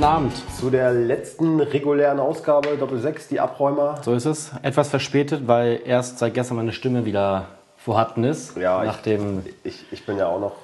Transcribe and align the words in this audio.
guten 0.00 0.12
Abend. 0.12 0.32
Zu 0.58 0.70
der 0.70 0.92
letzten 0.94 1.60
regulären 1.60 2.20
Ausgabe 2.20 2.74
Doppel 2.78 2.98
6, 3.00 3.28
die 3.28 3.38
Abräumer. 3.38 4.00
So 4.02 4.14
ist 4.14 4.24
es. 4.24 4.50
Etwas 4.62 4.88
verspätet, 4.88 5.46
weil 5.46 5.78
erst 5.84 6.18
seit 6.18 6.32
gestern 6.32 6.56
meine 6.56 6.72
Stimme 6.72 7.04
wieder 7.04 7.48
vorhanden 7.76 8.24
ist. 8.24 8.56
Ja, 8.56 8.82
nach 8.82 9.02
dem 9.02 9.42
Ich, 9.62 9.84
ich 9.92 10.06
bin 10.06 10.16
ja 10.16 10.26
auch 10.28 10.40
noch, 10.40 10.54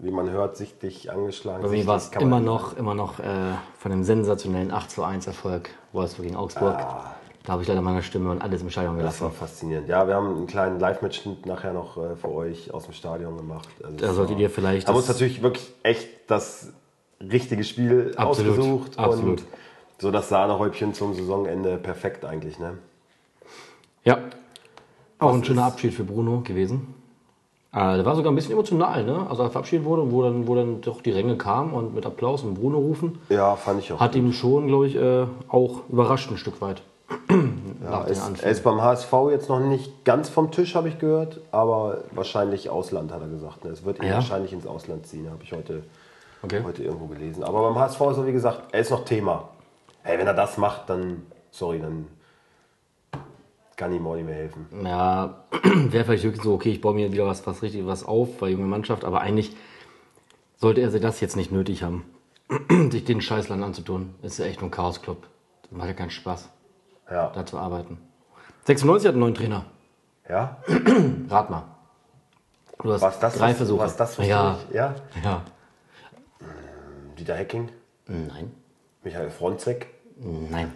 wie 0.00 0.10
man 0.10 0.28
hört, 0.30 0.56
sichtlich 0.56 1.08
angeschlagen. 1.12 1.62
bei 1.62 1.68
mir 1.68 1.86
war 1.86 1.98
es 1.98 2.08
immer 2.18 2.40
noch, 2.40 2.76
immer 2.76 2.94
noch 2.94 3.20
äh, 3.20 3.22
von 3.78 3.92
dem 3.92 4.02
sensationellen 4.02 4.72
8 4.72 4.90
zu 4.90 5.04
1 5.04 5.24
Erfolg 5.28 5.70
Wolfsburg 5.92 6.24
gegen 6.26 6.36
Augsburg. 6.36 6.76
Da 7.44 7.52
habe 7.52 7.62
ich 7.62 7.68
leider 7.68 7.82
meine 7.82 8.02
Stimme 8.02 8.32
und 8.32 8.42
alles 8.42 8.60
im 8.60 8.70
Stadion 8.70 8.98
Das 8.98 9.20
war 9.20 9.28
gelassen. 9.28 9.38
faszinierend. 9.38 9.88
Ja, 9.88 10.08
wir 10.08 10.16
haben 10.16 10.34
einen 10.36 10.46
kleinen 10.48 10.80
Live-Mitschnitt 10.80 11.46
nachher 11.46 11.72
noch 11.72 11.96
äh, 11.96 12.16
für 12.16 12.28
euch 12.32 12.74
aus 12.74 12.86
dem 12.86 12.92
Stadion 12.94 13.36
gemacht. 13.36 13.68
Also 13.84 13.96
Da 13.98 14.12
solltet 14.12 14.40
ihr 14.40 14.50
vielleicht 14.50 14.88
uns 14.88 15.06
das- 15.06 15.08
natürlich 15.14 15.42
wirklich 15.42 15.72
echt 15.84 16.08
das 16.28 16.72
richtige 17.20 17.64
Spiel 17.64 18.12
Absolut, 18.16 18.52
ausgesucht. 18.58 18.98
absolut. 18.98 19.40
Und 19.40 19.44
so 19.98 20.10
das 20.10 20.28
Sahnehäubchen 20.28 20.94
zum 20.94 21.14
Saisonende 21.14 21.76
perfekt 21.76 22.24
eigentlich. 22.24 22.58
Ne? 22.58 22.78
Ja. 24.04 24.18
Auch 25.18 25.34
ein 25.34 25.44
schöner 25.44 25.64
Abschied 25.64 25.92
für 25.92 26.04
Bruno 26.04 26.40
gewesen. 26.40 26.94
Äh, 27.72 27.96
der 27.96 28.04
war 28.06 28.16
sogar 28.16 28.32
ein 28.32 28.34
bisschen 28.34 28.52
emotional, 28.52 29.04
ne? 29.04 29.26
Also 29.28 29.42
als 29.42 29.50
er 29.50 29.50
verabschiedet 29.50 29.84
wurde 29.84 30.02
und 30.02 30.12
wo 30.12 30.22
dann, 30.22 30.48
wo 30.48 30.54
dann 30.56 30.80
doch 30.80 31.02
die 31.02 31.10
Ränge 31.12 31.36
kamen 31.36 31.72
und 31.72 31.94
mit 31.94 32.04
Applaus 32.06 32.42
und 32.42 32.54
Bruno 32.54 32.78
rufen, 32.78 33.18
Ja, 33.28 33.54
fand 33.54 33.80
ich 33.80 33.92
auch. 33.92 34.00
hat 34.00 34.16
ihm 34.16 34.32
schon, 34.32 34.66
glaube 34.66 34.86
ich, 34.88 34.96
äh, 34.96 35.26
auch 35.48 35.82
überrascht 35.88 36.30
ein 36.30 36.36
Stück 36.38 36.60
weit. 36.60 36.82
Ja, 37.82 38.02
ist, 38.04 38.42
er 38.42 38.50
ist 38.50 38.62
beim 38.62 38.82
HSV 38.82 39.10
jetzt 39.30 39.48
noch 39.48 39.58
nicht 39.58 40.04
ganz 40.04 40.28
vom 40.28 40.50
Tisch, 40.50 40.74
habe 40.74 40.88
ich 40.90 40.98
gehört, 40.98 41.40
aber 41.50 42.04
wahrscheinlich 42.12 42.68
Ausland, 42.68 43.10
hat 43.10 43.22
er 43.22 43.28
gesagt. 43.28 43.64
ne? 43.64 43.70
Es 43.70 43.84
wird 43.86 44.00
ihn 44.00 44.04
Ja? 44.08 44.16
wahrscheinlich 44.16 44.52
ins 44.52 44.66
Ausland 44.66 45.06
ziehen, 45.06 45.28
habe 45.30 45.42
ich 45.42 45.52
heute, 45.52 45.82
Okay. 46.42 46.62
heute 46.64 46.82
irgendwo 46.84 47.06
gelesen. 47.06 47.44
Aber 47.44 47.62
beim 47.62 47.78
HSV 47.78 48.00
ist 48.00 48.16
er, 48.18 48.26
wie 48.26 48.32
gesagt, 48.32 48.72
er 48.72 48.80
ist 48.80 48.90
noch 48.90 49.04
Thema. 49.04 49.48
Hey, 50.02 50.18
wenn 50.18 50.26
er 50.26 50.34
das 50.34 50.56
macht, 50.56 50.88
dann, 50.88 51.26
sorry, 51.50 51.78
dann 51.80 52.06
kann 53.76 53.92
ihm 53.92 54.06
auch 54.06 54.14
nicht 54.14 54.26
mehr 54.26 54.34
helfen. 54.34 54.66
Ja, 54.84 55.36
wäre 55.62 56.04
vielleicht 56.04 56.24
wirklich 56.24 56.42
so, 56.42 56.54
okay, 56.54 56.70
ich 56.70 56.80
baue 56.80 56.94
mir 56.94 57.12
wieder 57.12 57.26
was, 57.26 57.46
was 57.46 57.62
richtig 57.62 57.86
was 57.86 58.04
auf 58.04 58.38
bei 58.38 58.48
junge 58.48 58.66
Mannschaft, 58.66 59.04
aber 59.04 59.20
eigentlich 59.20 59.54
sollte 60.56 60.80
er 60.80 60.90
sich 60.90 61.00
das 61.00 61.20
jetzt 61.20 61.36
nicht 61.36 61.52
nötig 61.52 61.82
haben, 61.82 62.04
sich 62.90 63.04
den 63.04 63.20
Scheißland 63.20 63.62
anzutun. 63.62 64.14
Ist 64.22 64.38
ja 64.38 64.46
echt 64.46 64.60
nur 64.60 64.68
ein 64.68 64.72
Chaos-Club. 64.72 65.26
Das 65.62 65.72
macht 65.72 65.88
ja 65.88 65.94
keinen 65.94 66.10
Spaß, 66.10 66.48
Ja. 67.10 67.30
da 67.34 67.44
zu 67.46 67.58
arbeiten. 67.58 67.98
96 68.64 69.08
hat 69.08 69.14
einen 69.14 69.20
neuen 69.20 69.34
Trainer. 69.34 69.64
Ja? 70.28 70.58
Rat 71.28 71.50
mal. 71.50 71.64
Du 72.82 72.92
hast 72.92 73.02
Was 73.02 73.18
das? 73.18 73.34
drei 73.36 73.50
was- 73.50 73.56
Versuche. 73.56 73.80
Was 73.82 73.96
das? 73.96 74.18
Was 74.18 74.26
ja, 74.26 74.58
ja? 74.72 74.94
ja. 75.22 75.42
Dieter 77.20 77.34
Hecking, 77.34 77.68
Nein, 78.06 78.50
Michael 79.04 79.28
Fronzek, 79.28 79.88
nein. 80.50 80.72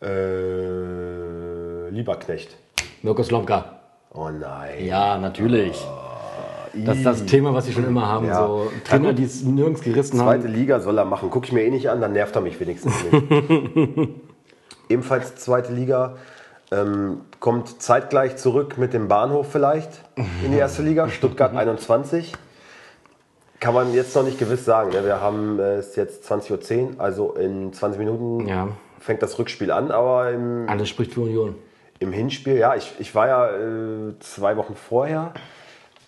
äh, 0.00 1.88
Lieberknecht. 1.90 2.56
Mirko 3.02 3.24
Slomka. 3.24 3.80
Oh 4.14 4.30
nein. 4.30 4.84
Ja, 4.84 5.18
natürlich. 5.18 5.84
Das 6.72 6.98
ist 6.98 7.04
das 7.04 7.26
Thema, 7.26 7.52
was 7.52 7.66
sie 7.66 7.72
schon 7.72 7.84
immer 7.84 8.06
haben. 8.06 8.26
Ja. 8.28 8.46
So 8.46 8.70
Trainer, 8.84 9.12
die 9.12 9.24
es 9.24 9.42
nirgends 9.42 9.80
gerissen 9.80 10.20
haben. 10.20 10.40
Zweite 10.40 10.46
Liga 10.46 10.78
soll 10.78 10.96
er 10.98 11.04
machen. 11.04 11.30
Gucke 11.30 11.46
ich 11.46 11.52
mir 11.52 11.64
eh 11.64 11.70
nicht 11.70 11.90
an, 11.90 12.00
dann 12.00 12.12
nervt 12.12 12.36
er 12.36 12.40
mich 12.40 12.60
wenigstens 12.60 12.94
nicht. 13.10 13.30
Ebenfalls 14.88 15.34
zweite 15.34 15.72
Liga. 15.72 16.16
Ähm, 16.70 17.22
kommt 17.40 17.82
zeitgleich 17.82 18.36
zurück 18.36 18.78
mit 18.78 18.92
dem 18.92 19.08
Bahnhof 19.08 19.50
vielleicht 19.50 19.90
in 20.44 20.52
die 20.52 20.58
erste 20.58 20.82
Liga. 20.82 21.08
Stuttgart 21.08 21.56
21. 21.56 22.34
Kann 23.60 23.74
man 23.74 23.92
jetzt 23.92 24.14
noch 24.14 24.22
nicht 24.22 24.38
gewiss 24.38 24.64
sagen. 24.64 24.90
Ne? 24.90 25.04
Wir 25.04 25.20
haben 25.20 25.58
äh, 25.58 25.76
es 25.76 25.96
jetzt 25.96 26.30
20.10 26.30 26.94
Uhr, 26.96 27.00
also 27.00 27.32
in 27.32 27.72
20 27.72 27.98
Minuten 27.98 28.46
Ja. 28.46 28.68
fängt 29.00 29.22
das 29.22 29.38
Rückspiel 29.38 29.70
an. 29.72 29.90
Aber 29.90 30.30
im, 30.30 30.68
Alles 30.68 30.88
spricht 30.88 31.12
für 31.14 31.22
Union. 31.22 31.56
im 31.98 32.12
Hinspiel, 32.12 32.56
ja, 32.56 32.74
ich, 32.76 32.94
ich 32.98 33.14
war 33.14 33.26
ja 33.26 33.50
äh, 33.50 34.18
zwei 34.20 34.56
Wochen 34.56 34.76
vorher 34.76 35.32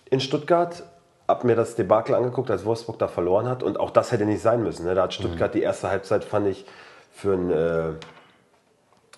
in 0.09 0.19
Stuttgart, 0.21 0.83
hab 1.27 1.43
mir 1.43 1.55
das 1.55 1.75
Debakel 1.75 2.15
angeguckt, 2.15 2.49
als 2.51 2.63
Wolfsburg 2.65 2.99
da 2.99 3.07
verloren 3.07 3.47
hat. 3.49 3.63
Und 3.63 3.79
auch 3.79 3.89
das 3.91 4.11
hätte 4.11 4.25
nicht 4.25 4.41
sein 4.41 4.63
müssen. 4.63 4.85
Ne? 4.85 4.95
Da 4.95 5.03
hat 5.03 5.13
Stuttgart 5.13 5.53
die 5.53 5.61
erste 5.61 5.89
Halbzeit, 5.89 6.23
fand 6.23 6.47
ich, 6.47 6.65
für, 7.13 7.33
ein, 7.33 7.51
äh, 7.51 7.93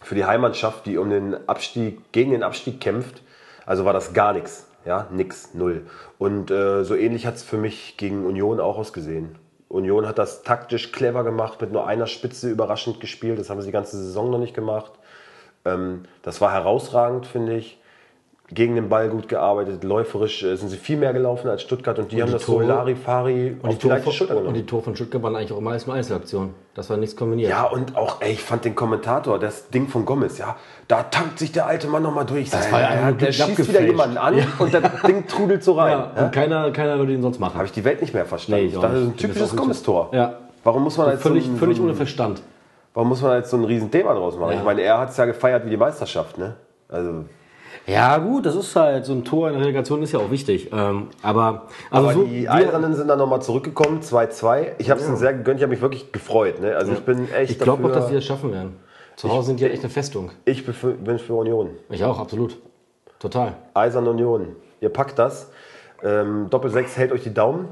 für 0.02 0.16
die 0.16 0.26
Heimmannschaft, 0.26 0.88
die 0.88 0.98
um 0.98 1.10
den 1.12 1.36
Abstieg, 1.48 2.12
gegen 2.12 2.32
den 2.32 2.42
Abstieg 2.44 2.82
kämpft, 2.82 3.22
also 3.66 3.86
war 3.86 3.94
das 3.94 4.14
gar 4.14 4.34
nichts. 4.34 4.68
Ja, 4.86 5.08
nix, 5.12 5.54
null. 5.54 5.88
Und 6.18 6.52
äh, 6.52 6.84
so 6.84 6.96
ähnlich 6.96 7.26
hat 7.26 7.36
es 7.36 7.44
für 7.44 7.58
mich 7.58 7.96
gegen 7.98 8.26
Union 8.26 8.60
auch 8.60 8.78
ausgesehen. 8.78 9.38
Union 9.70 10.08
hat 10.08 10.20
das 10.20 10.44
taktisch 10.44 10.92
clever 10.92 11.24
gemacht, 11.24 11.62
mit 11.62 11.72
nur 11.72 11.88
einer 11.88 12.06
Spitze 12.06 12.50
überraschend 12.50 13.00
gespielt. 13.00 13.40
Das 13.40 13.50
haben 13.50 13.62
sie 13.62 13.68
die 13.68 13.74
ganze 13.74 13.98
Saison 13.98 14.30
noch 14.30 14.40
nicht 14.40 14.54
gemacht. 14.54 14.92
Ähm, 15.66 16.04
das 16.22 16.42
war 16.42 16.52
herausragend, 16.52 17.26
finde 17.26 17.56
ich. 17.56 17.80
Gegen 18.54 18.76
den 18.76 18.90
Ball 18.90 19.10
gut 19.10 19.28
gearbeitet, 19.30 19.84
läuferisch 19.84 20.44
äh, 20.44 20.56
sind 20.56 20.70
sie 20.70 20.78
viel 20.78 20.98
mehr 20.98 21.14
gelaufen 21.14 21.50
als 21.50 21.62
Stuttgart 21.62 21.98
und 22.00 22.12
die 22.12 22.22
haben 22.22 22.28
die 22.28 22.34
das 22.34 22.46
so 22.46 22.54
Tore- 22.60 22.66
Larifari 22.66 23.58
auf 23.62 23.70
Die 23.70 23.76
die 23.76 23.82
Tore 23.82 23.94
leichte 23.96 24.12
Schulter 24.12 24.34
von, 24.36 24.46
und 24.48 24.54
die 24.54 24.66
Tore 24.66 24.84
von 24.84 24.96
Stuttgart 24.96 25.24
waren 25.24 25.36
eigentlich 25.36 25.52
auch 25.54 25.58
immer 25.58 25.72
alles 25.72 25.88
nur 25.88 25.96
Einzelaktionen. 25.96 26.54
Das 26.76 26.90
war 26.90 26.98
nichts 26.98 27.16
kombiniert. 27.16 27.50
Ja, 27.50 27.64
und 27.66 27.96
auch, 27.96 28.18
ey, 28.22 28.34
ich 28.34 28.42
fand 28.42 28.66
den 28.66 28.76
Kommentator, 28.76 29.40
das 29.40 29.70
Ding 29.70 29.88
von 29.88 30.06
Gomez, 30.06 30.38
ja, 30.38 30.56
da 30.88 31.04
tankt 31.04 31.40
sich 31.40 31.52
der 31.52 31.66
alte 31.68 31.88
Mann 31.88 32.04
nochmal 32.04 32.26
durch. 32.26 32.50
Das 32.50 32.72
war 32.72 32.82
ja 32.82 33.10
nur 33.10 33.12
der 33.18 33.28
schießt 33.32 33.42
abgefälscht. 33.50 33.70
wieder 33.72 33.82
jemanden 33.88 34.18
an 34.18 34.36
und 34.60 34.74
das 34.74 34.84
Ding 35.08 35.26
trudelt 35.28 35.64
so 35.64 35.74
rein. 35.74 35.92
Ja, 35.92 36.12
Ja? 36.16 36.24
und 36.26 36.32
keiner, 36.32 36.72
keiner 36.72 36.98
würde 37.00 37.14
ihn 37.14 37.22
sonst 37.22 37.40
machen. 37.40 37.56
Habe 37.56 37.66
ich 37.66 37.72
die 37.72 37.84
Welt 37.86 38.02
nicht 38.02 38.14
mehr 38.14 38.26
verstanden. 38.26 38.66
Nee, 38.68 38.74
das 38.82 38.94
ist 38.94 39.00
ein 39.08 39.18
typisches 39.18 39.56
Gomez-Tor. 39.56 40.10
Ja. 40.14 40.34
Warum 40.64 40.84
muss 40.84 40.98
man 40.98 41.10
jetzt 41.12 41.22
völlig, 41.24 41.46
so 41.46 41.52
ein, 41.52 41.58
völlig 41.58 41.78
so 41.78 41.84
ohne 41.84 41.94
Verstand. 41.94 42.42
warum 42.94 43.10
muss 43.10 43.22
man 43.22 43.36
jetzt 43.38 43.50
so 43.50 43.58
ein 43.58 43.64
Riesenthema 43.66 44.14
draus 44.14 44.38
machen? 44.38 44.52
Ja. 44.54 44.58
Ich 44.60 44.64
meine, 44.64 44.82
er 44.82 45.00
hat 45.00 45.10
es 45.10 45.18
ja 45.18 45.26
gefeiert 45.26 45.66
wie 45.66 45.70
die 45.70 45.78
Meisterschaft, 45.78 46.38
ne? 46.38 46.56
Also, 46.90 47.26
Ja, 47.86 48.18
gut, 48.18 48.46
das 48.46 48.56
ist 48.56 48.76
halt, 48.76 49.06
so 49.06 49.14
ein 49.14 49.26
Tor 49.26 49.50
in 49.50 49.56
der 49.56 49.64
Relegation 49.64 50.02
ist 50.04 50.14
ja 50.14 50.20
auch 50.20 50.32
wichtig. 50.32 50.70
Ähm, 50.72 51.08
aber 51.22 51.68
also 51.92 52.10
aber 52.10 52.14
so, 52.14 52.24
die 52.24 52.48
Eisernen 52.48 52.96
sind 52.96 53.08
dann 53.10 53.20
nochmal 53.20 53.42
zurückgekommen, 53.42 54.02
2-2. 54.02 54.74
Ich 54.78 54.90
habe 54.90 55.02
es 55.02 55.08
ihnen 55.08 55.18
sehr 55.18 55.34
gegönnt, 55.34 55.60
ich 55.60 55.64
habe 55.64 55.72
mich 55.72 55.82
wirklich 55.82 56.12
gefreut. 56.12 56.62
Ne? 56.62 56.76
Also 56.76 56.94
ich 56.94 57.02
bin 57.02 57.32
echt 57.34 57.52
ich 57.52 57.60
glaube 57.60 57.86
auch, 57.86 57.92
dass 57.92 58.08
die 58.08 58.14
das 58.14 58.24
schaffen 58.24 58.54
werden. 58.54 58.78
Zu 59.16 59.30
Hause 59.30 59.48
sind 59.48 59.60
die 59.60 59.66
ja 59.66 59.70
echt 59.70 59.84
eine 59.84 59.92
Festung. 59.92 60.32
Ich 60.46 60.66
bin 60.66 61.20
für 61.20 61.34
Union. 61.34 61.72
Ich 61.90 62.04
auch, 62.04 62.20
absolut. 62.20 62.58
Total. 63.20 63.54
Eisern 63.74 64.08
Union. 64.08 64.56
Ihr 64.82 64.90
packt 64.90 65.20
das. 65.20 65.50
Ähm, 66.04 66.50
Doppel 66.50 66.72
6 66.72 66.98
hält 66.98 67.12
euch 67.12 67.24
die 67.24 67.34
Daumen. 67.34 67.70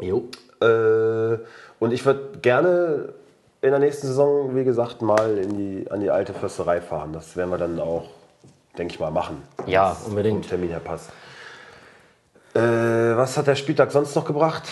Jo. 0.00 0.24
Äh, 0.60 1.38
und 1.78 1.92
ich 1.92 2.06
würde 2.06 2.38
gerne 2.40 3.12
in 3.60 3.70
der 3.70 3.78
nächsten 3.78 4.06
Saison, 4.06 4.56
wie 4.56 4.64
gesagt, 4.64 5.02
mal 5.02 5.38
in 5.38 5.56
die, 5.56 5.90
an 5.90 6.00
die 6.00 6.10
alte 6.10 6.32
Försterei 6.32 6.80
fahren. 6.80 7.12
Das 7.12 7.36
werden 7.36 7.50
wir 7.50 7.58
dann 7.58 7.78
auch, 7.80 8.04
denke 8.78 8.94
ich 8.94 9.00
mal, 9.00 9.10
machen. 9.10 9.42
Ja, 9.66 9.96
unbedingt. 10.06 10.48
Termin 10.48 10.70
her 10.70 10.80
passt. 10.80 11.10
Äh, 12.54 12.60
was 12.60 13.36
hat 13.36 13.46
der 13.46 13.54
Spieltag 13.54 13.90
sonst 13.92 14.14
noch 14.14 14.24
gebracht? 14.24 14.64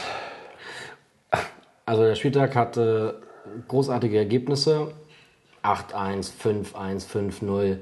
Also 1.86 2.02
der 2.04 2.14
Spieltag 2.14 2.54
hatte 2.54 3.20
großartige 3.68 4.18
Ergebnisse. 4.18 4.88
8-1, 5.62 6.30
5-1, 6.42 7.06
5-0. 7.06 7.78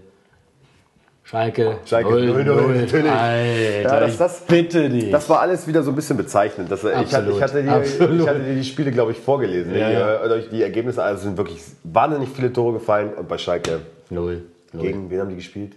Schalke, 1.22 1.76
Schalke 1.84 2.08
0-0. 2.08 2.42
0-0, 2.42 2.68
natürlich. 2.80 3.10
Alter, 3.12 3.82
Ja, 3.82 4.00
das- 4.00 4.16
das- 4.16 4.40
bitte 4.46 4.88
dich. 4.88 5.10
Das 5.10 5.28
war 5.28 5.40
alles 5.40 5.66
wieder 5.66 5.82
so 5.82 5.90
ein 5.90 5.94
bisschen 5.94 6.16
bezeichnend. 6.16 6.72
Das, 6.72 6.82
ich, 6.82 6.90
hatte, 7.14 7.30
ich, 7.30 7.42
hatte 7.42 7.62
dir, 7.62 7.72
absolut. 7.72 8.20
ich 8.22 8.28
hatte 8.28 8.54
die 8.54 8.64
Spiele, 8.64 8.90
glaube 8.92 9.12
ich, 9.12 9.18
vorgelesen. 9.18 9.76
Ja, 9.76 9.88
die, 9.88 9.94
ja. 9.94 10.24
äh, 10.36 10.48
die 10.50 10.62
Ergebnisse 10.62 11.02
also 11.02 11.24
sind 11.24 11.36
wirklich 11.36 11.60
wahnsinnig 11.84 12.30
viele 12.30 12.50
Tore 12.50 12.78
gefallen. 12.78 13.12
Und 13.12 13.28
bei 13.28 13.36
Schalke, 13.36 13.80
0. 14.08 14.42
Null. 14.72 14.82
gegen 14.82 15.10
wen 15.10 15.20
haben 15.20 15.28
die 15.28 15.36
gespielt? 15.36 15.74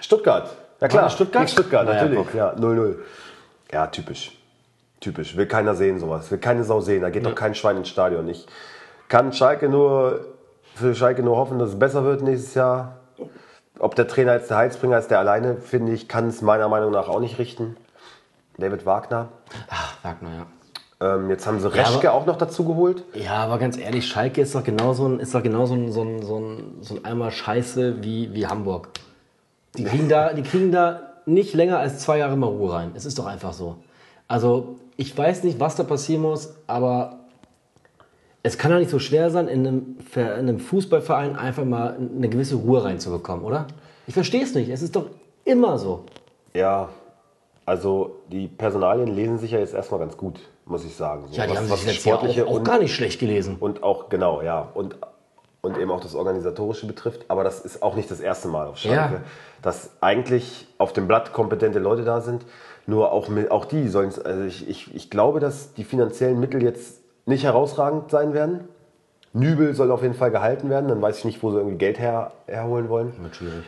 Stuttgart. 0.00 0.56
Ja 0.80 0.88
klar, 0.88 1.10
Stuttgart? 1.10 1.46
Gegen 1.46 1.52
Stuttgart, 1.52 1.86
Na 1.86 1.96
ja, 1.96 2.02
natürlich. 2.04 2.34
Ja, 2.34 2.52
0-0. 2.54 2.96
Ja, 3.72 3.86
typisch. 3.88 4.32
Typisch. 5.00 5.36
Will 5.36 5.46
keiner 5.46 5.74
sehen 5.74 5.98
sowas. 5.98 6.30
Will 6.30 6.38
keine 6.38 6.64
Sau 6.64 6.80
sehen. 6.80 7.02
Da 7.02 7.10
geht 7.10 7.24
doch 7.24 7.34
kein 7.34 7.54
Schwein 7.54 7.76
ins 7.76 7.88
Stadion. 7.88 8.28
Ich 8.28 8.46
kann 9.08 9.32
Schalke 9.32 9.68
nur, 9.68 10.20
für 10.74 10.94
Schalke 10.94 11.22
nur 11.22 11.36
hoffen, 11.36 11.58
dass 11.58 11.70
es 11.70 11.78
besser 11.78 12.04
wird 12.04 12.22
nächstes 12.22 12.54
Jahr. 12.54 12.96
Ob 13.78 13.94
der 13.94 14.08
Trainer 14.08 14.34
jetzt 14.34 14.50
der 14.50 14.56
Heilsbringer 14.56 14.98
ist, 14.98 15.08
der 15.08 15.20
alleine, 15.20 15.56
finde 15.56 15.92
ich, 15.92 16.08
kann 16.08 16.28
es 16.28 16.42
meiner 16.42 16.68
Meinung 16.68 16.90
nach 16.90 17.08
auch 17.08 17.20
nicht 17.20 17.38
richten. 17.38 17.76
David 18.56 18.86
Wagner. 18.86 19.28
Ach, 19.68 19.94
Wagner, 20.02 20.30
ja. 20.30 20.46
Ähm, 21.14 21.30
jetzt 21.30 21.46
haben 21.46 21.60
sie 21.60 21.72
Reschke 21.72 22.10
auch 22.10 22.26
noch 22.26 22.36
dazu 22.36 22.64
geholt. 22.64 23.04
Ja, 23.14 23.34
aber 23.34 23.58
ganz 23.58 23.78
ehrlich, 23.78 24.08
Schalke 24.08 24.40
ist 24.40 24.56
doch 24.56 24.64
genauso 24.64 25.06
ein, 25.06 25.20
ist 25.20 25.32
doch 25.32 25.44
genauso 25.44 25.74
ein, 25.74 25.92
so 25.92 26.02
ein, 26.02 26.22
so 26.22 26.38
ein, 26.40 26.78
so 26.80 26.96
ein 26.96 27.04
Eimer 27.04 27.30
Scheiße 27.30 28.02
wie, 28.02 28.34
wie 28.34 28.48
Hamburg. 28.48 28.88
Die 29.78 29.84
kriegen, 29.84 30.08
da, 30.08 30.32
die 30.32 30.42
kriegen 30.42 30.70
da 30.72 31.00
nicht 31.26 31.54
länger 31.54 31.78
als 31.78 31.98
zwei 32.00 32.18
Jahre 32.18 32.36
mal 32.36 32.46
Ruhe 32.46 32.72
rein. 32.72 32.92
Es 32.94 33.04
ist 33.04 33.18
doch 33.18 33.26
einfach 33.26 33.52
so. 33.52 33.76
Also, 34.26 34.76
ich 34.96 35.16
weiß 35.16 35.44
nicht, 35.44 35.58
was 35.60 35.76
da 35.76 35.84
passieren 35.84 36.22
muss, 36.22 36.54
aber 36.66 37.20
es 38.42 38.56
kann 38.58 38.70
doch 38.70 38.78
nicht 38.78 38.90
so 38.90 38.98
schwer 38.98 39.30
sein, 39.30 39.48
in 39.48 39.66
einem, 39.66 39.96
in 40.14 40.22
einem 40.22 40.58
Fußballverein 40.60 41.36
einfach 41.36 41.64
mal 41.64 41.96
eine 41.96 42.28
gewisse 42.28 42.56
Ruhe 42.56 42.84
reinzubekommen, 42.84 43.44
oder? 43.44 43.66
Ich 44.06 44.14
verstehe 44.14 44.42
es 44.42 44.54
nicht. 44.54 44.68
Es 44.70 44.82
ist 44.82 44.96
doch 44.96 45.06
immer 45.44 45.78
so. 45.78 46.04
Ja, 46.54 46.88
Also 47.66 48.16
die 48.32 48.46
Personalien 48.48 49.08
lesen 49.14 49.38
sich 49.38 49.50
ja 49.50 49.58
jetzt 49.58 49.74
erstmal 49.74 50.00
ganz 50.00 50.16
gut, 50.16 50.40
muss 50.64 50.84
ich 50.86 50.94
sagen. 50.96 51.24
So, 51.30 51.36
Ja, 51.36 51.44
die 51.44 51.50
was- 51.50 51.58
haben 51.58 51.70
was 51.70 51.78
sich 51.80 51.88
letztes 51.88 52.36
Jahr 52.36 52.46
auch, 52.48 52.60
auch 52.60 52.64
gar 52.64 52.78
nicht 52.78 52.94
schlecht 52.94 53.20
gelesen. 53.20 53.56
Und 53.60 53.82
auch, 53.82 54.08
genau, 54.08 54.40
ja. 54.40 54.68
Und, 54.72 54.96
und 55.60 55.76
eben 55.78 55.90
auch 55.90 56.00
das 56.00 56.14
Organisatorische 56.14 56.86
betrifft. 56.86 57.24
Aber 57.28 57.44
das 57.44 57.60
ist 57.60 57.82
auch 57.82 57.94
nicht 57.94 58.10
das 58.10 58.20
erste 58.20 58.48
Mal 58.48 58.66
auf 58.68 58.78
Schalke, 58.78 59.14
Ja. 59.14 59.20
dass 59.62 59.90
eigentlich 60.00 60.66
auf 60.78 60.92
dem 60.92 61.08
Blatt 61.08 61.32
kompetente 61.32 61.78
Leute 61.78 62.04
da 62.04 62.20
sind. 62.20 62.44
Nur 62.86 63.12
auch, 63.12 63.28
mit, 63.28 63.50
auch 63.50 63.64
die 63.64 63.88
sollen 63.88 64.12
also 64.24 64.44
ich, 64.44 64.68
ich, 64.68 64.94
ich 64.94 65.10
glaube, 65.10 65.40
dass 65.40 65.74
die 65.74 65.84
finanziellen 65.84 66.40
Mittel 66.40 66.62
jetzt 66.62 67.00
nicht 67.26 67.44
herausragend 67.44 68.10
sein 68.10 68.32
werden. 68.32 68.68
Nübel 69.34 69.74
soll 69.74 69.90
auf 69.90 70.02
jeden 70.02 70.14
Fall 70.14 70.30
gehalten 70.30 70.70
werden. 70.70 70.88
Dann 70.88 71.02
weiß 71.02 71.18
ich 71.18 71.24
nicht, 71.26 71.42
wo 71.42 71.50
sie 71.50 71.58
irgendwie 71.58 71.76
Geld 71.76 71.98
her, 71.98 72.32
herholen 72.46 72.88
wollen. 72.88 73.12
Wird 73.22 73.36
schwierig. 73.36 73.64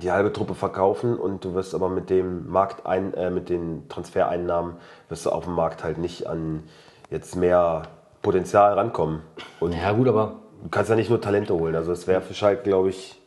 Die 0.00 0.10
halbe 0.10 0.32
Truppe 0.32 0.54
verkaufen 0.54 1.18
und 1.18 1.44
du 1.44 1.54
wirst 1.54 1.74
aber 1.74 1.90
mit 1.90 2.08
dem 2.08 2.48
Marktein, 2.50 3.12
äh, 3.14 3.30
mit 3.30 3.50
den 3.50 3.88
Transfereinnahmen 3.90 4.74
wirst 5.10 5.26
du 5.26 5.30
auf 5.30 5.44
dem 5.44 5.52
Markt 5.54 5.84
halt 5.84 5.98
nicht 5.98 6.26
an 6.26 6.62
jetzt 7.10 7.36
mehr 7.36 7.82
Potenzial 8.22 8.74
rankommen. 8.74 9.20
Und 9.60 9.72
Ja, 9.72 9.92
gut, 9.92 10.08
aber 10.08 10.36
Du 10.62 10.68
kannst 10.68 10.88
ja 10.90 10.94
nicht 10.96 11.10
nur 11.10 11.20
Talente 11.20 11.54
holen. 11.54 11.74
Also 11.74 11.90
es 11.90 12.06
wäre 12.06 12.20
für 12.22 12.34
Schalke, 12.34 12.62
glaube 12.62 12.90
ich, 12.90 13.20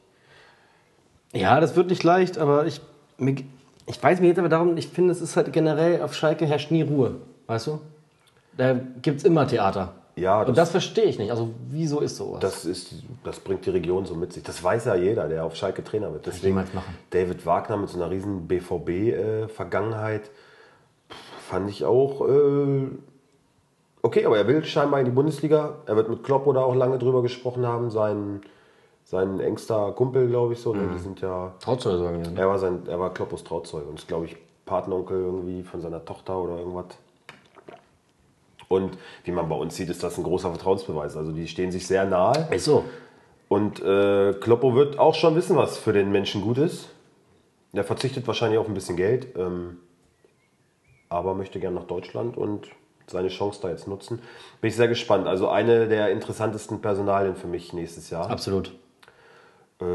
Ja, 1.33 1.59
das 1.59 1.75
wird 1.75 1.89
nicht 1.89 2.01
leicht, 2.03 2.37
aber 2.37 2.65
ich, 2.65 2.79
ich 3.87 4.01
weiß 4.01 4.21
mir 4.21 4.27
jetzt 4.27 4.39
aber 4.39 4.47
darum, 4.47 4.77
ich 4.77 4.87
finde, 4.87 5.11
es 5.11 5.19
ist 5.19 5.35
halt 5.35 5.51
generell, 5.51 6.01
auf 6.01 6.13
Schalke 6.13 6.45
herrscht 6.45 6.71
nie 6.71 6.81
Ruhe, 6.83 7.15
weißt 7.47 7.67
du? 7.67 7.79
Da 8.55 8.73
gibt 9.01 9.17
es 9.19 9.25
immer 9.25 9.45
Theater. 9.45 9.95
Ja, 10.15 10.39
Und 10.39 10.47
das- 10.49 10.55
das 10.55 10.71
verstehe 10.71 11.03
ich 11.03 11.19
nicht. 11.19 11.29
Also, 11.29 11.49
wieso 11.69 11.99
ist 11.99 12.15
sowas? 12.15 12.39
das, 12.39 12.63
ist, 12.63 12.93
das 13.25 13.37
bringt 13.41 13.65
die 13.65 13.71
Region 13.71 14.05
so 14.05 14.15
mit 14.15 14.31
sich. 14.31 14.43
Das 14.43 14.63
weiß 14.63 14.85
ja 14.85 14.95
jeder, 14.95 15.27
der 15.27 15.43
auf 15.43 15.57
Schalke 15.57 15.83
Trainer 15.83 16.13
wird. 16.13 16.25
Deswegen. 16.25 16.63
David 17.09 17.45
Wagner 17.45 17.75
mit 17.75 17.89
so 17.89 17.97
einer 18.01 18.09
riesen 18.09 18.47
BVB-Vergangenheit 18.47 20.31
fand 21.49 21.69
ich 21.69 21.83
auch 21.83 22.25
äh, 22.29 22.87
okay, 24.05 24.25
aber 24.25 24.37
er 24.37 24.47
will 24.47 24.63
scheinbar 24.63 24.99
in 24.99 25.05
die 25.05 25.11
Bundesliga. 25.11 25.77
Er 25.87 25.95
wird 25.95 26.09
mit 26.09 26.23
Klopp 26.23 26.45
oder 26.45 26.63
auch 26.63 26.75
lange 26.75 26.99
drüber 26.99 27.23
gesprochen 27.23 27.65
haben. 27.65 27.89
Sein, 27.89 28.41
sein 29.03 29.39
engster 29.39 29.91
Kumpel, 29.93 30.27
glaube 30.27 30.53
ich 30.53 30.59
so. 30.59 30.73
ne? 30.73 30.83
Mhm. 30.83 30.93
Die 30.93 30.99
sind 30.99 31.21
ja 31.21 31.53
Trauzeuge 31.59 31.97
sagen 31.97 32.23
wir. 32.23 32.39
Er 32.41 32.47
war, 32.47 32.59
sein, 32.59 32.83
er 32.87 32.99
war 32.99 33.13
Kloppos 33.13 33.43
Trauzeuge 33.43 33.87
und 33.87 33.99
ist, 33.99 34.07
glaube 34.07 34.25
ich, 34.25 34.37
Patenonkel 34.65 35.19
irgendwie 35.19 35.63
von 35.63 35.81
seiner 35.81 36.05
Tochter 36.05 36.39
oder 36.39 36.57
irgendwas. 36.57 36.85
Und 38.67 38.97
wie 39.23 39.31
man 39.31 39.49
bei 39.49 39.55
uns 39.55 39.75
sieht, 39.75 39.89
ist 39.89 40.03
das 40.03 40.17
ein 40.17 40.23
großer 40.23 40.49
Vertrauensbeweis. 40.49 41.17
Also 41.17 41.31
die 41.31 41.47
stehen 41.47 41.71
sich 41.71 41.87
sehr 41.87 42.05
nahe. 42.05 42.47
Ist 42.51 42.65
so. 42.65 42.85
Und 43.47 43.81
äh, 43.81 44.33
Kloppo 44.33 44.75
wird 44.75 44.97
auch 44.97 45.15
schon 45.15 45.35
wissen, 45.35 45.55
was 45.55 45.77
für 45.77 45.93
den 45.93 46.11
Menschen 46.11 46.41
gut 46.41 46.57
ist. 46.57 46.89
Der 47.73 47.83
verzichtet 47.83 48.25
wahrscheinlich 48.25 48.57
auf 48.59 48.67
ein 48.67 48.73
bisschen 48.73 48.97
Geld, 48.97 49.35
ähm, 49.35 49.77
aber 51.09 51.35
möchte 51.35 51.59
gern 51.59 51.73
nach 51.73 51.83
Deutschland 51.83 52.37
und 52.37 52.69
seine 53.07 53.29
Chance 53.29 53.59
da 53.61 53.69
jetzt 53.69 53.87
nutzen. 53.87 54.19
Bin 54.61 54.69
ich 54.69 54.75
sehr 54.75 54.87
gespannt. 54.87 55.27
Also 55.27 55.49
eine 55.49 55.87
der 55.87 56.11
interessantesten 56.11 56.81
Personalien 56.81 57.35
für 57.35 57.47
mich 57.47 57.73
nächstes 57.73 58.09
Jahr. 58.09 58.29
Absolut. 58.29 58.73
Äh, 59.81 59.85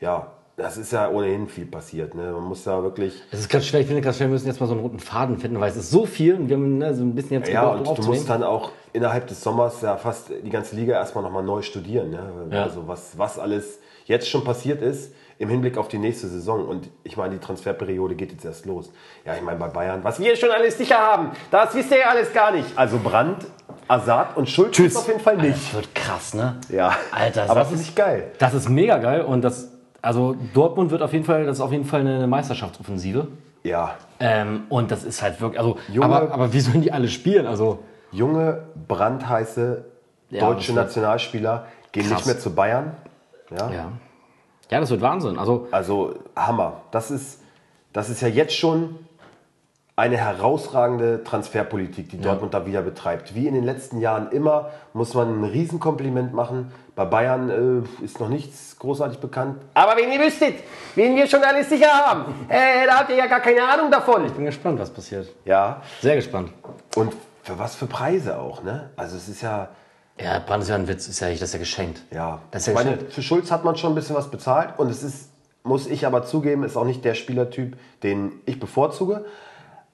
ja, 0.00 0.32
das 0.56 0.76
ist 0.76 0.92
ja 0.92 1.08
ohnehin 1.10 1.48
viel 1.48 1.66
passiert. 1.66 2.14
Ne? 2.14 2.32
Man 2.32 2.44
muss 2.44 2.64
ja 2.64 2.82
wirklich. 2.82 3.22
Es 3.30 3.40
ist 3.40 3.48
ganz 3.48 3.66
schwer, 3.66 3.80
ich 3.80 3.86
finde 3.86 4.02
ganz 4.02 4.18
schwer, 4.18 4.28
wir 4.28 4.32
müssen 4.32 4.46
jetzt 4.46 4.60
mal 4.60 4.66
so 4.66 4.72
einen 4.72 4.82
roten 4.82 4.98
Faden 4.98 5.38
finden, 5.38 5.58
weil 5.60 5.70
es 5.70 5.76
ist 5.76 5.90
so 5.90 6.06
viel 6.06 6.34
und 6.34 6.48
wir 6.48 6.56
haben 6.56 6.78
ne, 6.78 6.94
so 6.94 7.02
ein 7.02 7.14
bisschen 7.14 7.40
jetzt 7.40 7.50
Ja, 7.50 7.68
und 7.68 7.98
du 7.98 8.02
musst 8.02 8.28
dann 8.28 8.42
auch 8.42 8.70
innerhalb 8.92 9.26
des 9.26 9.42
Sommers 9.42 9.80
ja 9.80 9.96
fast 9.96 10.30
die 10.44 10.50
ganze 10.50 10.76
Liga 10.76 10.94
erstmal 10.94 11.24
nochmal 11.24 11.42
neu 11.42 11.62
studieren. 11.62 12.10
Ne? 12.10 12.48
Ja. 12.50 12.64
Also 12.64 12.86
was, 12.86 13.16
was 13.16 13.38
alles 13.38 13.78
jetzt 14.04 14.28
schon 14.28 14.44
passiert 14.44 14.82
ist 14.82 15.14
im 15.40 15.48
Hinblick 15.48 15.76
auf 15.78 15.88
die 15.88 15.98
nächste 15.98 16.28
Saison. 16.28 16.68
Und 16.68 16.88
ich 17.02 17.16
meine, 17.16 17.34
die 17.34 17.40
Transferperiode 17.40 18.14
geht 18.14 18.30
jetzt 18.30 18.44
erst 18.44 18.66
los. 18.66 18.92
Ja, 19.24 19.34
ich 19.34 19.42
meine, 19.42 19.58
bei 19.58 19.68
Bayern, 19.68 20.04
was 20.04 20.20
wir 20.20 20.36
schon 20.36 20.50
alles 20.50 20.76
sicher 20.78 20.98
haben, 20.98 21.30
das 21.50 21.74
wisst 21.74 21.90
ihr 21.90 21.98
ja 21.98 22.10
alles 22.10 22.32
gar 22.32 22.52
nicht. 22.52 22.66
Also 22.76 22.98
Brandt, 23.02 23.46
Assad 23.88 24.36
und 24.36 24.48
Schulz 24.48 24.78
ist 24.78 24.96
auf 24.96 25.08
jeden 25.08 25.20
Fall 25.20 25.38
nicht. 25.38 25.54
Das 25.54 25.74
wird 25.74 25.94
krass, 25.94 26.34
ne? 26.34 26.56
Ja, 26.68 26.94
Alter, 27.10 27.44
aber 27.50 27.60
das 27.60 27.72
ist- 27.72 27.80
ich 27.80 27.94
geil. 27.94 28.30
Das 28.38 28.52
ist 28.54 28.68
mega 28.68 28.98
geil 28.98 29.22
und 29.22 29.42
das, 29.42 29.70
also 30.02 30.36
Dortmund 30.54 30.90
wird 30.90 31.00
auf 31.02 31.12
jeden 31.14 31.24
Fall, 31.24 31.46
das 31.46 31.56
ist 31.56 31.60
auf 31.62 31.72
jeden 31.72 31.86
Fall 31.86 32.00
eine 32.02 32.26
Meisterschaftsoffensive. 32.26 33.26
Ja, 33.62 33.96
Ähm, 34.22 34.64
und 34.68 34.90
das 34.90 35.04
ist 35.04 35.22
halt 35.22 35.40
wirklich, 35.40 35.58
also, 35.58 35.78
Junge- 35.90 36.04
aber, 36.04 36.32
aber 36.34 36.52
wie 36.52 36.60
sollen 36.60 36.82
die 36.82 36.92
alle 36.92 37.08
spielen? 37.08 37.46
Also, 37.46 37.78
junge, 38.12 38.64
brandheiße 38.86 39.84
Ja, 40.28 40.40
deutsche 40.40 40.68
das 40.68 40.76
wird- 40.76 40.86
Nationalspieler 40.86 41.64
gehen 41.92 42.02
Krass. 42.08 42.18
nicht 42.18 42.26
mehr 42.26 42.38
zu 42.38 42.54
Bayern. 42.54 42.92
Ja. 43.50 43.70
ja. 43.70 43.92
Ja, 44.70 44.80
das 44.80 44.90
wird 44.90 45.00
Wahnsinn. 45.00 45.38
Also, 45.38 45.68
Also 45.70 46.14
Hammer. 46.36 46.82
Das 46.90 47.10
ist, 47.10 47.40
das 47.92 48.08
ist 48.08 48.20
ja 48.22 48.28
jetzt 48.28 48.54
schon 48.56 48.98
eine 49.96 50.16
herausragende 50.16 51.22
Transferpolitik, 51.24 52.08
die 52.08 52.18
Dortmund 52.20 52.54
da 52.54 52.64
wieder 52.64 52.80
betreibt. 52.80 53.34
Wie 53.34 53.46
in 53.46 53.52
den 53.54 53.64
letzten 53.64 54.00
Jahren 54.00 54.30
immer, 54.32 54.70
muss 54.94 55.12
man 55.12 55.40
ein 55.40 55.44
Riesenkompliment 55.44 56.32
machen. 56.32 56.72
Bei 56.96 57.04
Bayern 57.04 57.84
äh, 58.00 58.04
ist 58.04 58.18
noch 58.18 58.28
nichts 58.30 58.78
großartig 58.78 59.18
bekannt. 59.18 59.60
Aber 59.74 59.96
wenn 59.96 60.10
ihr 60.10 60.18
wüsstet, 60.20 60.54
wen 60.94 61.16
wir 61.16 61.26
schon 61.26 61.42
alles 61.42 61.68
sicher 61.68 61.88
haben, 61.92 62.24
äh, 62.48 62.86
da 62.86 63.00
habt 63.00 63.10
ihr 63.10 63.16
ja 63.16 63.26
gar 63.26 63.40
keine 63.40 63.62
Ahnung 63.62 63.90
davon. 63.90 64.24
ich 64.24 64.32
bin 64.32 64.46
gespannt, 64.46 64.78
was 64.80 64.88
passiert. 64.90 65.28
Ja, 65.44 65.82
Sehr 66.00 66.16
gespannt. 66.16 66.50
und 66.96 67.12
für 67.42 67.58
was 67.58 67.74
für 67.74 67.86
Preise 67.86 68.38
auch, 68.38 68.62
ne? 68.62 68.90
Also 68.96 69.16
es 69.16 69.28
ist 69.28 69.42
ja, 69.42 69.68
Ja, 70.22 70.38
Brand 70.40 70.62
ist 70.62 70.68
ja 70.68 70.74
ein 70.74 70.86
Witz, 70.88 71.08
ist 71.08 71.20
ja, 71.20 71.30
das 71.30 71.40
ist 71.42 71.52
ja 71.54 71.58
geschenkt. 71.58 72.02
ja. 72.10 72.40
Das 72.50 72.62
ist 72.62 72.66
ja 72.66 72.72
ich 72.72 72.78
meine, 72.78 72.90
geschenkt. 72.92 73.12
für 73.14 73.22
Schulz 73.22 73.50
hat 73.50 73.64
man 73.64 73.76
schon 73.76 73.92
ein 73.92 73.94
bisschen 73.94 74.16
was 74.16 74.30
bezahlt 74.30 74.78
und 74.78 74.90
es 74.90 75.02
ist, 75.02 75.30
muss 75.62 75.86
ich 75.86 76.06
aber 76.06 76.24
zugeben, 76.24 76.62
ist 76.64 76.76
auch 76.76 76.84
nicht 76.84 77.04
der 77.04 77.14
Spielertyp, 77.14 77.76
den 78.02 78.32
ich 78.46 78.58
bevorzuge. 78.60 79.24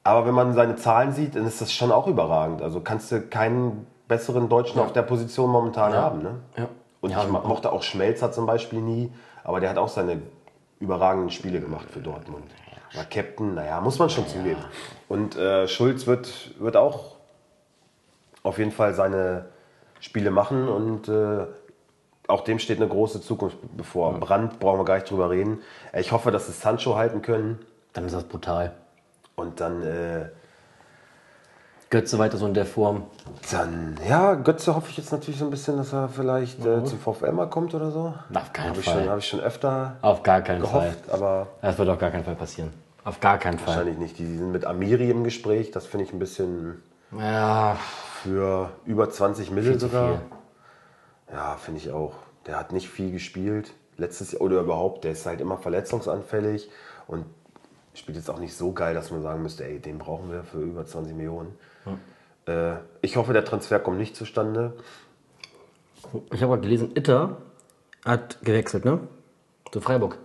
Aber 0.05 0.27
wenn 0.27 0.35
man 0.35 0.55
seine 0.55 0.77
Zahlen 0.77 1.13
sieht, 1.13 1.35
dann 1.35 1.47
ist 1.47 1.61
das 1.61 1.73
schon 1.73 1.91
auch 1.91 2.07
überragend. 2.07 2.63
Also 2.63 2.81
kannst 2.81 3.11
du 3.11 3.21
keinen 3.23 3.87
besseren 4.07 4.49
Deutschen 4.49 4.81
auf 4.81 4.93
der 4.93 5.03
Position 5.03 5.51
momentan 5.51 5.93
haben. 5.95 6.23
Ne? 6.23 6.35
Ja. 6.57 6.69
Und 7.01 7.11
Ja, 7.11 7.23
ich 7.25 7.29
mo- 7.29 7.41
mochte 7.41 7.73
auch 7.73 7.83
Schmelzer 7.83 8.31
zum 8.31 8.47
Beispiel 8.47 8.81
nie, 8.81 9.13
aber 9.43 9.59
der 9.59 9.71
hat 9.71 9.79
auch 9.79 9.89
seine 9.89 10.23
überragenden 10.79 11.31
Spiele 11.31 11.61
gemacht 11.61 11.91
für 11.91 11.99
Dortmund. 12.01 12.45
War 12.95 13.05
Captain, 13.05 13.55
naja, 13.55 13.81
muss 13.81 13.99
man 13.99 14.09
schon 14.09 14.29
zugeben. 14.29 14.61
Und 15.09 15.35
äh, 15.37 15.67
Schulz 15.67 16.07
wird, 16.07 16.53
wird 16.61 16.77
auch 16.77 17.17
auf 18.45 18.59
jeden 18.59 18.71
Fall 18.73 18.95
seine 18.95 19.47
Spiele 20.07 20.31
machen 20.31 20.69
und 20.69 21.09
äh, 21.09 21.47
auch 22.29 22.43
dem 22.43 22.59
steht 22.61 22.79
eine 22.81 22.89
große 22.89 23.21
Zukunft 23.21 23.57
bevor. 23.77 24.15
Brand 24.15 24.59
brauchen 24.61 24.79
wir 24.81 24.85
gar 24.85 24.95
nicht 24.95 25.11
drüber 25.11 25.31
reden. 25.31 25.59
Äh, 25.93 26.01
Ich 26.01 26.13
hoffe, 26.13 26.31
dass 26.31 26.47
sie 26.47 26.53
Sancho 26.53 26.97
halten 26.97 27.21
können 27.23 27.59
Dann 27.93 28.07
ist 28.07 28.15
das 28.15 28.25
brutal. 28.25 28.73
und 29.35 29.61
dann, 29.61 29.83
äh, 29.83 30.27
Götze 31.89 32.19
weiter 32.19 32.37
so 32.37 32.47
in 32.47 32.55
der 32.55 32.67
Form. 32.67 33.05
dann, 33.53 33.97
ja, 34.09 34.35
Götze 34.35 34.75
hoffe 34.75 34.91
ich 34.91 34.97
jetzt 34.97 35.13
natürlich 35.13 35.39
so 35.39 35.45
ein 35.45 35.51
bisschen, 35.53 35.77
dass 35.77 35.93
er 35.93 36.09
vielleicht 36.09 36.65
äh, 36.67 36.83
zum 36.85 36.99
VfL 36.99 37.31
mal 37.31 37.49
kommt 37.49 37.75
oder 37.75 37.91
so. 37.93 38.13
Auf 38.35 38.53
keinen 38.53 38.71
Habe 38.71 38.81
ich, 38.81 38.85
Fall. 38.87 39.03
schon- 39.03 39.11
hab 39.11 39.19
ich 39.19 39.29
schon 39.29 39.41
öfter 39.41 39.97
Auf 40.03 40.23
gar 40.25 40.41
keinen 40.43 40.61
gehofft, 40.63 41.07
Fall. 41.07 41.15
aber 41.15 41.47
Das 41.63 41.79
wird 41.79 41.89
auf 41.89 41.99
gar 41.99 42.11
keinen 42.11 42.25
Fall 42.25 42.35
passieren. 42.35 42.73
Auf 43.05 43.21
gar 43.21 43.39
keinen 43.39 43.59
Fall. 43.61 43.69
wahrscheinlich 43.69 43.99
nicht. 43.99 44.19
Die 44.19 44.27
sind 44.37 44.51
mit 44.51 44.65
Amiri 44.65 45.11
im 45.11 45.23
Gespräch, 45.23 45.71
das 45.71 45.87
finde 45.87 46.07
ich 46.07 46.13
ein 46.13 46.19
bisschen 46.19 46.83
Ja, 47.17 47.77
für 48.23 48.71
über 48.85 49.09
20 49.11 49.51
Mittel 49.51 49.79
zu 49.79 49.87
sogar. 49.87 50.21
Ja, 51.33 51.57
finde 51.57 51.81
ich 51.81 51.91
auch. 51.93 52.15
Der 52.47 52.59
hat 52.59 52.73
nicht 52.73 52.89
viel 52.89 53.11
gespielt. 53.13 53.73
Letztes 53.97 54.33
Jahr 54.33 54.43
oder 54.43 54.61
überhaupt, 54.61 55.05
der 55.05 55.13
ist 55.13 55.25
halt 55.27 55.41
immer 55.41 55.57
verletzungsanfällig 55.59 56.71
und 57.07 57.25
spielt 57.95 58.17
jetzt 58.19 58.29
auch 58.31 58.39
nicht 58.39 58.55
so 58.55 58.73
geil, 58.73 58.95
dass 58.95 59.11
man 59.11 59.23
sagen 59.23 59.43
müsste, 59.43 59.65
ey, 59.65 59.79
den 59.81 59.99
brauchen 59.99 60.31
wir 60.31 60.45
für 60.45 60.61
über 60.61 60.85
20 60.85 61.15
Millionen. 61.17 61.57
Äh, 62.47 62.75
ich 63.01 63.17
hoffe, 63.17 63.33
der 63.33 63.45
Transfer 63.45 63.79
kommt 63.81 63.97
nicht 63.99 64.15
zustande. 64.15 64.75
ich 66.33 66.43
habe 66.43 66.53
gerade 66.53 66.61
gelesen, 66.63 66.91
Itter 66.95 67.39
hat 68.05 68.39
gewechselt, 68.43 68.85
ne? 68.85 69.01
Zu 69.73 69.81
Freiburg. 69.81 70.19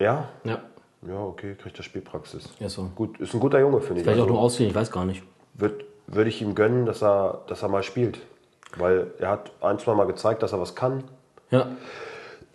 Ja? 0.00 0.28
Ja. 0.44 0.62
Ja, 1.06 1.18
okay, 1.22 1.54
kriegt 1.54 1.78
er 1.78 1.82
Spielpraxis. 1.82 2.48
Ist 2.58 2.74
so. 2.74 2.90
Gut, 2.94 3.20
ist 3.20 3.32
ein 3.34 3.40
guter 3.40 3.60
Junge, 3.60 3.80
finde 3.80 4.00
ich. 4.00 4.04
Vielleicht 4.04 4.18
auch 4.20 4.24
Also, 4.24 4.34
nur 4.34 4.42
ausziehen, 4.42 4.68
ich 4.70 4.74
weiß 4.74 4.90
gar 4.90 5.04
nicht. 5.04 5.22
würd- 5.58 5.84
Würde 6.10 6.28
ich 6.28 6.42
ihm 6.42 6.56
gönnen, 6.56 6.86
dass 6.86 7.02
er, 7.02 7.42
dass 7.46 7.62
er 7.62 7.68
mal 7.68 7.84
spielt. 7.84 8.18
Weil 8.76 9.12
er 9.18 9.30
hat 9.30 9.52
ein, 9.60 9.78
zwei 9.78 9.94
Mal 9.94 10.06
gezeigt, 10.06 10.42
dass 10.42 10.52
er 10.52 10.60
was 10.60 10.74
kann. 10.74 11.04
Ja. 11.50 11.68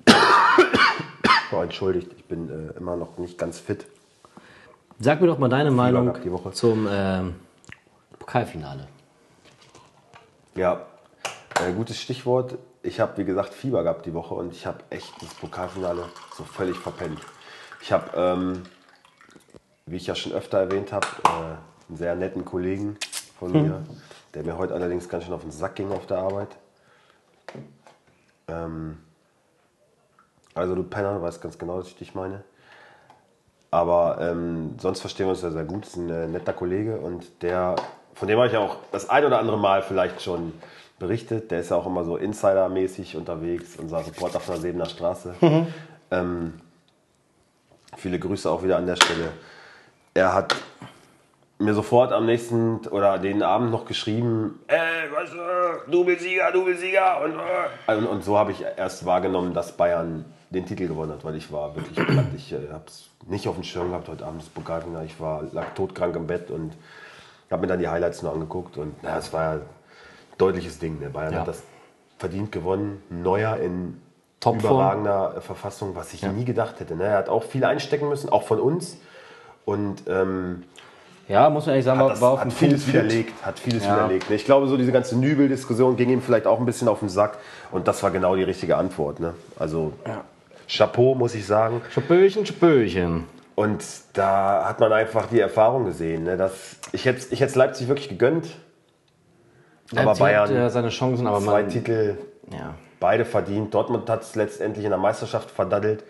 Oh, 1.52 1.62
entschuldigt, 1.62 2.12
ich 2.18 2.26
bin 2.26 2.50
äh, 2.50 2.78
immer 2.78 2.98
noch 2.98 3.20
nicht 3.20 3.38
ganz 3.38 3.60
fit. 3.60 3.86
Sag 5.00 5.22
mir 5.22 5.28
doch 5.28 5.38
mal 5.38 5.48
deine 5.48 5.70
Meinung 5.70 6.14
zum 6.54 6.88
ähm, 6.92 7.36
Pokalfinale. 8.18 8.88
Ja, 10.56 10.88
äh, 11.62 11.72
gutes 11.72 12.02
Stichwort. 12.02 12.58
Ich 12.82 13.00
habe, 13.00 13.18
wie 13.18 13.26
gesagt, 13.26 13.54
Fieber 13.54 13.84
gehabt 13.84 14.08
die 14.08 14.14
Woche 14.14 14.34
und 14.34 14.54
ich 14.54 14.66
habe 14.66 14.80
echt 14.90 15.14
das 15.22 15.36
Pokalfinale 15.36 16.06
so 16.36 16.44
völlig 16.44 16.78
verpennt. 16.78 17.22
Ich 17.80 17.92
habe, 17.92 18.10
ähm, 18.16 18.64
wie 19.86 19.98
ich 19.98 20.08
ja 20.08 20.16
schon 20.16 20.34
öfter 20.34 20.58
erwähnt 20.58 20.92
habe, 20.92 21.08
äh, 21.26 21.30
einen 21.30 21.98
sehr 21.98 22.16
netten 22.16 22.44
Kollegen 22.44 22.98
von 23.40 23.52
mir, 23.52 23.84
der 24.34 24.44
mir 24.44 24.58
heute 24.58 24.74
allerdings 24.74 25.10
ganz 25.10 25.26
schön 25.26 25.34
auf 25.34 25.42
den 25.42 25.52
Sack 25.52 25.76
ging 25.76 25.92
auf 25.92 26.06
der 26.06 26.20
Arbeit. 26.20 26.50
Ähm, 28.48 28.98
also 30.54 30.76
du 30.76 30.84
Penner, 30.84 31.16
du 31.16 31.22
weißt 31.22 31.42
ganz 31.42 31.58
genau, 31.58 31.78
dass 31.78 31.88
ich 31.88 31.98
dich 31.98 32.16
meine. 32.16 32.44
Aber 33.72 34.20
ähm, 34.22 34.76
sonst 34.80 35.02
verstehen 35.02 35.26
wir 35.26 35.32
uns 35.32 35.42
ja 35.42 35.52
sehr 35.52 35.66
gut. 35.66 35.86
Ist 35.86 35.98
ein 35.98 36.10
äh, 36.10 36.28
netter 36.28 36.54
Kollege 36.54 36.98
und 36.98 37.42
der, 37.42 37.76
von 38.14 38.28
dem 38.28 38.38
habe 38.38 38.48
ich 38.48 38.56
auch 38.56 38.78
das 38.92 39.10
ein 39.10 39.26
oder 39.26 39.40
andere 39.40 39.58
Mal 39.58 39.82
vielleicht 39.82 40.22
schon 40.22 40.54
berichtet. 40.98 41.52
Der 41.52 41.60
ist 41.60 41.72
ja 41.72 41.78
auch 41.78 41.86
immer 41.86 42.06
so 42.06 42.16
Insider-mäßig 42.16 43.18
unterwegs, 43.18 43.76
unser 43.78 44.00
Reporter 44.06 44.40
von 44.40 44.56
der 44.56 44.62
Sebener 44.62 44.86
Straße. 44.86 45.36
Ähm, 46.12 46.54
viele 47.98 48.18
Grüße 48.18 48.50
auch 48.50 48.64
wieder 48.64 48.78
an 48.78 48.86
der 48.86 48.96
Stelle. 48.96 49.34
Er 50.14 50.34
hat 50.34 50.56
mir 51.58 51.74
sofort 51.74 52.12
am 52.12 52.26
nächsten 52.26 52.86
oder 52.88 53.18
den 53.18 53.42
Abend 53.44 53.72
noch 53.72 53.86
geschrieben, 53.86 54.60
äh, 54.68 54.76
was, 55.14 55.32
äh, 55.34 55.90
Doublesieger, 55.92 56.52
Doublesieger. 56.52 57.22
Und, 57.24 57.34
äh. 57.88 57.96
und, 57.96 58.08
und 58.08 58.24
so 58.24 58.38
habe 58.38 58.52
ich 58.52 58.62
erst 58.62 59.06
wahrgenommen, 59.06 59.54
dass 59.54 59.72
Bayern 59.72 60.26
den 60.50 60.66
Titel 60.66 60.88
gewonnen 60.88 61.12
hat, 61.14 61.24
weil 61.24 61.36
ich 61.36 61.52
war 61.52 61.76
wirklich 61.76 61.96
platt. 62.08 62.26
Ich 62.36 62.52
äh, 62.52 62.58
habe 62.72 62.84
es 62.88 63.10
nicht 63.28 63.48
auf 63.48 63.56
dem 63.56 63.64
Schirm 63.64 63.90
gehabt 63.90 64.08
heute 64.10 64.26
Abend, 64.26 64.42
das 64.42 64.50
Pokalfinale. 64.50 65.06
Ich 65.06 65.20
war 65.20 65.44
lag 65.52 65.68
todkrank 65.76 66.16
im 66.16 66.28
Bett 66.28 66.52
und 66.52 66.74
habe 67.50 67.62
mir 67.62 67.68
dann 67.68 67.80
die 67.80 67.88
Highlights 67.88 68.22
nur 68.22 68.34
angeguckt. 68.34 68.78
Und 68.78 68.94
na, 69.02 69.18
es 69.18 69.32
war 69.34 69.44
ja 69.44 69.52
ein 69.54 69.62
deutliches 70.38 70.80
Ding. 70.80 71.00
Der 71.00 71.10
Bayern 71.10 71.34
Ja. 71.34 71.40
hat 71.40 71.48
das 71.48 71.64
verdient 72.18 72.52
gewonnen. 72.52 73.02
Neuer 73.10 73.58
in 73.58 74.02
Topform. 74.40 74.60
überragender 74.74 75.36
äh, 75.38 75.42
Verfassung, 75.42 75.96
was 75.96 76.14
ich 76.14 76.24
nie 76.24 76.46
gedacht 76.46 76.80
hätte. 76.80 76.96
Ne? 76.96 77.06
Er 77.06 77.18
hat 77.18 77.30
auch 77.30 77.44
viel 77.44 77.64
einstecken 77.64 78.10
müssen, 78.10 78.30
auch 78.30 78.44
von 78.44 78.60
uns. 78.60 78.98
Und 79.64 80.04
ähm, 80.08 80.64
Ja, 81.28 81.50
muss 81.50 81.66
man 81.66 81.74
ehrlich 81.74 81.86
sagen, 81.86 82.00
hat, 82.00 82.06
war, 82.06 82.12
das, 82.12 82.22
war 82.22 82.32
auf 82.32 82.40
hat 82.40 82.46
dem 82.48 82.52
vieles 82.52 82.84
Punkt. 82.84 82.94
widerlegt. 82.94 83.46
Hat 83.46 83.60
vieles 83.60 83.84
Ja. 83.86 83.96
widerlegt. 83.96 84.30
ne? 84.30 84.36
Ich 84.36 84.46
glaube, 84.46 84.68
so 84.68 84.78
diese 84.78 84.92
ganze 84.92 85.18
Nübel-Diskussion 85.18 85.96
ging 85.96 86.10
ihm 86.10 86.22
vielleicht 86.22 86.46
auch 86.46 86.60
ein 86.60 86.66
bisschen 86.66 86.88
auf 86.88 87.00
den 87.00 87.10
Sack. 87.10 87.40
Und 87.72 87.88
das 87.88 88.04
war 88.04 88.12
genau 88.12 88.36
die 88.36 88.44
richtige 88.44 88.78
Antwort. 88.78 89.20
Ne? 89.20 89.34
Also 89.58 89.94
Chapeau, 90.68 91.16
muss 91.16 91.34
ich 91.36 91.46
sagen. 91.48 91.82
Schapöchen, 91.92 92.46
Schapöchen. 92.46 93.24
Und 93.56 93.84
da 94.14 94.66
hat 94.68 94.80
man 94.80 94.92
einfach 94.94 95.28
die 95.28 95.40
Erfahrung 95.40 95.86
gesehen. 95.86 96.26
Ne? 96.26 96.38
Dass 96.38 96.76
ich 96.92 97.06
hätte 97.06 97.26
ich 97.32 97.40
hätte 97.40 97.58
Leipzig 97.58 97.88
wirklich 97.88 98.10
gegönnt. 98.10 98.48
Aber 99.94 100.04
Leipzig 100.04 100.20
Bayern, 100.20 100.50
hat 100.50 100.56
ja 100.56 100.70
seine 100.70 100.90
Chancen, 100.90 101.26
aber 101.28 101.40
zwei 101.40 101.62
man, 101.62 101.70
Titel, 101.72 102.18
ja. 102.52 102.74
beide 103.00 103.24
verdient. 103.26 103.74
Dortmund 103.74 104.10
hat 104.10 104.24
es 104.24 104.36
letztendlich 104.36 104.84
in 104.84 104.92
der 104.92 105.00
Meisterschaft 105.00 105.50
verdaddelt. 105.52 106.04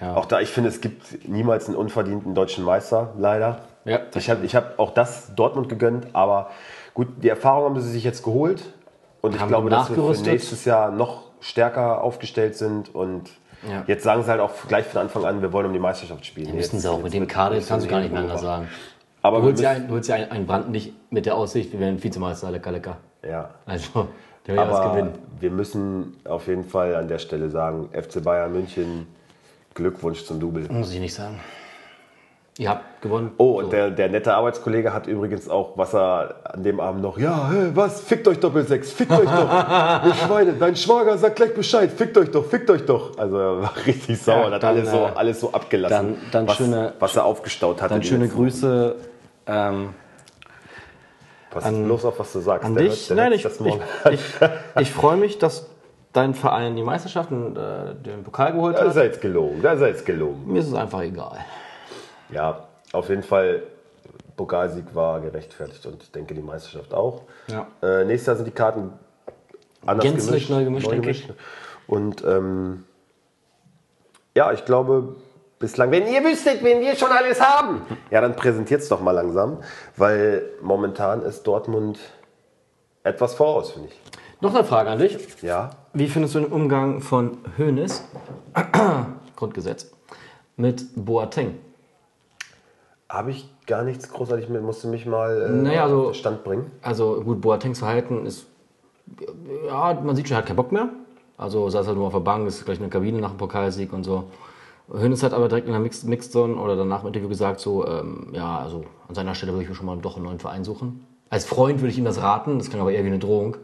Auch 0.00 0.26
da, 0.26 0.40
ich 0.40 0.50
finde, 0.50 0.68
es 0.68 0.82
gibt 0.82 1.26
niemals 1.26 1.66
einen 1.66 1.76
unverdienten 1.76 2.34
deutschen 2.34 2.62
Meister, 2.64 3.14
leider. 3.16 3.60
Ja, 3.84 4.00
ich 4.14 4.30
habe 4.30 4.44
ich 4.46 4.54
hab 4.56 4.78
auch 4.78 4.92
das 4.94 5.34
Dortmund 5.34 5.68
gegönnt, 5.68 6.06
aber 6.14 6.50
gut, 6.94 7.08
die 7.22 7.28
Erfahrung 7.28 7.64
haben 7.64 7.80
sie 7.80 7.90
sich 7.90 8.04
jetzt 8.04 8.22
geholt. 8.22 8.62
Und 9.20 9.34
ich 9.34 9.40
Haben 9.40 9.48
glaube, 9.48 9.70
dass 9.70 9.88
wir 9.94 9.96
für 10.14 10.22
nächstes 10.22 10.64
Jahr 10.66 10.90
noch 10.90 11.22
stärker 11.40 12.02
aufgestellt 12.02 12.56
sind. 12.56 12.94
Und 12.94 13.30
Ja. 13.68 13.82
jetzt 13.86 14.04
sagen 14.04 14.22
sie 14.22 14.30
halt 14.30 14.40
auch 14.40 14.50
gleich 14.68 14.84
von 14.86 15.00
Anfang 15.02 15.24
an, 15.24 15.40
wir 15.42 15.52
wollen 15.52 15.66
um 15.66 15.72
die 15.72 15.78
Meisterschaft 15.78 16.24
spielen. 16.26 16.54
Müssen 16.54 16.76
Jetzt- 16.76 16.82
sie 16.82 16.88
auch 16.90 16.96
jetzt 16.96 17.04
mit 17.04 17.14
dem 17.14 17.26
Kader, 17.26 17.54
das 17.56 17.64
müssen 17.64 17.68
kannst 17.70 17.84
du 17.86 17.88
sie 17.88 17.94
gar 17.94 18.00
nicht 18.00 18.12
mehr 18.12 18.20
anders 18.22 18.40
sagen. 18.42 18.68
Aber 19.22 19.38
du 19.38 19.44
holst 19.44 19.62
ja, 19.62 19.70
müssen- 19.70 19.82
ein, 19.84 19.88
du 19.88 19.94
holst 19.94 20.08
ja 20.10 20.14
einen, 20.16 20.30
einen 20.30 20.46
Brand 20.46 20.70
nicht 20.70 20.92
mit 21.10 21.24
der 21.24 21.34
Aussicht, 21.36 21.72
wir 21.72 21.80
werden 21.80 22.02
Vizemeister, 22.02 22.50
lecker, 22.50 22.72
lecker. 22.72 22.96
Ja. 23.26 23.50
Also, 23.64 24.08
der 24.46 24.54
will 24.56 24.62
ja 24.62 24.70
was 24.70 24.78
Aber 24.80 24.90
gewinnen. 24.94 25.12
wir 25.40 25.50
müssen 25.50 26.16
auf 26.28 26.46
jeden 26.46 26.64
Fall 26.64 26.94
an 26.96 27.08
der 27.08 27.18
Stelle 27.18 27.48
sagen, 27.48 27.88
FC 27.92 28.20
Bayern 28.22 28.52
München, 28.52 29.06
Glückwunsch 29.72 30.24
zum 30.24 30.38
Double. 30.40 30.68
Muss 30.70 30.92
ich 30.92 31.00
nicht 31.00 31.14
sagen. 31.14 31.40
Ihr 32.56 32.70
habt 32.70 33.02
gewonnen. 33.02 33.32
Oh, 33.38 33.58
und 33.58 33.72
der, 33.72 33.90
der 33.90 34.08
nette 34.08 34.32
Arbeitskollege 34.32 34.92
hat 34.94 35.08
übrigens 35.08 35.48
auch, 35.48 35.76
was 35.76 35.92
er 35.92 36.36
an 36.44 36.62
dem 36.62 36.78
Abend 36.78 37.02
noch, 37.02 37.18
ja, 37.18 37.50
hä, 37.50 37.70
was, 37.74 38.00
fickt 38.00 38.28
euch 38.28 38.38
Doppelsechs, 38.38 38.92
fickt 38.92 39.10
euch 39.10 39.24
doch, 39.28 40.04
ihr 40.06 40.14
Schweine, 40.14 40.52
dein 40.52 40.76
Schwager 40.76 41.18
sagt 41.18 41.34
gleich 41.34 41.52
Bescheid, 41.52 41.90
fickt 41.90 42.16
euch 42.16 42.30
doch, 42.30 42.44
fickt 42.46 42.70
euch 42.70 42.86
doch. 42.86 43.18
Also 43.18 43.38
er 43.38 43.62
war 43.62 43.72
richtig 43.86 44.22
sauer 44.22 44.36
Ja, 44.36 44.46
und 44.46 44.52
hat 44.54 44.62
dann, 44.62 44.76
alles, 44.76 44.90
so, 44.90 44.96
äh, 44.98 45.08
alles 45.16 45.40
so 45.40 45.52
abgelassen, 45.52 45.96
dann- 45.96 46.16
dann 46.30 46.46
was, 46.48 46.56
schöne- 46.56 46.92
was 47.00 47.16
er 47.16 47.24
aufgestaut 47.24 47.82
hat. 47.82 47.90
Dann 47.90 48.04
schöne 48.04 48.28
Grüße 48.28 48.94
ähm, 49.48 49.88
Pass 51.50 51.64
bloß 51.72 52.04
auf, 52.04 52.18
was 52.20 52.32
du 52.32 52.40
sagst. 52.40 52.64
an 52.66 52.74
der 52.76 52.84
dich. 52.84 53.06
der 53.08 53.16
Nein, 53.16 53.32
ich, 53.32 53.44
ich, 53.44 53.60
ich, 54.12 54.20
ich 54.80 54.90
freue 54.92 55.16
mich, 55.16 55.38
dass 55.38 55.66
dein 56.12 56.34
Verein 56.34 56.76
die 56.76 56.82
Meisterschaft 56.82 57.30
und 57.32 57.56
äh, 57.56 57.94
den 57.94 58.22
Pokal 58.22 58.52
geholt 58.52 58.76
Da 58.76 58.86
hat. 58.86 58.96
er 58.96 59.04
jetzt 59.04 59.20
gelogen, 59.20 59.60
da 59.62 59.74
jetzt 59.74 60.06
gelogen. 60.06 60.52
Mir 60.52 60.60
ist 60.60 60.68
es 60.68 60.74
einfach 60.74 61.00
egal. 61.02 61.38
Ja, 62.30 62.68
auf 62.92 63.08
jeden 63.08 63.22
Fall, 63.22 63.62
Pokalsieg 64.36 64.94
war 64.94 65.20
gerechtfertigt 65.20 65.84
und 65.86 66.02
ich 66.02 66.10
denke 66.10 66.34
die 66.34 66.42
Meisterschaft 66.42 66.92
auch. 66.94 67.22
Ja. 67.48 67.66
Äh, 67.82 68.04
nächstes 68.04 68.26
Jahr 68.26 68.36
sind 68.36 68.46
die 68.46 68.52
Karten 68.52 68.92
anders 69.86 70.04
Gänzlich 70.04 70.48
neu 70.50 70.64
gemischt, 70.64 70.90
denke 70.90 71.10
ich. 71.10 71.28
Und 71.86 72.24
ähm, 72.24 72.84
ja, 74.34 74.52
ich 74.52 74.64
glaube, 74.64 75.16
bislang, 75.58 75.90
wenn 75.90 76.06
ihr 76.06 76.24
wüsstet, 76.24 76.62
wen 76.62 76.80
wir 76.80 76.96
schon 76.96 77.10
alles 77.10 77.40
haben, 77.40 77.82
ja, 78.10 78.20
dann 78.20 78.36
präsentiert 78.36 78.80
es 78.80 78.88
doch 78.88 79.00
mal 79.00 79.12
langsam, 79.12 79.58
weil 79.96 80.44
momentan 80.62 81.22
ist 81.22 81.44
Dortmund 81.44 81.98
etwas 83.02 83.34
voraus, 83.34 83.72
finde 83.72 83.88
ich. 83.88 84.00
Noch 84.40 84.54
eine 84.54 84.64
Frage 84.64 84.90
an 84.90 84.98
dich. 84.98 85.16
Ja, 85.42 85.70
Wie 85.92 86.08
findest 86.08 86.34
du 86.34 86.40
den 86.40 86.52
Umgang 86.52 87.00
von 87.00 87.38
Hoeneß, 87.56 88.04
Grundgesetz, 89.36 89.90
mit 90.56 90.84
Boateng? 90.96 91.58
Habe 93.14 93.30
ich 93.30 93.48
gar 93.66 93.82
nichts 93.82 94.10
großartig 94.12 94.48
mit, 94.48 94.62
musste 94.62 94.88
mich 94.88 95.06
mal 95.06 95.40
äh, 95.42 95.48
Naja, 95.50 95.84
also- 95.84 96.00
auf 96.00 96.06
den 96.12 96.14
Stand 96.14 96.44
bringen. 96.44 96.70
Also 96.82 97.20
gut, 97.22 97.40
Boatengs 97.40 97.78
Verhalten 97.78 98.26
ist, 98.26 98.46
ja, 99.66 99.94
man 100.02 100.16
sieht 100.16 100.28
schon, 100.28 100.34
er 100.36 100.38
hat 100.38 100.46
keinen 100.46 100.56
Bock 100.56 100.72
mehr. 100.72 100.88
Also 101.36 101.68
saß 101.68 101.86
halt 101.86 101.96
nur 101.96 102.06
auf 102.06 102.12
der 102.12 102.20
Bank, 102.20 102.46
ist 102.46 102.64
gleich 102.64 102.78
in 102.78 102.84
der 102.84 102.90
Kabine 102.90 103.20
nach 103.20 103.30
dem 103.30 103.38
Pokalsieg 103.38 103.92
und 103.92 104.04
so. 104.04 104.24
Hönes 104.92 105.22
hat 105.22 105.32
aber 105.32 105.48
direkt 105.48 105.66
in 105.66 105.72
der 105.72 105.80
Mixed, 105.80 106.04
Mixed 106.04 106.30
Zone 106.32 106.56
oder 106.56 106.76
danach 106.76 107.00
im 107.02 107.08
Interview 107.08 107.28
gesagt, 107.28 107.58
so, 107.58 107.86
ähm, 107.86 108.28
ja, 108.32 108.58
also 108.58 108.84
an 109.08 109.14
seiner 109.14 109.34
Stelle 109.34 109.52
würde 109.52 109.62
ich 109.64 109.68
mir 109.68 109.74
schon 109.74 109.86
mal 109.86 109.96
doch 109.96 110.16
einen 110.16 110.26
neuen 110.26 110.38
Verein 110.38 110.62
suchen. 110.62 111.06
Als 111.30 111.44
Freund 111.46 111.80
würde 111.80 111.90
ich 111.90 111.98
ihm 111.98 112.04
das 112.04 112.20
raten, 112.20 112.58
das 112.58 112.68
klingt 112.68 112.82
aber 112.82 112.92
eher 112.92 113.02
wie 113.02 113.08
eine 113.08 113.18
Drohung. 113.18 113.56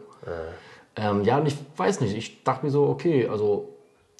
Ähm, 0.95 1.23
ja, 1.23 1.37
und 1.37 1.45
ich 1.47 1.55
weiß 1.77 2.01
nicht, 2.01 2.17
ich 2.17 2.43
dachte 2.43 2.65
mir 2.65 2.71
so, 2.71 2.87
okay, 2.87 3.27
also 3.27 3.69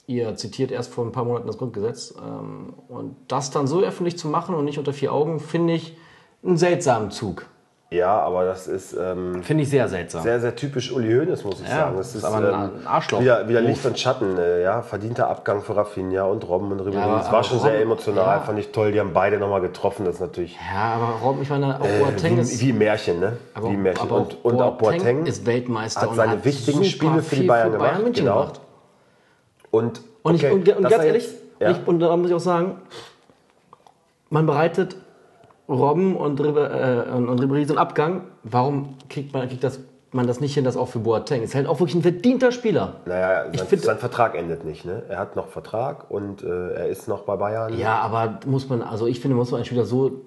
ihr 0.08 0.36
zitiert 0.36 0.72
erst 0.72 0.94
vor 0.94 1.06
ein 1.06 1.12
paar 1.12 1.24
Monaten 1.26 1.48
das 1.48 1.58
Grundgesetz 1.58 2.14
ähm, 2.18 2.74
und 2.88 3.16
das 3.28 3.52
dann 3.52 3.68
so 3.68 3.82
öffentlich 3.82 4.18
zu 4.18 4.28
machen 4.28 4.56
und 4.56 4.66
nicht 4.66 4.78
unter 4.80 4.94
vier 4.94 5.14
Augen, 5.14 5.40
finde 5.40 5.74
ich 5.74 5.98
einen 6.44 6.58
seltsamen 6.58 7.12
Zug. 7.12 7.46
Ja, 7.94 8.20
aber 8.22 8.46
das 8.46 8.70
ist 8.70 8.94
ähm, 8.94 9.44
Finde 9.44 9.64
ich 9.64 9.70
sehr 9.70 9.90
seltsam. 9.90 10.24
sehr, 10.24 10.40
sehr 10.40 10.56
typisch 10.56 10.94
Uli 10.94 11.12
Hoeneß, 11.14 11.44
muss 11.44 11.60
ich 11.60 11.68
Ja, 11.68 11.76
sagen. 11.76 11.98
Das 11.98 12.08
ist 12.10 12.16
ist 12.16 12.24
aber 12.24 12.38
ein- 12.38 12.54
ein 12.80 12.88
Arschloch. 12.88 13.20
Wieder, 13.20 13.50
wieder 13.50 13.60
Licht 13.60 13.86
und 13.86 14.00
Schatten, 14.00 14.38
äh, 14.38 14.64
ja. 14.64 14.82
Verdienter 14.82 15.28
Abgang 15.28 15.62
für 15.62 15.76
Rafinha 15.76 16.24
und 16.24 16.48
Robben 16.48 16.72
und 16.72 16.80
Ribéry. 16.80 17.02
aber- 17.02 17.18
das 17.18 17.30
war 17.34 17.44
schon 17.44 17.60
sehr 17.60 17.72
Robben- 17.72 17.82
emotional, 17.84 18.38
ja. 18.38 18.40
fand 18.40 18.60
ich 18.60 18.72
toll. 18.72 18.94
Die 18.94 19.00
haben 19.02 19.12
beide 19.12 19.40
nochmal 19.40 19.60
getroffen. 19.60 20.06
Das 20.06 20.16
ist 20.16 20.22
natürlich 20.22 20.56
Ja, 20.74 20.94
aber 20.94 21.20
Robben, 21.22 21.42
ich 21.42 21.50
meine, 21.50 21.82
auch 21.82 21.86
äh, 21.86 22.00
Boateng 22.00 22.38
ist, 22.38 22.62
wie, 22.62 22.68
wie 22.68 22.72
ein 22.72 22.78
Märchen, 22.78 23.20
ne? 23.20 23.34
aber, 23.56 23.70
wie 23.70 23.76
Märchen. 23.76 24.04
aber 24.10 24.16
und, 24.22 24.46
und 24.46 24.62
auch 24.62 24.78
Boateng 24.78 25.26
ist 25.26 25.46
Weltmeister 25.46 26.02
hat 26.04 26.16
seine 26.16 26.32
hat 26.32 26.46
wichtigen 26.46 26.86
Spiele 26.86 27.22
für 27.22 27.36
die 27.36 27.42
viel 27.42 27.48
Bayern 27.50 27.74
gemacht, 27.74 28.02
München 28.02 28.24
genau. 28.24 28.40
gemacht. 28.44 28.62
Und, 29.72 30.02
Und, 30.24 30.36
okay, 30.36 30.48
ich, 30.48 30.54
und, 30.54 30.78
und 30.78 30.90
ganz 30.90 31.04
ehrlich, 31.04 31.24
jetzt- 31.24 31.42
ja. 31.60 31.72
ich, 31.72 31.88
und 31.88 32.00
da 32.00 32.16
muss 32.18 32.30
ich 32.30 32.36
auch 32.36 32.40
sagen, 32.40 32.78
man 34.30 34.46
bereitet 34.46 34.96
Robben 35.70 36.16
und, 36.16 36.40
Ribe- 36.42 37.08
äh, 37.10 37.12
und, 37.16 37.30
und 37.30 37.40
Ribéry 37.42 37.66
so 37.66 37.74
einen 37.74 37.78
Abgang. 37.80 38.24
Warum 38.44 38.96
kriegt 39.10 39.34
man, 39.34 39.48
kriegt 39.48 39.64
das, 39.64 39.80
man 40.12 40.28
das 40.28 40.42
nicht 40.42 40.54
hin, 40.54 40.66
das 40.66 40.76
auch 40.76 40.88
für 40.90 41.00
Boateng? 41.00 41.44
Ist 41.44 41.56
halt 41.56 41.68
auch 41.68 41.80
wirklich 41.80 41.96
ein 41.96 42.02
verdienter 42.02 42.52
Spieler. 42.52 42.96
Naja, 43.06 43.46
Ich 43.52 43.60
sein, 43.60 43.68
find- 43.68 43.82
sein 43.84 43.98
Vertrag 43.98 44.36
endet 44.36 44.66
nicht, 44.66 44.84
ne? 44.86 45.04
Er 45.08 45.20
hat 45.20 45.36
noch 45.38 45.48
Vertrag 45.48 46.12
und 46.12 46.44
äh, 46.44 46.74
er 46.74 46.88
ist 46.88 47.08
noch 47.08 47.22
bei 47.22 47.38
Bayern. 47.38 47.78
Ja, 47.78 48.00
aber 48.00 48.40
muss 48.46 48.68
man, 48.68 48.82
also 48.82 49.08
ich 49.08 49.20
finde, 49.22 49.36
muss 49.38 49.52
man 49.52 49.60
einen 49.60 49.66
Spieler 49.66 49.86
so, 49.86 50.22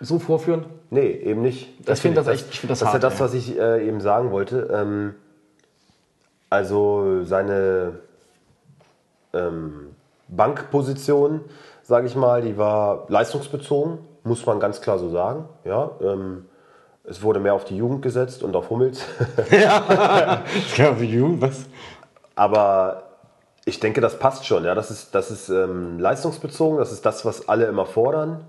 so 0.00 0.18
vorführen. 0.20 0.66
Nee, 0.90 1.10
eben 1.10 1.42
nicht. 1.42 1.68
Ich 1.88 1.98
finde 2.00 2.16
das 2.22 2.28
echt- 2.28 2.46
ich 2.52 2.60
find 2.60 2.70
das 2.70 2.78
das 2.80 2.88
ist 2.88 2.92
ja 2.94 3.02
hart, 3.02 3.02
das, 3.02 3.20
was 3.20 3.34
ich 3.34 3.58
äh, 3.58 3.88
eben 3.88 4.00
sagen 4.00 4.30
wollte. 4.30 4.68
Ähm, 4.72 5.14
also 6.50 7.24
seine 7.24 7.94
ähm, 9.34 9.94
Bankposition, 10.28 11.40
sage 11.82 12.06
ich 12.06 12.16
mal, 12.16 12.42
die 12.42 12.56
war 12.56 13.04
leistungsbezogen, 13.08 13.98
muss 14.22 14.44
man 14.46 14.60
ganz 14.60 14.80
klar 14.80 14.98
so 14.98 15.10
sagen. 15.10 15.46
Ja, 15.64 15.90
ähm, 16.00 16.46
es 17.04 17.22
wurde 17.22 17.40
mehr 17.40 17.54
auf 17.54 17.64
die 17.64 17.76
Jugend 17.76 18.02
gesetzt 18.02 18.42
und 18.42 18.56
auf 18.56 18.70
Hummels. 18.70 19.04
Ja, 19.50 20.42
für 20.94 21.04
Jugend, 21.04 21.42
was? 21.42 21.66
Aber 22.34 23.02
ich 23.66 23.80
denke, 23.80 24.00
das 24.00 24.18
passt 24.18 24.46
schon. 24.46 24.64
Ja, 24.64 24.74
das 24.74 24.90
ist, 24.90 25.14
das 25.14 25.30
ist 25.30 25.48
ähm, 25.48 25.98
leistungsbezogen, 25.98 26.78
das 26.78 26.92
ist 26.92 27.04
das, 27.04 27.24
was 27.24 27.48
alle 27.48 27.66
immer 27.66 27.86
fordern. 27.86 28.44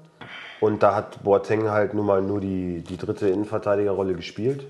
Und 0.62 0.84
da 0.84 0.96
hat 0.96 1.22
Boateng 1.24 1.70
halt 1.70 1.94
nun 1.94 2.06
mal 2.06 2.22
nur 2.22 2.40
die, 2.40 2.82
die 2.82 2.98
dritte 2.98 3.28
Innenverteidigerrolle 3.28 4.14
gespielt. 4.14 4.66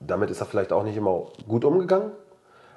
Damit 0.00 0.30
ist 0.30 0.40
er 0.40 0.46
vielleicht 0.46 0.72
auch 0.72 0.82
nicht 0.84 0.96
immer 0.96 1.26
gut 1.48 1.64
umgegangen. 1.64 2.12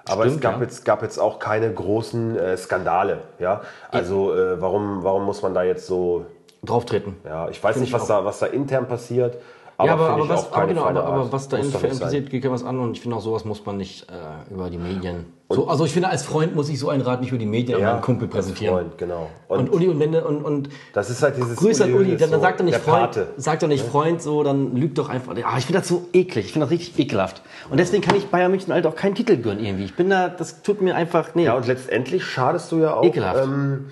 Aber 0.07 0.25
es 0.25 0.31
Stimmt, 0.33 0.41
gab, 0.43 0.55
ja. 0.57 0.61
jetzt, 0.61 0.85
gab 0.85 1.01
jetzt 1.01 1.17
auch 1.17 1.39
keine 1.39 1.71
großen 1.73 2.37
äh, 2.37 2.57
Skandale. 2.57 3.21
Ja? 3.39 3.61
Also 3.89 4.35
äh, 4.35 4.61
warum, 4.61 5.03
warum 5.03 5.25
muss 5.25 5.41
man 5.41 5.53
da 5.53 5.63
jetzt 5.63 5.87
so 5.87 6.25
Drauftreten. 6.63 7.17
ja, 7.25 7.49
ich 7.49 7.63
weiß 7.63 7.73
Find 7.73 7.81
nicht, 7.81 7.89
ich 7.89 7.93
was 7.93 8.03
auch. 8.03 8.19
da, 8.19 8.25
was 8.25 8.39
da 8.39 8.47
intern 8.47 8.87
passiert, 8.87 9.37
Aber 9.77 9.87
ja, 9.87 9.93
aber, 9.93 10.09
aber, 10.09 10.29
was, 10.29 10.47
aber, 10.47 10.55
keine 10.55 10.73
genau, 10.73 10.85
aber, 10.85 11.03
aber 11.03 11.31
was 11.31 11.49
da 11.49 11.57
passiert, 11.57 12.29
geht 12.29 12.43
ja 12.45 12.51
was 12.51 12.63
an 12.63 12.79
und 12.79 12.93
ich 12.93 13.01
finde 13.01 13.17
auch 13.17 13.21
sowas 13.21 13.43
muss 13.43 13.65
man 13.65 13.77
nicht 13.77 14.07
äh, 14.09 14.53
über 14.53 14.69
die 14.69 14.77
Medien. 14.77 15.25
So, 15.49 15.67
also 15.67 15.85
ich 15.85 15.91
finde, 15.91 16.09
als 16.09 16.23
Freund 16.23 16.55
muss 16.55 16.69
ich 16.69 16.79
so 16.79 16.89
einen 16.89 17.01
Rat 17.01 17.21
nicht 17.21 17.29
über 17.29 17.37
die 17.37 17.45
Medien 17.45 17.77
an 17.77 17.83
meinen 17.83 18.01
Kumpel 18.01 18.27
präsentieren. 18.27 18.73
Freund, 18.73 18.97
genau. 18.97 19.29
Und, 19.47 19.71
Uli 19.71 19.87
und 19.89 19.99
wenn 19.99 20.15
und, 20.15 20.43
und 20.43 20.69
das 20.93 21.09
ist 21.09 21.21
halt 21.21 21.37
dieses 21.37 21.57
Grüß 21.57 21.81
an 21.81 21.93
Uli, 21.93 22.17
dann, 22.17 22.31
dann 22.31 22.41
sagt 22.41 22.61
er 22.61 22.63
nicht 22.63 22.79
Freund, 22.79 23.19
sagt 23.37 23.61
doch 23.61 23.67
nicht 23.67 23.85
Freund, 23.85 24.21
so, 24.21 24.43
dann 24.43 24.75
lügt 24.75 24.97
doch 24.97 25.09
einfach. 25.09 25.35
Ah, 25.43 25.57
ich 25.57 25.65
finde 25.65 25.79
das 25.79 25.87
so 25.87 26.07
eklig, 26.13 26.45
ich 26.45 26.53
finde 26.53 26.65
das 26.65 26.71
richtig 26.71 26.97
ekelhaft. 26.97 27.43
Und 27.69 27.79
deswegen 27.79 28.01
kann 28.01 28.15
ich 28.15 28.27
Bayern 28.27 28.49
München 28.49 28.73
halt 28.73 28.87
auch 28.87 28.95
keinen 28.95 29.13
Titel 29.13 29.37
gönnen 29.37 29.63
irgendwie. 29.63 29.85
Ich 29.85 29.95
bin 29.95 30.09
da, 30.09 30.29
das 30.29 30.63
tut 30.63 30.81
mir 30.81 30.95
einfach, 30.95 31.35
nee. 31.35 31.45
Ja, 31.45 31.55
und 31.55 31.67
letztendlich 31.67 32.23
schadest 32.23 32.71
du 32.71 32.79
ja 32.79 32.95
auch 32.95 33.03
Ekelhaft. 33.03 33.43
ähm, 33.43 33.91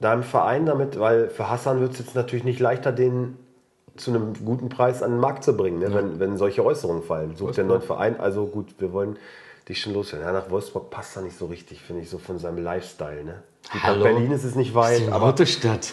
deinem 0.00 0.22
Verein 0.22 0.66
damit, 0.66 0.98
weil 0.98 1.28
für 1.28 1.48
Hassan 1.48 1.80
wird 1.80 1.92
es 1.92 2.00
jetzt 2.00 2.14
natürlich 2.14 2.44
nicht 2.44 2.60
leichter, 2.60 2.92
den 2.92 3.36
zu 4.00 4.10
einem 4.10 4.32
guten 4.44 4.68
Preis 4.68 5.02
an 5.02 5.12
den 5.12 5.20
Markt 5.20 5.44
zu 5.44 5.56
bringen, 5.56 5.78
ne? 5.78 5.92
wenn, 5.94 6.18
wenn 6.18 6.36
solche 6.36 6.64
Äußerungen 6.64 7.02
fallen. 7.02 7.36
Sucht 7.36 7.56
der 7.56 7.64
neuen 7.64 7.82
Verein, 7.82 8.18
also 8.18 8.46
gut, 8.46 8.74
wir 8.78 8.92
wollen 8.92 9.16
dich 9.68 9.80
schon 9.80 9.94
loswerden. 9.94 10.26
Ja, 10.26 10.32
nach 10.32 10.50
Wolfsburg 10.50 10.90
passt 10.90 11.16
er 11.16 11.22
nicht 11.22 11.38
so 11.38 11.46
richtig, 11.46 11.80
finde 11.80 12.02
ich, 12.02 12.10
so 12.10 12.18
von 12.18 12.38
seinem 12.38 12.62
Lifestyle. 12.62 13.24
Ne? 13.24 13.42
Nach 13.74 13.82
Hallo? 13.82 14.02
Berlin 14.04 14.32
ist 14.32 14.44
es 14.44 14.54
nicht 14.54 14.74
weit, 14.74 15.10
aber, 15.10 15.26
Autostadt. 15.26 15.92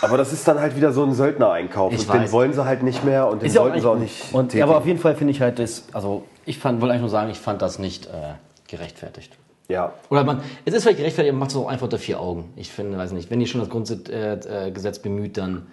aber 0.00 0.16
das 0.16 0.32
ist 0.32 0.46
dann 0.48 0.60
halt 0.60 0.76
wieder 0.76 0.92
so 0.92 1.04
ein 1.04 1.14
Söldnereinkauf. 1.14 1.92
Ich 1.92 2.00
und 2.00 2.14
den 2.14 2.22
weiß. 2.22 2.32
wollen 2.32 2.52
sie 2.52 2.64
halt 2.64 2.82
nicht 2.82 3.04
mehr 3.04 3.28
und 3.28 3.42
den 3.42 3.52
ja 3.52 3.60
wollten 3.60 3.80
sie 3.80 3.88
auch 3.88 3.98
nicht. 3.98 4.32
Und, 4.32 4.46
ja, 4.46 4.48
tätigen. 4.48 4.62
aber 4.64 4.78
auf 4.78 4.86
jeden 4.86 4.98
Fall 4.98 5.14
finde 5.14 5.32
ich 5.32 5.40
halt 5.40 5.58
das, 5.58 5.84
also 5.92 6.24
ich 6.44 6.58
fand, 6.58 6.80
wollte 6.80 6.92
eigentlich 6.92 7.02
nur 7.02 7.10
sagen, 7.10 7.30
ich 7.30 7.38
fand 7.38 7.60
das 7.60 7.78
nicht 7.78 8.06
äh, 8.06 8.34
gerechtfertigt. 8.68 9.36
ja, 9.68 9.92
Oder 10.10 10.24
man, 10.24 10.40
es 10.64 10.74
ist 10.74 10.82
vielleicht 10.82 10.98
gerechtfertigt, 10.98 11.32
aber 11.32 11.40
macht 11.40 11.50
es 11.50 11.56
auch 11.56 11.68
einfach 11.68 11.84
unter 11.84 11.98
vier 11.98 12.20
Augen. 12.20 12.52
Ich 12.56 12.72
finde, 12.72 12.96
weiß 12.96 13.12
nicht, 13.12 13.30
wenn 13.30 13.40
ihr 13.40 13.46
schon 13.46 13.60
das 13.60 13.68
Grundgesetz 13.68 14.08
äh, 14.46 14.68
äh, 14.68 14.98
bemüht, 15.02 15.36
dann 15.36 15.66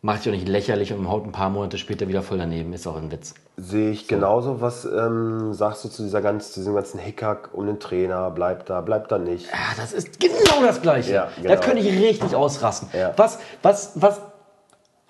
macht 0.00 0.24
ihr 0.26 0.32
auch 0.32 0.36
nicht 0.36 0.48
lächerlich 0.48 0.92
und 0.92 1.08
haut 1.08 1.24
ein 1.24 1.32
paar 1.32 1.50
Monate 1.50 1.76
später 1.76 2.06
wieder 2.08 2.22
voll 2.22 2.38
daneben. 2.38 2.72
Ist 2.72 2.86
auch 2.86 2.96
ein 2.96 3.10
Witz. 3.10 3.34
Sehe 3.56 3.90
ich 3.90 4.06
genauso. 4.06 4.60
Was 4.60 4.84
ähm, 4.84 5.52
sagst 5.52 5.84
du 5.84 5.88
zu 5.88 6.02
dieser 6.02 6.22
ganz, 6.22 6.52
zu 6.52 6.60
diesem 6.60 6.74
ganzen 6.74 7.00
Hickhack 7.00 7.50
um 7.52 7.66
den 7.66 7.80
Trainer? 7.80 8.30
Bleibt 8.30 8.70
da, 8.70 8.80
bleibt 8.80 9.10
da 9.10 9.18
nicht? 9.18 9.46
Ja, 9.46 9.58
das 9.76 9.92
ist 9.92 10.20
genau 10.20 10.62
das 10.64 10.80
Gleiche. 10.82 11.12
Ja, 11.12 11.28
Da 11.42 11.48
genau. 11.54 11.60
könnte 11.60 11.82
ich 11.82 12.00
richtig 12.00 12.34
ausrasten. 12.34 12.88
Ja. 12.96 13.12
Was, 13.16 13.40
was, 13.62 13.92
was, 13.96 14.20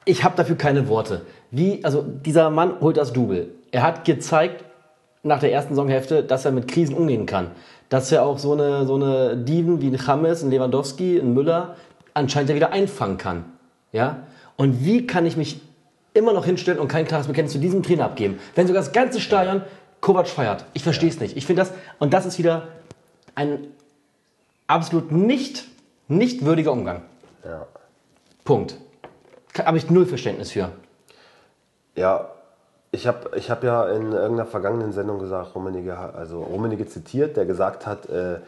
ich 0.06 0.24
habe 0.24 0.36
dafür 0.36 0.56
keine 0.56 0.88
Worte. 0.88 1.22
Wie, 1.50 1.84
also 1.84 2.02
dieser 2.02 2.48
Mann 2.48 2.80
holt 2.80 2.96
das 2.96 3.12
Double. 3.12 3.50
Er 3.70 3.82
hat 3.82 4.06
gezeigt 4.06 4.64
nach 5.22 5.40
der 5.40 5.52
ersten 5.52 5.74
Saisonhälfte, 5.74 6.22
dass 6.24 6.46
er 6.46 6.52
mit 6.52 6.66
Krisen 6.66 6.94
umgehen 6.94 7.26
kann. 7.26 7.50
Dass 7.90 8.10
er 8.10 8.24
auch 8.24 8.38
so 8.38 8.52
eine, 8.52 8.86
so 8.86 8.94
eine 8.94 9.36
Diven 9.36 9.82
wie 9.82 9.88
ein 9.88 9.98
James, 10.02 10.42
ein 10.42 10.50
Lewandowski, 10.50 11.18
ein 11.18 11.34
Müller 11.34 11.76
anscheinend 12.14 12.50
ja 12.50 12.56
wieder 12.56 12.72
einfangen 12.72 13.18
kann. 13.18 13.44
Ja? 13.92 14.18
Und 14.58 14.84
wie 14.84 15.06
kann 15.06 15.24
ich 15.24 15.36
mich 15.36 15.60
immer 16.12 16.32
noch 16.32 16.44
hinstellen 16.44 16.80
und 16.80 16.88
kein 16.88 17.06
klares 17.06 17.28
Bekenntnis 17.28 17.52
zu 17.52 17.60
diesem 17.60 17.82
Trainer 17.82 18.04
abgeben? 18.04 18.38
Wenn 18.56 18.66
sogar 18.66 18.82
das 18.82 18.92
ganze 18.92 19.20
Stadion 19.20 19.62
Kovac 20.00 20.28
feiert. 20.28 20.64
Ich 20.74 20.82
verstehe 20.82 21.08
es 21.08 21.20
nicht. 21.20 21.36
Ich 21.36 21.46
finde 21.46 21.62
das, 21.62 21.72
und 21.98 22.12
das 22.12 22.26
ist 22.26 22.38
wieder 22.38 22.68
ein 23.34 23.68
absolut 24.66 25.12
nicht, 25.12 25.64
nicht 26.08 26.44
würdiger 26.44 26.72
Umgang. 26.72 27.02
Ja. 27.44 27.66
Punkt. 28.44 28.76
Habe 29.56 29.78
ich 29.78 29.90
null 29.90 30.06
Verständnis 30.06 30.52
für. 30.52 30.70
Ja, 31.96 32.28
ich 32.90 33.06
habe 33.06 33.36
ich 33.36 33.50
hab 33.50 33.64
ja 33.64 33.88
in 33.88 34.12
irgendeiner 34.12 34.46
vergangenen 34.46 34.92
Sendung 34.92 35.18
gesagt, 35.18 35.54
Rummenigge, 35.54 35.96
also 35.96 36.42
Rummenigge 36.42 36.86
zitiert, 36.86 37.36
der 37.36 37.44
gesagt 37.44 37.86
hat, 37.86 38.08
äh, 38.08 38.38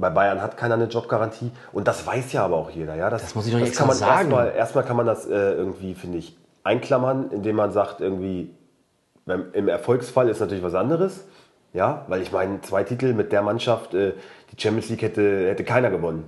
bei 0.00 0.10
Bayern 0.10 0.40
hat 0.40 0.56
keiner 0.56 0.74
eine 0.74 0.84
Jobgarantie. 0.84 1.52
Und 1.72 1.86
das 1.86 2.06
weiß 2.06 2.32
ja 2.32 2.44
aber 2.44 2.56
auch 2.56 2.70
jeder. 2.70 2.94
Ja? 2.94 3.10
Das, 3.10 3.22
Das 3.22 3.34
muss 3.34 3.46
ich 3.46 3.52
doch 3.52 3.60
nicht 3.60 3.76
kann 3.76 3.86
man 3.86 3.96
extra 3.96 4.08
sagen. 4.08 4.30
Erstmal, 4.30 4.52
erstmal 4.56 4.84
kann 4.84 4.96
man 4.96 5.06
das 5.06 5.26
äh, 5.26 5.52
irgendwie, 5.52 5.94
finde 5.94 6.18
ich, 6.18 6.36
einklammern, 6.64 7.30
indem 7.30 7.56
man 7.56 7.72
sagt, 7.72 8.00
irgendwie, 8.00 8.50
beim, 9.26 9.46
im 9.52 9.68
Erfolgsfall 9.68 10.28
ist 10.28 10.40
natürlich 10.40 10.64
was 10.64 10.74
anderes. 10.74 11.24
Ja, 11.72 12.04
weil 12.08 12.20
ich 12.20 12.32
meine, 12.32 12.60
zwei 12.62 12.82
Titel 12.82 13.12
mit 13.12 13.30
der 13.30 13.42
Mannschaft, 13.42 13.94
äh, 13.94 14.14
die 14.50 14.60
Champions 14.60 14.88
League 14.88 15.02
hätte, 15.02 15.48
hätte 15.48 15.62
keiner 15.62 15.90
gewonnen. 15.90 16.24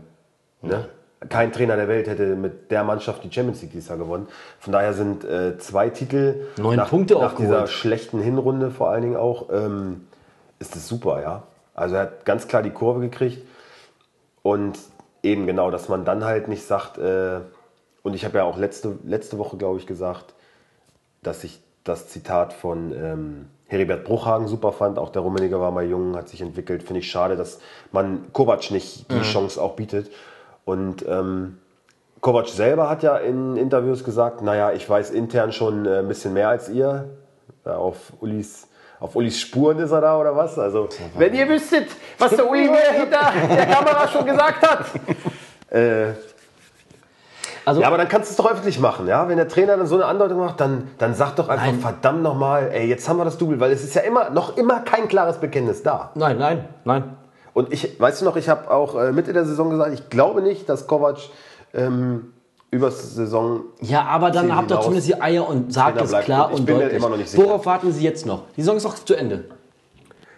Ne? 0.60 0.86
Kein 1.28 1.52
Trainer 1.52 1.74
der 1.74 1.88
Welt 1.88 2.06
hätte 2.06 2.36
mit 2.36 2.70
der 2.70 2.84
Mannschaft 2.84 3.24
die 3.24 3.32
Champions 3.32 3.60
League 3.62 3.72
dieses 3.72 3.88
Jahr 3.88 3.98
gewonnen. 3.98 4.28
Von 4.60 4.72
daher 4.72 4.92
sind 4.92 5.24
äh, 5.24 5.58
zwei 5.58 5.88
Titel 5.88 6.46
Neun 6.58 6.76
nach, 6.76 6.90
Punkte 6.90 7.14
nach 7.14 7.32
aufgeholt. 7.32 7.48
dieser 7.48 7.66
schlechten 7.66 8.20
Hinrunde 8.20 8.70
vor 8.70 8.90
allen 8.90 9.02
Dingen 9.02 9.16
auch, 9.16 9.48
ähm, 9.52 10.06
ist 10.60 10.76
es 10.76 10.86
super, 10.86 11.20
ja. 11.22 11.42
Also 11.74 11.96
er 11.96 12.02
hat 12.02 12.24
ganz 12.24 12.46
klar 12.46 12.62
die 12.62 12.70
Kurve 12.70 13.00
gekriegt 13.00 13.44
und 14.42 14.78
eben 15.22 15.46
genau, 15.46 15.70
dass 15.70 15.88
man 15.88 16.04
dann 16.04 16.24
halt 16.24 16.48
nicht 16.48 16.64
sagt, 16.64 16.98
äh, 16.98 17.40
und 18.02 18.14
ich 18.14 18.24
habe 18.24 18.38
ja 18.38 18.44
auch 18.44 18.58
letzte, 18.58 18.98
letzte 19.04 19.38
Woche, 19.38 19.56
glaube 19.56 19.78
ich, 19.78 19.86
gesagt, 19.86 20.34
dass 21.22 21.44
ich 21.44 21.60
das 21.84 22.08
Zitat 22.08 22.52
von 22.52 22.92
ähm, 22.92 23.46
Heribert 23.66 24.04
Bruchhagen 24.04 24.48
super 24.48 24.72
fand. 24.72 24.98
Auch 24.98 25.10
der 25.10 25.22
Rummeniger 25.22 25.60
war 25.60 25.70
mal 25.70 25.86
jung, 25.86 26.16
hat 26.16 26.28
sich 26.28 26.42
entwickelt. 26.42 26.82
Finde 26.82 27.00
ich 27.00 27.10
schade, 27.10 27.36
dass 27.36 27.60
man 27.90 28.32
Kovac 28.32 28.70
nicht 28.70 29.10
die 29.10 29.22
Chance 29.22 29.60
auch 29.60 29.76
bietet. 29.76 30.10
Und 30.64 31.04
ähm, 31.08 31.58
Kovac 32.20 32.48
selber 32.48 32.88
hat 32.88 33.02
ja 33.02 33.16
in 33.16 33.56
Interviews 33.56 34.04
gesagt, 34.04 34.42
naja, 34.42 34.72
ich 34.72 34.88
weiß 34.88 35.10
intern 35.10 35.52
schon 35.52 35.86
äh, 35.86 36.00
ein 36.00 36.08
bisschen 36.08 36.34
mehr 36.34 36.48
als 36.48 36.68
ihr. 36.68 37.08
Ja, 37.64 37.76
auf 37.76 38.12
Ulis 38.20 38.68
auf 39.02 39.16
Ulis 39.16 39.40
Spuren 39.40 39.78
ist 39.80 39.90
er 39.90 40.00
da 40.00 40.16
oder 40.16 40.36
was? 40.36 40.56
Also, 40.58 40.88
wenn 41.16 41.34
ihr 41.34 41.48
wüsstet, 41.48 41.88
was 42.18 42.30
der 42.36 42.48
Uli 42.48 42.68
mir 42.68 42.78
hinter 42.78 43.32
der 43.48 43.66
Kamera 43.66 44.08
schon 44.08 44.24
gesagt 44.26 44.62
hat. 44.68 44.86
Äh, 45.70 46.12
Also, 47.64 47.80
ja, 47.80 47.86
aber 47.86 47.96
dann 47.96 48.08
kannst 48.08 48.28
du 48.28 48.32
es 48.32 48.36
doch 48.36 48.50
öffentlich 48.52 48.78
machen, 48.78 49.08
ja? 49.08 49.26
Wenn 49.26 49.38
der 49.38 49.48
Trainer 49.48 49.78
dann 49.78 49.86
so 49.86 49.94
eine 49.94 50.04
Andeutung 50.04 50.38
macht, 50.38 50.60
dann, 50.60 50.90
dann 50.98 51.14
sag 51.14 51.34
doch 51.36 51.48
einfach 51.48 51.64
Nein. 51.64 51.80
verdammt 51.80 52.22
nochmal, 52.22 52.70
ey, 52.72 52.86
jetzt 52.86 53.08
haben 53.08 53.16
wir 53.16 53.24
das 53.24 53.38
Double, 53.38 53.58
weil 53.58 53.72
es 53.72 53.82
ist 53.82 53.94
ja 53.94 54.02
immer, 54.02 54.28
noch 54.28 54.58
immer 54.58 54.80
kein 54.80 55.08
klares 55.08 55.38
Bekenntnis 55.38 55.82
da. 55.82 56.10
nein, 56.14 56.36
nein, 56.38 56.68
nein. 56.84 57.16
Und 57.54 57.72
ich, 57.72 57.98
weißt 57.98 58.20
du 58.20 58.26
noch, 58.26 58.36
ich 58.36 58.50
habe 58.50 58.70
auch 58.70 58.94
äh, 59.00 59.12
Mitte 59.12 59.32
der 59.32 59.46
Saison 59.46 59.70
gesagt, 59.70 59.94
ich 59.94 60.10
glaube 60.10 60.42
nicht, 60.42 60.68
dass 60.68 60.86
Kovac 60.86 61.16
ähm, 61.72 62.31
übers 62.72 63.14
Saison. 63.14 63.60
Ja, 63.80 64.02
aber 64.06 64.30
dann 64.32 64.54
habt 64.56 64.70
ihr 64.72 64.80
zumindest 64.80 65.06
die 65.08 65.20
Eier 65.20 65.48
und 65.48 65.72
sagt 65.72 66.00
es 66.00 66.10
klar 66.24 66.52
und 66.52 66.66
mir 66.66 66.74
deutlich. 66.74 66.94
immer 66.94 67.10
noch 67.10 67.16
nicht 67.18 67.28
sicher. 67.30 67.44
Worauf 67.44 67.66
warten 67.66 67.92
Sie 67.92 68.02
jetzt 68.02 68.26
noch? 68.26 68.42
Die 68.56 68.62
Saison 68.62 68.76
ist 68.78 68.84
doch 68.86 68.94
zu 68.96 69.14
Ende. 69.14 69.44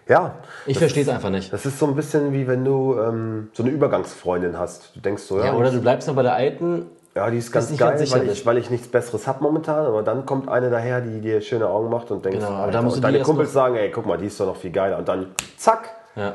Ja. 0.09 0.35
Ich 0.67 0.79
verstehe 0.79 1.05
es 1.05 1.09
einfach 1.09 1.31
nicht. 1.31 1.53
Das 1.53 1.65
ist 1.65 1.79
so 1.79 1.87
ein 1.87 1.95
bisschen 1.95 2.33
wie 2.35 2.47
wenn 2.47 2.65
du 2.65 2.99
ähm, 2.99 3.49
so 3.55 3.63
eine 3.63 3.73
Übergangsfreundin 3.73 4.59
hast. 4.59 4.91
Du 4.95 5.01
denkst 5.01 5.23
so, 5.23 5.39
ja, 5.39 5.47
Ja, 5.47 5.55
oder 5.55 5.71
du 5.71 5.81
bleibst 5.81 6.09
noch 6.09 6.15
bei 6.15 6.23
der 6.23 6.35
alten. 6.35 6.87
ja 7.15 7.31
die 7.31 7.39
ist 7.39 7.53
ganz 7.53 7.69
geil, 7.77 7.91
ganz 7.91 8.01
sicher 8.01 8.19
weil, 8.21 8.29
ich, 8.29 8.45
weil 8.45 8.59
ich 8.59 8.69
nichts 8.69 8.89
Besseres 8.89 9.27
habe 9.27 9.43
momentan. 9.43 9.87
Aber 9.87 10.03
dann 10.03 10.27
kommt 10.27 10.49
eine 10.49 10.69
daher, 10.71 11.01
die 11.01 11.21
dir 11.21 11.41
schöne 11.41 11.69
Augen 11.69 11.89
macht 11.89 12.11
und 12.11 12.25
denkst, 12.25 12.41
Genau, 12.41 12.51
aber 12.51 12.65
Alter, 12.65 12.73
da 12.73 12.83
musst 12.83 12.97
du 12.97 12.99
und 12.99 13.03
deine 13.05 13.21
Kumpels 13.21 13.53
sagen, 13.53 13.77
ey, 13.77 13.91
guck 13.91 14.05
mal, 14.07 14.19
die 14.19 14.27
ist 14.27 14.39
doch 14.41 14.47
noch 14.47 14.57
viel 14.57 14.73
geiler. 14.73 14.99
Und 14.99 15.09
dann 15.09 15.29
zack, 15.57 15.89
Ja. 16.17 16.35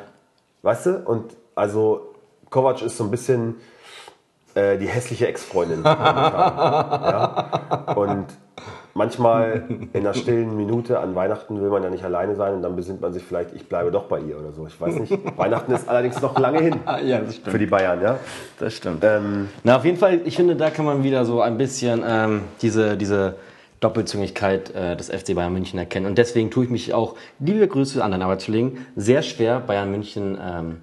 Weißt 0.62 0.86
du? 0.88 1.04
Und 1.06 1.36
also 1.56 2.14
Kovac 2.50 2.82
ist 2.82 2.98
so 2.98 3.04
ein 3.04 3.12
bisschen 3.12 3.58
äh, 4.56 4.78
die 4.78 4.88
hässliche 4.88 5.28
Ex-Freundin. 5.28 5.82
ja? 5.86 7.94
Und 7.96 8.26
manchmal 8.94 9.64
in 9.94 10.02
einer 10.02 10.14
stillen 10.14 10.56
Minute 10.58 11.00
an 11.00 11.16
Weihnachten 11.16 11.62
will 11.62 11.70
man 11.70 11.84
ja 11.84 11.90
nicht 11.90 12.04
alleine 12.04 12.36
sein 12.36 12.56
und 12.56 12.62
dann 12.62 12.76
besinnt 12.76 13.02
man 13.02 13.14
sich 13.14 13.24
vielleicht, 13.24 13.54
ich 13.54 13.68
bleibe 13.68 13.92
doch 13.92 14.06
bei 14.06 14.20
ihr 14.20 14.38
oder 14.38 14.52
so. 14.52 14.68
Ich 14.68 14.80
weiß 14.80 14.96
nicht. 14.96 15.18
Weihnachten 15.38 15.72
ist 15.72 15.88
allerdings 15.88 16.22
noch 16.22 16.38
lange 16.38 16.62
hin 16.62 16.76
ja, 17.06 17.20
das 17.20 17.36
stimmt. 17.36 17.52
für 17.52 17.60
die 17.60 17.66
Bayern, 17.66 18.02
ja. 18.02 18.18
Das 18.60 18.74
stimmt. 18.74 19.04
Ähm, 19.04 19.50
Na, 19.64 19.78
auf 19.78 19.86
jeden 19.86 19.98
Fall, 19.98 20.22
ich 20.26 20.36
finde, 20.36 20.56
da 20.56 20.70
kann 20.70 20.86
man 20.86 21.04
wieder 21.04 21.26
so 21.26 21.42
ein 21.42 21.58
bisschen 21.58 22.04
ähm, 22.06 22.42
diese, 22.62 22.98
diese 22.98 23.36
Doppelzüngigkeit 23.80 24.76
äh, 24.76 24.98
des 24.98 25.10
FC 25.10 25.36
Bayern 25.36 25.54
München 25.54 25.80
erkennen. 25.80 26.06
Und 26.06 26.18
deswegen 26.18 26.52
tue 26.52 26.66
ich 26.66 26.70
mich 26.70 26.94
auch, 26.94 27.16
liebe 27.40 27.66
Grüße 27.68 28.04
an 28.04 28.12
den 28.12 28.22
Arbeitskollegen, 28.22 28.86
sehr 28.96 29.22
schwer, 29.22 29.62
Bayern 29.62 29.90
München, 29.92 30.38
ähm, 30.42 30.78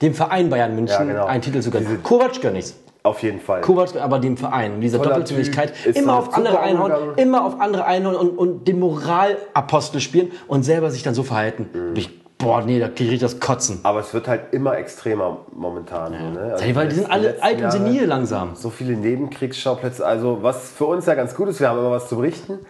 dem 0.00 0.14
Verein 0.14 0.48
Bayern 0.48 0.76
München 0.76 1.08
Ja, 1.08 1.12
genau. 1.12 1.26
einen 1.26 1.42
Titel 1.42 1.60
zu 1.60 1.72
gönnen. 1.72 2.00
Kovac 2.04 2.40
gönn 2.40 2.54
ich's. 2.54 2.76
Auf 3.08 3.22
jeden 3.22 3.40
Fall. 3.40 3.60
Kovac, 3.62 3.96
aber 3.96 4.18
dem 4.18 4.36
Verein. 4.36 4.74
Und 4.74 4.80
diese 4.80 4.98
Toller 4.98 5.10
Doppelzüngigkeit, 5.10 5.72
immer 5.94 6.12
so 6.12 6.18
auf 6.18 6.34
andere 6.34 6.60
einhauen, 6.60 6.92
immer 7.16 7.44
auf 7.44 7.60
andere 7.60 7.84
einhauen 7.84 8.16
und, 8.16 8.38
und 8.38 8.68
den 8.68 8.78
Moralapostel 8.78 10.00
spielen 10.00 10.32
und 10.46 10.62
selber 10.62 10.90
sich 10.90 11.02
dann 11.02 11.14
so 11.14 11.22
verhalten. 11.22 11.68
Mhm. 11.72 11.96
Ich, 11.96 12.10
boah, 12.38 12.62
nee, 12.62 12.78
da 12.78 12.88
kriege 12.88 13.14
ich 13.14 13.20
das 13.20 13.40
Kotzen. 13.40 13.80
Aber 13.82 14.00
es 14.00 14.14
wird 14.14 14.28
halt 14.28 14.52
immer 14.52 14.76
extremer 14.76 15.38
momentan. 15.54 16.12
So, 16.12 16.40
ne? 16.40 16.52
Also 16.52 16.74
weil 16.74 16.88
die 16.88 16.94
sind 16.94 17.10
alle 17.10 17.42
alt 17.42 17.62
und 17.62 17.72
senil 17.72 18.04
langsam. 18.06 18.54
so 18.54 18.70
viele 18.70 18.94
Nebenkriegsschauplätze. 18.94 20.06
Also 20.06 20.38
was 20.42 20.70
für 20.70 20.86
uns 20.86 21.06
ja 21.06 21.14
ganz 21.14 21.34
gut 21.34 21.48
ist, 21.48 21.60
wir 21.60 21.68
haben 21.68 21.78
immer 21.78 21.90
was 21.90 22.08
zu 22.08 22.16
berichten. 22.16 22.60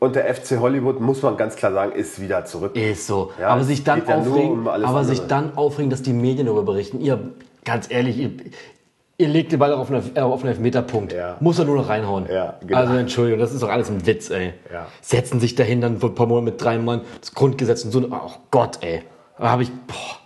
Und 0.00 0.14
der 0.14 0.32
FC 0.32 0.60
Hollywood, 0.60 1.00
muss 1.00 1.22
man 1.22 1.36
ganz 1.36 1.56
klar 1.56 1.72
sagen, 1.72 1.92
ist 1.92 2.20
wieder 2.20 2.44
zurück. 2.44 2.76
Ist 2.76 3.08
so. 3.08 3.32
Ja, 3.40 3.48
aber 3.48 3.64
sich 3.64 3.82
dann 3.82 4.02
ja 4.06 4.18
aufregen, 4.18 4.52
um 4.52 4.68
aber 4.68 4.84
andere. 4.84 5.04
sich 5.04 5.26
dann 5.26 5.56
aufregen, 5.56 5.90
dass 5.90 6.02
die 6.02 6.12
Medien 6.12 6.46
darüber 6.46 6.62
berichten. 6.62 7.00
Ihr, 7.00 7.32
ganz 7.64 7.90
ehrlich, 7.90 8.16
ihr, 8.16 8.30
ihr 9.20 9.28
legt 9.28 9.50
den 9.52 9.58
Ball 9.58 9.72
auf 9.74 9.90
einen, 9.90 10.16
äh, 10.16 10.20
auf 10.20 10.40
einen 10.40 10.50
Elfmeterpunkt. 10.50 11.12
Ja. 11.12 11.36
Muss 11.40 11.58
er 11.58 11.64
nur 11.64 11.76
noch 11.76 11.88
reinhauen. 11.88 12.26
Ja, 12.30 12.54
genau. 12.60 12.78
Also 12.78 12.94
Entschuldigung, 12.94 13.40
das 13.40 13.52
ist 13.52 13.62
doch 13.62 13.68
alles 13.68 13.90
ein 13.90 14.06
Witz, 14.06 14.30
ey. 14.30 14.54
Ja. 14.72 14.86
Setzen 15.02 15.40
sich 15.40 15.56
dahin 15.56 15.80
dann 15.80 15.98
ein 16.00 16.14
paar 16.14 16.26
Monaten 16.26 16.44
mit 16.46 16.62
drei 16.62 16.78
Mann 16.78 17.02
das 17.20 17.34
Grundgesetz 17.34 17.84
und 17.84 17.90
so. 17.90 18.00
Oh 18.10 18.30
Gott, 18.50 18.78
ey. 18.80 19.02
Da 19.38 19.50
habe 19.50 19.64
ich, 19.64 19.70
boah. 19.86 20.18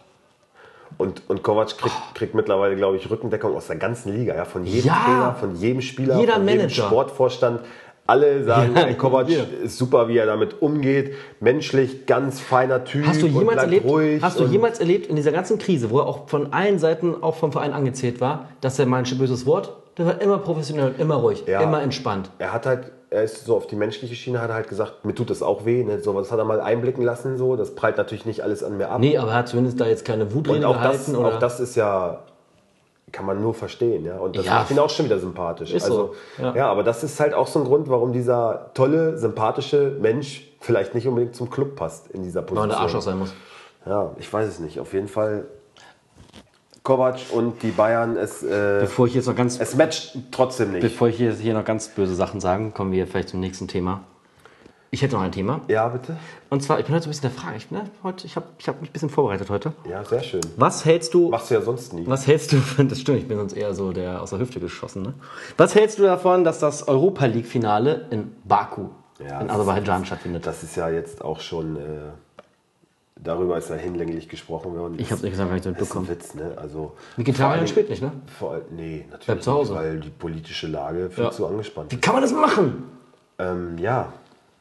Und, 0.99 1.23
und 1.29 1.43
Kovac 1.43 1.77
kriegt, 1.79 1.97
kriegt 2.15 2.35
mittlerweile, 2.35 2.77
glaube 2.77 2.97
ich, 2.99 3.11
Rückendeckung 3.11 3.57
aus 3.57 3.67
der 3.67 3.77
ganzen 3.77 4.15
Liga. 4.15 4.37
Ja? 4.37 4.45
Von 4.45 4.65
jedem 4.65 4.89
Ja. 4.89 5.01
Trainer, 5.05 5.35
von 5.41 5.57
jedem 5.57 5.81
Spieler, 5.81 6.21
Jeder 6.21 6.35
von 6.35 6.47
jedem 6.47 6.59
Manager. 6.59 6.85
Sportvorstand. 6.85 7.61
Alle 8.07 8.43
sagen, 8.45 8.73
Ja, 8.77 8.93
Kovac 8.95 9.29
wir. 9.29 9.47
ist 9.65 9.79
super, 9.79 10.09
wie 10.09 10.17
er 10.19 10.27
damit 10.27 10.61
umgeht. 10.61 11.15
Menschlich, 11.41 12.07
ganz 12.07 12.41
feiner 12.41 12.85
Typ. 12.85 13.07
Hast 13.07 13.23
du 13.23 13.27
jemals 13.27 13.63
erlebt, 13.63 13.87
ruhig 13.87 14.21
hast 14.23 14.41
du 14.41 14.45
jemals 14.45 14.81
erlebt 14.81 15.07
in 15.07 15.17
dieser 15.17 15.33
ganzen 15.33 15.59
Krise, 15.59 15.91
wo 15.91 16.01
er 16.01 16.07
auch 16.07 16.29
von 16.29 16.53
allen 16.53 16.79
Seiten, 16.79 17.23
auch 17.23 17.37
vom 17.37 17.53
Verein 17.53 17.73
angezählt 17.73 18.21
war, 18.21 18.49
dass 18.61 18.79
er 18.79 18.87
mal 18.87 19.05
ein 19.05 19.19
böses 19.19 19.47
Wort, 19.47 19.77
der 19.99 20.07
war 20.07 20.21
immer 20.21 20.39
professionell 20.39 20.89
und 20.89 20.99
immer 21.01 21.17
ruhig, 21.17 21.45
Ja. 21.47 21.61
immer 21.61 21.81
entspannt. 21.83 22.31
Er 22.39 22.53
hat 22.53 22.67
halt, 22.67 22.91
er 23.11 23.23
ist 23.25 23.45
so 23.45 23.55
auf 23.57 23.67
die 23.67 23.77
menschliche 23.77 24.15
Schiene, 24.15 24.41
hat 24.41 24.49
er 24.49 24.55
halt 24.57 24.69
gesagt, 24.69 25.05
mir 25.05 25.15
tut 25.15 25.29
das 25.31 25.43
auch 25.43 25.65
weh. 25.67 25.85
Ne? 25.85 26.01
So, 26.01 26.13
das 26.19 26.33
hat 26.33 26.39
er 26.39 26.45
mal 26.47 26.61
einblicken 26.63 27.05
lassen. 27.05 27.37
So, 27.37 27.57
das 27.57 27.75
prallt 27.75 27.99
natürlich 27.99 28.25
nicht 28.27 28.41
alles 28.41 28.65
an 28.65 28.79
mir 28.79 28.89
ab. 28.91 29.01
Nee, 29.01 29.19
aber 29.19 29.31
er 29.33 29.37
hat 29.39 29.49
zumindest 29.49 29.79
da 29.81 29.87
jetzt 29.87 30.05
keine 30.07 30.35
Wutrede 30.35 30.59
und 30.59 30.65
auch 30.65 30.83
das, 30.83 31.07
gehalten. 31.07 31.17
oder? 31.17 31.35
auch 31.37 31.39
das 31.39 31.61
ist 31.61 31.77
ja, 31.77 32.21
kann 33.11 33.27
man 33.27 33.43
nur 33.43 33.53
verstehen. 33.55 34.05
Ja? 34.05 34.19
Und 34.19 34.37
das 34.37 34.47
Ja. 34.47 34.55
macht 34.55 34.71
ihn 34.71 34.79
auch 34.79 34.91
schon 34.91 35.07
wieder 35.07 35.19
sympathisch. 35.19 35.73
Ist 35.73 35.85
also, 35.85 36.15
so, 36.39 36.43
ja. 36.43 36.55
ja. 36.55 36.67
aber 36.71 36.83
das 36.83 37.03
ist 37.05 37.19
halt 37.21 37.35
auch 37.35 37.47
so 37.47 37.59
ein 37.59 37.65
Grund, 37.67 37.89
warum 37.89 38.13
dieser 38.13 38.71
tolle, 38.75 39.19
sympathische 39.19 39.97
Mensch 40.01 40.49
vielleicht 40.61 40.95
nicht 40.95 41.07
unbedingt 41.09 41.35
zum 41.35 41.51
Club 41.51 41.77
passt 41.77 42.09
in 42.11 42.23
dieser 42.23 42.41
Weil 42.41 42.47
Position. 42.47 42.69
der 42.71 42.79
Arschloch 42.79 43.03
sein 43.03 43.19
muss. 43.19 43.35
Ja, 43.85 44.13
ich 44.19 44.33
weiß 44.33 44.49
es 44.49 44.61
nicht. 44.61 44.79
Auf 44.79 44.93
jeden 44.93 45.09
Fall 45.09 45.47
Kovac 46.85 47.17
und 47.33 47.63
die 47.63 47.71
Bayern, 47.71 48.17
es, 48.17 48.43
äh, 48.43 48.79
Bevor 48.81 49.07
ich 49.07 49.15
jetzt 49.15 49.27
noch 49.27 49.37
ganz, 49.37 49.59
es 49.61 49.77
matcht 49.77 50.17
trotzdem 50.33 50.73
nicht. 50.73 50.83
bevor 50.83 51.09
ich 51.09 51.17
hier, 51.17 51.33
hier 51.33 51.55
noch 51.55 51.65
ganz 51.65 51.89
böse 51.89 52.15
Sachen 52.15 52.41
sage, 52.41 52.71
kommen 52.71 52.93
wir 52.93 53.07
vielleicht 53.07 53.29
zum 53.29 53.41
nächsten 53.41 53.69
Thema. 53.69 54.03
Ich 54.95 55.01
hätte 55.01 55.15
noch 55.15 55.23
ein 55.23 55.33
Thema. 55.33 55.63
Ja, 55.69 55.89
bitte? 55.89 56.19
Und 56.51 56.63
zwar, 56.63 56.79
ich 56.79 56.85
bin 56.85 56.95
heute 56.95 57.05
so 57.05 57.09
ein 57.09 57.13
bisschen 57.13 57.31
der 57.31 57.41
Frage. 57.41 57.57
Ich, 57.57 57.71
ne, 57.71 57.85
heute, 58.03 58.27
ich 58.27 58.37
habe 58.37 58.45
ich 58.59 58.69
hab 58.69 58.79
mich 58.83 58.91
ein 58.91 58.93
bisschen 58.93 59.09
vorbereitet 59.09 59.49
heute. 59.49 59.73
Ja, 59.89 60.05
sehr 60.05 60.23
schön. 60.23 60.43
Was 60.59 60.85
hältst 60.85 61.15
du 61.15 61.31
Machst 61.31 61.51
du 61.51 61.55
ja 61.55 61.63
sonst 61.63 61.95
nie. 61.95 62.07
Was 62.07 62.27
hältst 62.27 62.53
du 62.53 62.59
von, 62.59 62.91
das 62.91 63.01
stimmt, 63.01 63.19
ich 63.21 63.27
bin 63.27 63.39
sonst 63.39 63.55
eher 63.55 63.73
so 63.75 63.93
der 63.93 64.21
aus 64.21 64.31
der 64.31 64.39
Hüfte 64.39 64.61
geschossen, 64.61 65.01
ne? 65.01 65.15
Was 65.57 65.75
hältst 65.75 65.99
du 65.99 66.03
davon, 66.03 66.45
dass 66.45 66.59
das 66.59 66.89
Europa 66.89 67.25
League-Finale 67.25 68.07
in 68.11 68.37
Baku, 68.45 68.89
Ja, 69.27 69.41
in 69.41 69.49
Aserbaidschan 69.49 70.05
stattfindet? 70.05 70.47
Das 70.47 70.63
ist 70.63 70.77
ja 70.77 70.91
jetzt 70.91 71.25
auch 71.25 71.41
schon, 71.41 71.77
äh, 71.77 71.81
darüber 73.17 73.57
ist 73.57 73.71
ja 73.71 73.77
hinlänglich 73.77 74.29
gesprochen 74.29 74.77
worden. 74.77 74.97
Ich 74.99 75.11
habe 75.11 75.23
nicht 75.23 75.31
gesagt, 75.31 75.49
gar 75.49 75.55
nicht 75.55 75.65
Das 75.65 75.73
ist 75.73 75.79
ein 75.97 76.03
mitbekommen. 76.03 76.09
Witz, 76.11 76.35
ne? 76.35 76.53
Also, 76.61 76.93
Vegetarier 77.17 77.53
allem- 77.61 77.67
spielt 77.67 77.89
nicht, 77.89 78.03
ne? 78.03 78.13
Vor, 78.39 78.53
all- 78.53 78.65
nee, 78.71 79.07
natürlich 79.11 79.25
Bleibt 79.25 79.43
zu 79.43 79.53
Hause. 79.53 79.73
nicht, 79.73 79.83
weil 79.83 80.01
die 80.01 80.11
politische 80.11 80.67
Lage 80.67 81.09
viel 81.09 81.25
Ja. 81.25 81.31
zu 81.31 81.47
angespannt 81.47 81.91
Wie 81.93 81.97
ist. 81.97 82.03
kann 82.03 82.13
man 82.13 82.23
das 82.23 82.33
machen? 82.35 82.85
Ähm, 83.39 83.79
ja, 83.79 84.13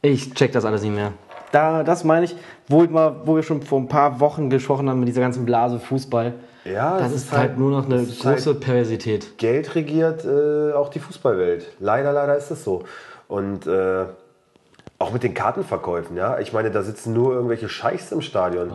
Ich 0.02 0.34
check 0.34 0.52
das 0.52 0.66
alles 0.66 0.82
nicht 0.82 0.96
mehr. 0.96 1.14
Da, 1.52 1.84
das 1.84 2.04
meine 2.04 2.26
ich, 2.26 2.36
wo, 2.68 2.84
ich 2.84 2.90
mal, 2.90 3.16
wo 3.26 3.36
wir 3.36 3.44
schon 3.44 3.62
vor 3.62 3.80
ein 3.80 3.88
paar 3.88 4.20
Wochen 4.20 4.50
gesprochen 4.50 4.90
haben 4.90 5.00
mit 5.00 5.10
dieser 5.10 5.22
ganzen 5.22 5.46
Blase 5.46 5.80
Fußball. 5.80 6.34
Ja, 6.64 6.98
das 6.98 7.12
es 7.12 7.24
ist 7.24 7.32
halt, 7.32 7.58
nur 7.58 7.72
noch 7.72 7.86
eine 7.86 8.02
ist 8.02 8.22
große 8.22 8.52
halt- 8.52 8.60
Perversität. 8.62 9.38
Geld 9.38 9.76
regiert 9.76 10.26
äh, 10.26 10.74
auch 10.74 10.90
die 10.90 11.00
Fußballwelt. 11.00 11.74
Leider, 11.80 12.14
leider 12.14 12.36
ist 12.38 12.52
es 12.52 12.64
so. 12.64 12.84
Und 13.28 13.68
äh, 13.68 14.06
auch 14.98 15.12
mit 15.12 15.24
den 15.24 15.34
Kartenverkäufen, 15.34 16.16
ja. 16.16 16.40
Ich 16.40 16.54
meine, 16.54 16.72
da 16.72 16.84
sitzen 16.84 17.14
nur 17.14 17.34
irgendwelche 17.34 17.68
Scheichs 17.70 18.12
im 18.12 18.22
Stadion. 18.22 18.72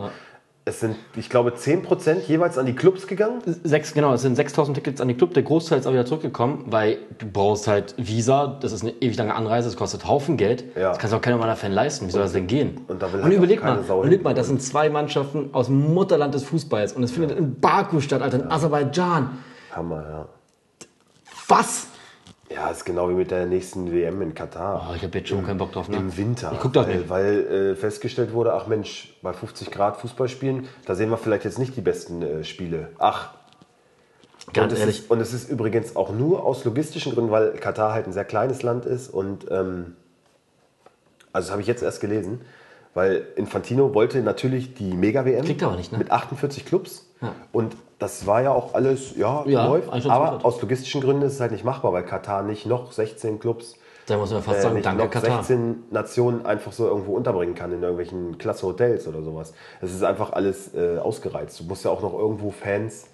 Es 0.67 0.81
sind, 0.81 0.97
ich 1.15 1.29
glaube, 1.29 1.51
10% 1.51 2.27
jeweils 2.27 2.57
an 2.57 2.65
die 2.65 2.75
Clubs 2.75 3.07
gegangen. 3.07 3.41
Sechs, 3.63 3.93
genau, 3.93 4.13
es 4.13 4.21
sind 4.21 4.35
6000 4.35 4.75
Tickets 4.75 4.99
an 4.99 5.07
die 5.07 5.13
Club. 5.13 5.33
Der 5.33 5.43
Großteil 5.43 5.79
ist 5.79 5.87
auch 5.87 5.93
wieder 5.93 6.05
zurückgekommen, 6.05 6.65
weil 6.67 6.97
du 7.19 7.25
brauchst 7.25 7.69
halt 7.69 7.95
Visa, 7.97 8.57
das 8.59 8.73
ist 8.73 8.81
eine 8.81 8.91
ewig 8.99 9.15
lange 9.15 9.33
Anreise, 9.33 9.69
das 9.69 9.77
kostet 9.77 10.05
Haufen 10.05 10.35
Geld. 10.35 10.65
Ja. 10.75 10.89
Das 10.89 10.99
kann 10.99 11.09
sich 11.09 11.17
auch 11.17 11.21
keiner 11.21 11.37
meiner 11.37 11.55
Fan 11.55 11.71
leisten. 11.71 12.07
Wie 12.07 12.11
soll 12.11 12.21
das 12.21 12.33
denn 12.33 12.47
gehen? 12.47 12.81
und 12.89 13.01
da 13.01 13.11
will 13.13 13.19
und 13.19 13.25
halt 13.27 13.33
überleg 13.35 13.63
mal, 13.63 13.81
Sau 13.83 14.01
überleg 14.01 14.23
mal, 14.23 14.33
das 14.33 14.47
sind 14.47 14.61
zwei 14.61 14.89
Mannschaften 14.89 15.51
aus 15.53 15.67
dem 15.67 15.93
Mutterland 15.93 16.33
des 16.33 16.43
Fußballs 16.43 16.91
und 16.93 17.03
es 17.03 17.11
findet 17.11 17.37
in 17.37 17.59
Baku 17.61 18.01
statt, 18.01 18.21
Alter, 18.21 18.41
in 18.41 18.51
Aserbaidschan. 18.51 19.37
Hammer, 19.71 20.03
ja. 20.09 20.25
Was? 21.47 21.87
Ja, 22.49 22.69
ist 22.69 22.85
genau 22.85 23.09
wie 23.09 23.13
mit 23.13 23.29
der 23.29 23.45
nächsten 23.45 23.91
WM 23.91 24.21
in 24.21 24.33
Katar. 24.33 24.87
Oh, 24.89 24.95
ich 24.95 25.03
habe 25.03 25.17
jetzt 25.17 25.29
schon 25.29 25.45
keinen 25.45 25.57
Bock 25.57 25.73
drauf. 25.73 25.89
Ne? 25.89 25.97
Im 25.97 26.15
Winter. 26.15 26.51
Ich 26.53 26.59
guck 26.59 26.73
doch 26.73 26.87
weil, 26.87 26.95
nicht. 26.97 27.09
Weil 27.09 27.47
äh, 27.47 27.75
festgestellt 27.75 28.31
wurde, 28.33 28.53
ach 28.53 28.67
Mensch, 28.67 29.17
bei 29.21 29.33
50 29.33 29.69
Grad 29.69 29.97
Fußball 29.97 30.29
spielen, 30.29 30.67
da 30.85 30.95
sehen 30.95 31.09
wir 31.09 31.17
vielleicht 31.17 31.43
jetzt 31.43 31.59
nicht 31.59 31.75
die 31.75 31.81
besten 31.81 32.21
äh, 32.21 32.43
Spiele. 32.43 32.89
Ach. 32.99 33.31
Ganz 34.53 34.71
und 34.71 34.73
es 34.73 34.79
ehrlich. 34.79 34.99
Ist, 34.99 35.11
und 35.11 35.19
es 35.19 35.33
ist 35.33 35.49
übrigens 35.49 35.95
auch 35.97 36.11
nur 36.13 36.45
aus 36.45 36.63
logistischen 36.63 37.13
Gründen, 37.13 37.31
weil 37.31 37.51
Katar 37.51 37.91
halt 37.91 38.07
ein 38.07 38.13
sehr 38.13 38.23
kleines 38.23 38.63
Land 38.63 38.85
ist 38.85 39.09
und 39.09 39.51
ähm, 39.51 39.97
also 41.33 41.47
das 41.47 41.51
habe 41.51 41.61
ich 41.61 41.67
jetzt 41.67 41.83
erst 41.83 41.99
gelesen, 41.99 42.41
weil 42.93 43.27
Infantino 43.35 43.93
wollte 43.93 44.19
natürlich 44.21 44.73
die 44.73 44.93
Mega-WM 44.93 45.43
Kriegt 45.43 45.63
aber 45.63 45.75
nicht, 45.75 45.91
ne? 45.91 45.97
mit 45.97 46.11
48 46.11 46.65
Clubs 46.65 47.09
Ja. 47.21 47.35
und 47.51 47.75
das 47.99 48.27
war 48.27 48.41
ja 48.41 48.51
auch 48.51 48.73
alles, 48.73 49.15
ja, 49.15 49.43
Ja, 49.45 49.67
läuft, 49.67 49.91
aber 50.07 50.45
aus 50.45 50.61
logistischen 50.61 51.01
Gründen 51.01 51.23
ist 51.23 51.33
es 51.33 51.39
halt 51.39 51.51
nicht 51.51 51.63
machbar, 51.63 51.93
weil 51.93 52.03
Katar 52.03 52.43
nicht 52.43 52.65
noch 52.65 52.91
16 52.91 53.39
Clubs 53.39 53.75
Da 54.05 54.17
muss 54.17 54.31
man 54.31 54.43
fast 54.43 54.59
äh, 54.59 54.61
sagen, 54.61 54.75
nicht 54.75 54.85
danke 54.85 55.03
noch 55.03 55.11
Katar. 55.11 55.43
16 55.43 55.85
Nationen 55.89 56.45
einfach 56.45 56.71
so 56.71 56.87
irgendwo 56.87 57.13
unterbringen 57.15 57.55
kann 57.55 57.71
in 57.71 57.81
irgendwelchen 57.81 58.37
klasse 58.37 58.67
Hotels 58.67 59.07
oder 59.07 59.23
sowas. 59.23 59.53
Es 59.81 59.93
ist 59.93 60.03
einfach 60.03 60.33
alles 60.33 60.73
äh, 60.75 60.99
ausgereizt. 60.99 61.59
Du 61.59 61.63
musst 61.63 61.85
ja 61.85 61.91
auch 61.91 62.01
noch 62.01 62.13
irgendwo 62.13 62.51
Fans, 62.51 63.07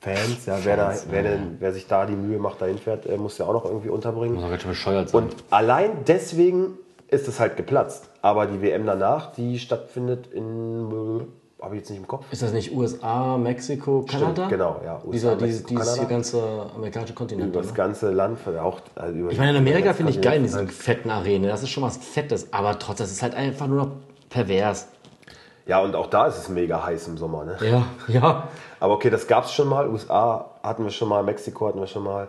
Fans, 0.00 0.46
ja, 0.46 0.58
wer, 0.62 0.76
da, 0.76 0.94
wer, 1.08 1.22
denn, 1.22 1.56
wer 1.58 1.72
sich 1.72 1.86
da 1.86 2.04
die 2.04 2.14
Mühe 2.14 2.38
macht, 2.38 2.60
dahin 2.60 2.78
fährt, 2.78 3.06
äh, 3.06 3.16
muss 3.16 3.38
ja 3.38 3.46
auch 3.46 3.52
noch 3.52 3.64
irgendwie 3.64 3.88
unterbringen. 3.88 4.34
Muss 4.34 4.44
auch 4.44 4.50
ganz 4.50 4.62
schön 4.62 4.70
bescheuert 4.72 5.08
sein. 5.08 5.22
Und 5.22 5.36
allein 5.50 6.04
deswegen 6.06 6.78
ist 7.08 7.28
es 7.28 7.40
halt 7.40 7.56
geplatzt. 7.56 8.10
Aber 8.22 8.46
die 8.46 8.60
WM 8.60 8.86
danach, 8.86 9.32
die 9.32 9.58
stattfindet 9.58 10.26
in, 10.26 11.28
habe 11.66 11.76
ich 11.76 11.80
jetzt 11.82 11.90
nicht 11.90 11.98
im 11.98 12.06
Kopf. 12.06 12.24
ist 12.30 12.42
das 12.42 12.52
nicht 12.52 12.74
USA, 12.74 13.36
Mexiko, 13.36 14.04
Kanada? 14.08 14.48
genau, 14.48 14.80
ja, 14.84 14.94
USA, 15.04 15.10
Dieser, 15.10 15.36
dieses, 15.36 15.60
Mexiko, 15.62 15.80
dieses 15.80 15.98
hier 15.98 16.06
ganze 16.06 16.66
amerikanische 16.74 17.14
Kontinent. 17.14 17.48
Über 17.48 17.60
das 17.60 17.70
ne? 17.70 17.76
ganze 17.76 18.10
Land, 18.10 18.38
auch 18.58 18.80
also 18.94 19.14
über 19.14 19.30
Ich 19.30 19.38
meine, 19.38 19.50
in 19.50 19.56
Amerika 19.58 19.92
finde 19.92 20.12
ich 20.12 20.20
geil 20.20 20.38
in 20.38 20.44
diesen 20.44 20.68
fetten 20.68 21.10
Arenen. 21.10 21.48
Das 21.48 21.62
ist 21.62 21.70
schon 21.70 21.82
was 21.82 21.98
Fettes, 21.98 22.52
aber 22.52 22.78
trotzdem, 22.78 23.04
das 23.04 23.12
ist 23.12 23.22
halt 23.22 23.34
einfach 23.34 23.66
nur 23.66 23.84
noch 23.84 23.90
pervers. 24.30 24.88
Ja, 25.66 25.80
und 25.80 25.96
auch 25.96 26.06
da 26.06 26.28
ist 26.28 26.38
es 26.38 26.48
mega 26.48 26.84
heiß 26.84 27.08
im 27.08 27.18
Sommer. 27.18 27.44
Ne? 27.44 27.58
Ja, 27.60 27.86
ja. 28.06 28.48
Aber 28.78 28.94
okay, 28.94 29.10
das 29.10 29.26
gab 29.26 29.44
es 29.44 29.52
schon 29.52 29.68
mal. 29.68 29.88
USA 29.88 30.52
hatten 30.62 30.84
wir 30.84 30.90
schon 30.90 31.08
mal, 31.08 31.22
Mexiko 31.24 31.68
hatten 31.68 31.80
wir 31.80 31.88
schon 31.88 32.04
mal. 32.04 32.28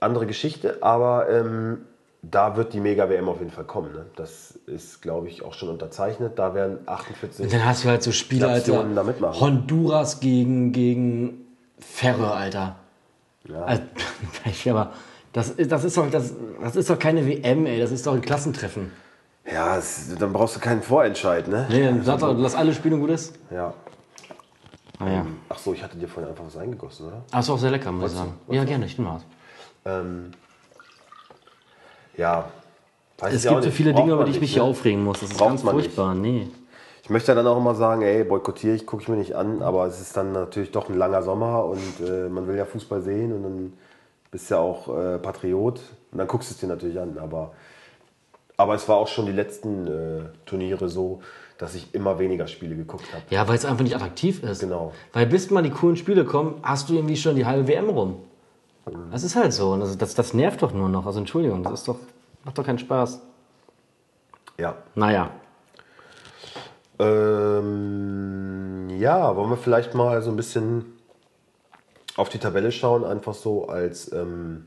Andere 0.00 0.26
Geschichte, 0.26 0.78
aber 0.82 1.28
ähm, 1.30 1.86
da 2.22 2.56
wird 2.56 2.72
die 2.72 2.80
Mega-WM 2.80 3.28
auf 3.28 3.38
jeden 3.38 3.50
Fall 3.52 3.64
kommen. 3.64 3.92
Ne? 3.92 4.06
Das 4.16 4.58
ist, 4.66 5.00
glaube 5.02 5.28
ich, 5.28 5.44
auch 5.44 5.54
schon 5.54 5.68
unterzeichnet. 5.68 6.38
Da 6.38 6.54
werden 6.54 6.78
48. 6.86 7.44
Und 7.44 7.52
dann 7.52 7.64
hast 7.64 7.84
du 7.84 7.88
halt 7.88 8.02
so 8.02 8.12
Spiele, 8.12 8.48
Alter. 8.48 8.84
Da 8.94 9.02
mitmachen. 9.02 9.40
Honduras 9.40 10.20
gegen, 10.20 10.72
gegen 10.72 11.46
Ferre, 11.78 12.32
Alter. 12.32 12.76
Ja. 13.48 13.62
Also, 13.62 13.82
aber 14.70 14.92
das, 15.32 15.50
ist- 15.50 15.70
das, 15.70 15.84
ist 15.84 15.96
doch, 15.96 16.10
das, 16.10 16.32
das 16.60 16.76
ist 16.76 16.90
doch 16.90 16.98
keine 16.98 17.26
WM, 17.26 17.66
ey. 17.66 17.78
Das 17.78 17.90
ist 17.92 18.06
doch 18.06 18.14
ein 18.14 18.22
Klassentreffen. 18.22 18.90
Ja, 19.50 19.76
es, 19.76 20.12
dann 20.18 20.32
brauchst 20.32 20.56
du 20.56 20.60
keinen 20.60 20.82
Vorentscheid, 20.82 21.46
ne? 21.46 21.66
Nee, 21.70 21.84
dann 21.84 22.02
sag 22.02 22.18
doch, 22.18 22.36
lass 22.36 22.56
alle 22.56 22.74
spielen 22.74 22.98
gut 22.98 23.10
ist. 23.10 23.38
Ja. 23.50 23.72
Ah, 24.98 25.08
ja. 25.08 25.26
Ach 25.48 25.58
so, 25.58 25.72
ich 25.74 25.82
hatte 25.84 25.96
dir 25.96 26.08
vorhin 26.08 26.30
einfach 26.30 26.44
was 26.46 26.56
eingegossen, 26.56 27.06
oder? 27.08 27.22
Ah, 27.30 27.40
ist 27.40 27.50
auch 27.50 27.58
sehr 27.58 27.70
lecker, 27.70 27.92
muss 27.92 28.12
ich 28.12 28.16
sagen. 28.18 28.32
Ja, 28.48 28.64
gerne, 28.64 28.86
ich 28.86 28.98
nehme 28.98 29.10
was. 29.14 29.22
Ähm, 29.84 30.32
ja. 32.16 32.50
Weiß 33.18 33.32
Es 33.32 33.46
gibt 33.46 33.64
so 33.64 33.70
viele 33.70 33.94
Dinge, 33.94 34.12
über 34.12 34.24
die 34.24 34.30
ich 34.30 34.36
mich 34.36 34.50
nicht, 34.50 34.54
hier 34.54 34.62
ne? 34.62 34.68
aufregen 34.68 35.02
muss. 35.02 35.20
Das 35.20 35.30
ist 35.30 35.38
Braucht 35.38 35.50
ganz 35.50 35.62
nicht. 35.62 35.72
furchtbar. 35.72 36.14
Nee. 36.14 36.48
Ich 37.02 37.10
möchte 37.10 37.34
dann 37.34 37.46
auch 37.46 37.56
immer 37.56 37.74
sagen, 37.74 38.02
ey, 38.02 38.24
boykottiere 38.24 38.74
ich, 38.74 38.84
gucke 38.84 39.02
ich 39.02 39.08
mir 39.08 39.16
nicht 39.16 39.34
an, 39.34 39.62
aber 39.62 39.86
es 39.86 40.00
ist 40.00 40.16
dann 40.16 40.32
natürlich 40.32 40.72
doch 40.72 40.88
ein 40.88 40.98
langer 40.98 41.22
Sommer 41.22 41.64
und 41.64 42.00
äh, 42.06 42.28
man 42.28 42.48
will 42.48 42.56
ja 42.56 42.64
Fußball 42.64 43.00
sehen 43.00 43.32
und 43.32 43.42
dann 43.44 43.72
bist 44.30 44.50
ja 44.50 44.58
auch 44.58 44.88
äh, 44.88 45.18
Patriot 45.18 45.80
und 46.12 46.18
dann 46.18 46.26
guckst 46.26 46.50
du 46.50 46.54
es 46.54 46.58
dir 46.60 46.66
natürlich 46.66 46.98
an. 46.98 47.16
Aber, 47.18 47.52
aber 48.56 48.74
es 48.74 48.88
war 48.88 48.96
auch 48.96 49.08
schon 49.08 49.26
die 49.26 49.32
letzten 49.32 49.86
äh, 49.86 50.20
Turniere 50.46 50.88
so, 50.88 51.20
dass 51.58 51.74
ich 51.74 51.94
immer 51.94 52.18
weniger 52.18 52.46
Spiele 52.48 52.74
geguckt 52.74 53.04
habe. 53.12 53.22
Ja, 53.30 53.46
weil 53.48 53.56
es 53.56 53.64
einfach 53.64 53.84
nicht 53.84 53.94
attraktiv 53.94 54.42
ist. 54.42 54.60
Genau. 54.60 54.92
Weil 55.12 55.26
bis 55.26 55.50
mal 55.50 55.62
die 55.62 55.70
coolen 55.70 55.96
Spiele 55.96 56.24
kommen, 56.24 56.56
hast 56.62 56.88
du 56.88 56.94
irgendwie 56.94 57.16
schon 57.16 57.36
die 57.36 57.46
halbe 57.46 57.68
WM 57.68 57.88
rum. 57.88 58.16
Das 59.10 59.24
ist 59.24 59.34
halt 59.34 59.52
so. 59.52 59.72
Und 59.72 59.80
das, 59.80 59.98
das, 59.98 60.14
das 60.14 60.32
nervt 60.34 60.62
doch 60.62 60.72
nur 60.72 60.88
noch. 60.88 61.06
Also 61.06 61.18
Entschuldigung, 61.18 61.62
das 61.62 61.80
ist 61.80 61.88
doch, 61.88 61.98
macht 62.44 62.56
doch 62.56 62.64
keinen 62.64 62.78
Spaß. 62.78 63.20
Ja. 64.58 64.76
Naja. 64.94 65.30
Ähm, 66.98 68.88
ja, 68.90 69.36
wollen 69.36 69.50
wir 69.50 69.56
vielleicht 69.56 69.94
mal 69.94 70.22
so 70.22 70.30
ein 70.30 70.36
bisschen 70.36 70.96
auf 72.16 72.28
die 72.30 72.38
Tabelle 72.38 72.72
schauen, 72.72 73.04
einfach 73.04 73.34
so 73.34 73.68
als, 73.68 74.10
ähm, 74.12 74.66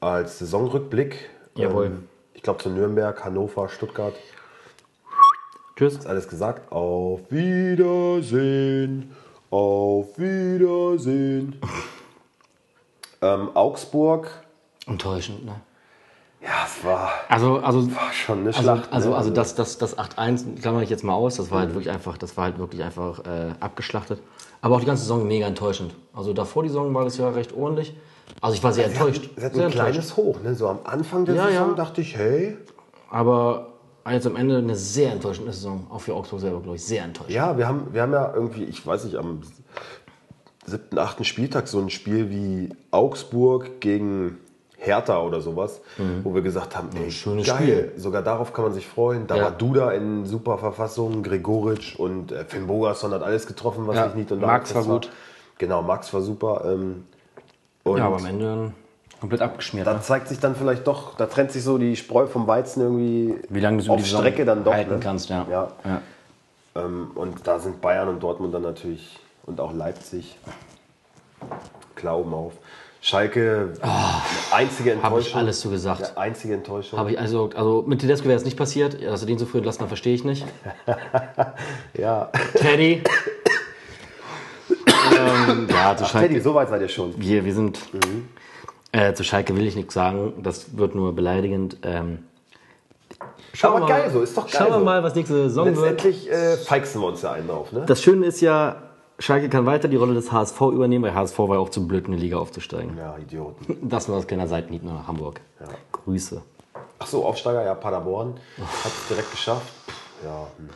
als 0.00 0.40
Saisonrückblick. 0.40 1.30
Jawohl. 1.54 1.86
Ähm, 1.86 2.08
ich 2.34 2.42
glaube 2.42 2.62
zu 2.62 2.68
Nürnberg, 2.68 3.24
Hannover, 3.24 3.68
Stuttgart. 3.68 4.14
Tschüss. 5.76 5.94
Ist 5.94 6.06
alles 6.06 6.28
gesagt. 6.28 6.70
Auf 6.70 7.20
Wiedersehen. 7.30 9.12
Auf 9.58 10.18
Wiedersehen. 10.18 11.60
ähm, 13.22 13.50
Augsburg. 13.54 14.28
Enttäuschend, 14.88 15.44
ne? 15.44 15.54
Ja, 16.42 16.48
es 16.66 16.84
war, 16.84 17.08
Also, 17.28 17.58
also, 17.60 17.88
war 17.94 18.12
schon 18.12 18.40
eine 18.40 18.48
also, 18.48 18.62
Schlacht. 18.62 18.92
also, 18.92 19.10
ne? 19.10 19.16
also 19.16 19.30
das, 19.30 19.54
das, 19.54 19.78
das 19.78 19.96
8-1 19.96 20.60
klammer 20.60 20.82
ich 20.82 20.90
jetzt 20.90 21.04
mal 21.04 21.14
aus, 21.14 21.36
das 21.36 21.52
war 21.52 21.60
halt 21.60 21.70
wirklich 21.72 21.90
einfach, 21.94 22.18
das 22.18 22.36
war 22.36 22.46
halt 22.46 22.58
wirklich 22.58 22.82
einfach 22.82 23.20
äh, 23.20 23.52
abgeschlachtet. 23.60 24.20
Aber 24.60 24.74
auch 24.74 24.80
die 24.80 24.86
ganze 24.86 25.02
Saison 25.04 25.24
mega 25.24 25.46
enttäuschend. 25.46 25.94
Also 26.12 26.32
davor 26.32 26.64
die 26.64 26.68
Saison 26.70 26.92
war 26.92 27.04
das 27.04 27.16
ja 27.16 27.28
recht 27.28 27.52
ordentlich. 27.56 27.94
Also 28.40 28.56
ich 28.56 28.64
war 28.64 28.72
sehr 28.72 28.90
Sie 28.90 28.98
hatten- 28.98 29.06
enttäuscht. 29.08 29.30
Sie 29.36 29.44
hatten 29.44 29.54
Sehr 29.54 29.66
ein 29.66 29.70
enttäuscht. 29.70 29.92
kleines 29.92 30.16
Hoch. 30.16 30.40
Ne? 30.42 30.56
So 30.56 30.68
am 30.68 30.80
Anfang 30.82 31.24
der 31.26 31.36
Ja, 31.36 31.46
Saison 31.46 31.68
ja. 31.68 31.74
dachte 31.74 32.00
ich, 32.00 32.16
hey, 32.16 32.56
Aber 33.08 33.68
jetzt 34.12 34.26
am 34.26 34.36
Ende 34.36 34.58
eine 34.58 34.76
sehr 34.76 35.12
enttäuschende 35.12 35.52
Saison. 35.52 35.86
Auch 35.90 36.00
für 36.00 36.14
Augsburg 36.14 36.40
selber, 36.40 36.60
glaube 36.60 36.76
ich, 36.76 36.84
sehr 36.84 37.04
enttäuscht. 37.04 37.30
Ja, 37.30 37.56
wir 37.56 37.66
haben, 37.66 37.88
wir 37.92 38.02
haben 38.02 38.12
ja 38.12 38.32
irgendwie, 38.34 38.64
ich 38.64 38.86
weiß 38.86 39.04
nicht, 39.04 39.16
am 39.16 39.40
siebten, 40.66 40.98
achten 40.98 41.24
Spieltag 41.24 41.68
so 41.68 41.78
ein 41.80 41.90
Spiel 41.90 42.30
wie 42.30 42.68
Augsburg 42.90 43.80
gegen 43.80 44.38
Hertha 44.76 45.22
oder 45.22 45.40
sowas, 45.40 45.80
wo 46.22 46.34
wir 46.34 46.42
gesagt 46.42 46.76
haben, 46.76 46.90
ey, 46.94 47.06
Mhm. 47.06 47.10
schönes 47.10 47.46
geil, 47.46 47.56
Spiel. 47.56 47.92
sogar 47.96 48.20
darauf 48.22 48.52
kann 48.52 48.64
man 48.66 48.74
sich 48.74 48.86
freuen. 48.86 49.26
Da 49.26 49.36
Ja. 49.36 49.44
war 49.44 49.50
Duda 49.52 49.92
in 49.92 50.26
super 50.26 50.58
Verfassung, 50.58 51.22
Gregoritsch 51.22 51.96
und 51.96 52.32
äh, 52.32 52.44
Finn 52.44 52.66
Bogason 52.66 53.12
hat 53.12 53.22
alles 53.22 53.46
getroffen, 53.46 53.86
was 53.86 53.96
Ja, 53.96 54.06
ich 54.08 54.14
nicht 54.14 54.30
und 54.30 54.40
Max 54.42 54.74
war 54.74 54.84
gut. 54.84 55.10
Genau, 55.56 55.80
Max 55.82 56.12
war 56.12 56.20
super. 56.20 56.64
Ähm, 56.66 57.04
Ja, 57.86 58.06
aber 58.06 58.16
am 58.16 58.26
Ende 58.26 58.72
komplett 59.24 59.40
abgeschmiert. 59.40 59.86
da 59.86 60.02
zeigt 60.02 60.28
sich 60.28 60.38
dann 60.38 60.54
vielleicht 60.54 60.86
doch, 60.86 61.16
da 61.16 61.24
trennt 61.24 61.50
sich 61.50 61.64
so 61.64 61.78
die 61.78 61.96
Spreu 61.96 62.26
vom 62.26 62.46
Weizen 62.46 62.82
irgendwie 62.82 63.36
Wie 63.48 63.60
lange 63.60 63.82
du 63.82 63.92
auf 63.92 64.02
die 64.02 64.06
Strecke 64.06 64.44
dann 64.44 64.64
doch 64.64 64.74
halten 64.74 64.94
ne? 64.94 65.00
kannst, 65.00 65.30
ja. 65.30 65.46
ja. 65.50 65.72
ja. 65.82 66.02
Ähm, 66.76 67.10
und 67.14 67.46
da 67.46 67.58
sind 67.58 67.80
Bayern 67.80 68.08
und 68.08 68.22
Dortmund 68.22 68.52
dann 68.52 68.62
natürlich 68.62 69.18
und 69.46 69.60
auch 69.60 69.72
Leipzig 69.72 70.36
Glauben 71.94 72.34
auf. 72.34 72.52
Schalke, 73.00 73.74
einzige 74.50 74.90
Habe 74.90 75.06
Enttäuschung. 75.06 75.14
Ah, 75.14 75.18
ich 75.20 75.36
alles 75.36 75.60
so 75.60 75.70
gesagt. 75.70 76.00
Ja, 76.00 76.16
einzige 76.16 76.54
Enttäuschung. 76.54 76.98
Habe 76.98 77.12
ich 77.12 77.18
also, 77.18 77.50
also 77.54 77.84
mit 77.86 78.00
Tedesco 78.00 78.28
wäre 78.28 78.36
es 78.36 78.44
nicht 78.44 78.58
passiert. 78.58 79.02
Dass 79.02 79.22
er 79.22 79.26
den 79.26 79.38
so 79.38 79.46
früh 79.46 79.58
entlassen 79.58 79.82
hat, 79.82 79.88
verstehe 79.88 80.14
ich 80.14 80.24
nicht. 80.24 80.44
ja. 81.98 82.30
Teddy. 82.54 83.02
ähm, 85.18 85.68
ja, 85.70 85.96
zu 85.96 86.04
Schalke. 86.04 86.28
Teddy, 86.28 86.40
so 86.40 86.54
weit 86.54 86.68
seid 86.68 86.80
ihr 86.80 86.88
schon. 86.88 87.18
Wir, 87.18 87.44
wir 87.44 87.54
sind. 87.54 87.78
Äh, 88.94 89.12
zu 89.14 89.24
Schalke 89.24 89.56
will 89.56 89.66
ich 89.66 89.74
nichts 89.74 89.92
sagen. 89.92 90.34
Das 90.44 90.78
wird 90.78 90.94
nur 90.94 91.16
beleidigend. 91.16 91.78
Ähm, 91.82 92.20
schauen 93.52 93.82
wir 93.82 93.88
geil 93.88 94.08
so, 94.12 94.22
ist 94.22 94.36
doch 94.36 94.44
geil 94.44 94.54
Schauen 94.56 94.68
wir 94.72 94.78
so. 94.78 94.84
mal, 94.84 95.02
was 95.02 95.16
nächste 95.16 95.34
Saison 95.34 95.66
wird. 95.66 95.76
Letztendlich 95.76 96.30
äh, 96.30 96.56
feixen 96.56 97.00
wir 97.00 97.08
uns 97.08 97.22
ja 97.22 97.32
einen 97.32 97.48
drauf, 97.48 97.72
ne? 97.72 97.82
Das 97.86 98.00
Schöne 98.00 98.26
ist 98.26 98.40
ja, 98.40 98.76
Schalke 99.18 99.48
kann 99.48 99.66
weiter 99.66 99.88
die 99.88 99.96
Rolle 99.96 100.14
des 100.14 100.30
HSV 100.30 100.60
übernehmen, 100.60 101.02
weil 101.02 101.14
HSV 101.14 101.36
war 101.40 101.56
ja 101.56 101.58
auch 101.58 101.70
zu 101.70 101.88
blöd, 101.88 102.06
in 102.06 102.12
die 102.12 102.18
Liga 102.18 102.36
aufzusteigen. 102.38 102.96
Ja, 102.96 103.18
Idioten. 103.18 103.78
Das 103.88 104.06
nur 104.06 104.16
aus 104.16 104.28
kleiner 104.28 104.46
Seitenhieb 104.46 104.84
nach 104.84 105.08
Hamburg. 105.08 105.40
Grüße. 105.90 106.40
Ach 107.00 107.06
so, 107.08 107.24
Aufsteiger, 107.24 107.64
ja, 107.64 107.74
Paderborn. 107.74 108.34
Hat 108.58 108.92
es 108.92 109.08
direkt 109.08 109.32
geschafft. 109.32 109.72
Ja. 110.24 110.46
hm. 110.56 110.68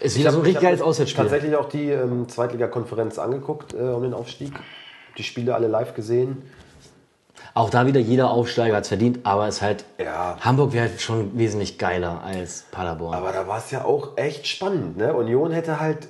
Ist 0.00 0.18
wieder 0.18 0.30
so 0.30 0.38
ein 0.38 0.42
richtig 0.42 0.62
Ich 0.62 0.68
geiles 0.68 0.80
Auswärtsspiel. 0.80 1.24
Tatsächlich 1.24 1.54
auch 1.54 1.68
die 1.68 1.90
ähm, 1.90 2.28
Zweitliga-Konferenz 2.28 3.18
angeguckt 3.18 3.74
äh, 3.74 3.78
um 3.78 4.02
den 4.02 4.14
Aufstieg. 4.14 4.52
Die 5.18 5.22
Spiele 5.24 5.54
alle 5.54 5.66
live 5.66 5.92
gesehen. 5.94 6.42
Auch 7.58 7.70
da 7.70 7.86
wieder 7.88 7.98
jeder 7.98 8.30
Aufsteiger 8.30 8.76
hat 8.76 8.82
es 8.84 8.88
verdient, 8.88 9.18
aber 9.24 9.48
es 9.48 9.56
ist 9.56 9.62
halt. 9.62 9.84
Ja. 10.00 10.36
Hamburg 10.40 10.72
wäre 10.72 10.88
halt 10.88 11.00
schon 11.00 11.36
wesentlich 11.36 11.76
geiler 11.76 12.22
als 12.22 12.66
Paderborn. 12.70 13.14
Aber 13.14 13.32
da 13.32 13.48
war 13.48 13.58
es 13.58 13.72
ja 13.72 13.84
auch 13.84 14.16
echt 14.16 14.46
spannend. 14.46 14.96
Ne? 14.96 15.12
Union 15.12 15.50
hätte 15.50 15.80
halt 15.80 16.06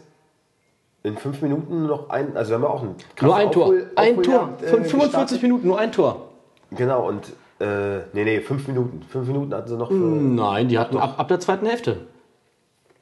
in 1.02 1.16
fünf 1.16 1.40
Minuten 1.40 1.86
noch 1.86 2.10
ein, 2.10 2.36
also 2.36 2.50
wir 2.50 2.56
haben 2.56 2.62
ja 2.64 2.68
auch 2.68 2.82
ein 2.82 2.94
nur 3.22 3.34
ein 3.34 3.50
Tor. 3.50 3.66
Aufhol- 3.68 3.86
ein 3.96 4.22
Tor. 4.22 4.34
Aufholjagd, 4.34 4.62
äh, 4.62 4.66
45 4.66 5.00
gestartet. 5.00 5.42
Minuten, 5.42 5.66
nur 5.68 5.78
ein 5.78 5.90
Tor. 5.90 6.28
Genau, 6.72 7.08
und 7.08 7.32
äh, 7.60 8.00
nee, 8.12 8.24
nee, 8.24 8.40
fünf 8.40 8.68
Minuten. 8.68 9.02
Fünf 9.08 9.26
Minuten 9.26 9.54
hatten 9.54 9.68
sie 9.68 9.76
noch 9.78 9.88
für. 9.88 9.94
Nein, 9.94 10.68
die 10.68 10.78
hatten 10.78 10.98
ab, 10.98 11.14
ab 11.18 11.28
der 11.28 11.40
zweiten 11.40 11.64
Hälfte. 11.64 12.00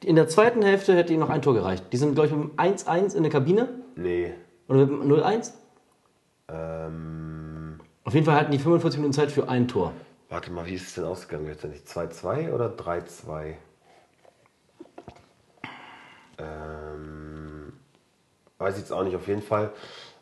In 0.05 0.15
der 0.15 0.29
zweiten 0.29 0.61
Hälfte 0.61 0.95
hätte 0.95 1.11
ihnen 1.11 1.19
noch 1.19 1.29
ein 1.29 1.41
Tor 1.41 1.53
gereicht. 1.53 1.83
Die 1.91 1.97
sind, 1.97 2.13
glaube 2.13 2.27
ich, 2.27 2.33
mit 2.33 2.43
dem 2.43 2.51
1-1 2.55 3.13
in 3.13 3.23
der 3.23 3.31
Kabine. 3.33 3.67
Nee. 3.97 4.33
Oder 4.69 4.85
mit 4.85 4.89
dem 4.89 5.11
0-1. 5.11 5.51
Ähm, 6.49 7.16
Auf 8.07 8.13
jeden 8.13 8.25
Fall 8.25 8.37
hatten 8.37 8.53
die 8.53 8.57
45 8.57 8.99
Minuten 8.99 9.13
Zeit 9.13 9.33
für 9.33 9.49
ein 9.49 9.67
Tor. 9.67 9.91
warte 10.29 10.49
mal, 10.49 10.65
wie 10.65 10.75
ist 10.75 10.87
es 10.87 10.95
denn 10.95 11.03
ausgegangen 11.03 11.45
letztendlich? 11.45 11.81
2-2 11.83 12.53
oder 12.53 12.69
3-2? 12.69 13.55
Ähm, 16.37 17.73
weiß 18.59 18.75
ich 18.75 18.83
jetzt 18.83 18.93
auch 18.93 19.03
nicht. 19.03 19.17
Auf 19.17 19.27
jeden 19.27 19.41
Fall 19.41 19.73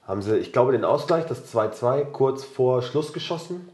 haben 0.02 0.24
sie, 0.24 0.36
ich 0.36 0.52
glaube, 0.52 0.72
den 0.72 0.84
Ausgleich, 0.84 1.28
das 1.28 1.54
2-2, 1.56 2.06
kurz 2.06 2.44
vor 2.44 2.82
Schluss 2.82 3.14
geschossen. 3.14 3.70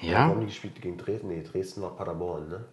Ja? 0.00 0.24
haben 0.24 0.40
die 0.40 0.46
gespielt? 0.46 0.82
Gegen 0.82 0.98
Dresden? 0.98 1.28
Nee, 1.28 1.44
Dresden 1.44 1.82
war 1.82 1.90
Paderborn, 1.90 2.48
ne? 2.48 2.64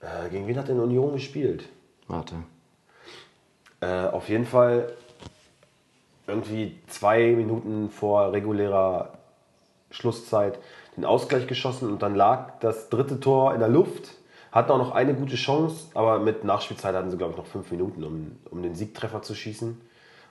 Äh, 0.00 0.30
gegen 0.30 0.46
wen 0.46 0.56
hat 0.56 0.68
denn 0.68 0.80
Union 0.80 1.12
gespielt? 1.12 1.68
Warte. 2.06 2.36
Äh, 3.82 4.06
auf 4.06 4.30
jeden 4.30 4.46
Fall 4.46 4.96
irgendwie 6.28 6.78
zwei 6.86 7.32
Minuten 7.34 7.90
vor 7.90 8.32
regulärer 8.32 9.14
Schlusszeit 9.90 10.58
den 10.96 11.04
Ausgleich 11.04 11.46
geschossen 11.46 11.90
und 11.90 12.02
dann 12.02 12.14
lag 12.14 12.58
das 12.60 12.88
dritte 12.90 13.20
Tor 13.20 13.54
in 13.54 13.60
der 13.60 13.68
Luft. 13.68 14.14
Hatten 14.52 14.72
auch 14.72 14.78
noch 14.78 14.92
eine 14.92 15.14
gute 15.14 15.36
Chance, 15.36 15.88
aber 15.94 16.18
mit 16.18 16.44
Nachspielzeit 16.44 16.94
hatten 16.94 17.10
sie, 17.10 17.16
glaube 17.16 17.32
ich, 17.32 17.38
noch 17.38 17.46
fünf 17.46 17.70
Minuten, 17.70 18.02
um, 18.04 18.32
um 18.50 18.62
den 18.62 18.74
Siegtreffer 18.74 19.22
zu 19.22 19.34
schießen, 19.34 19.80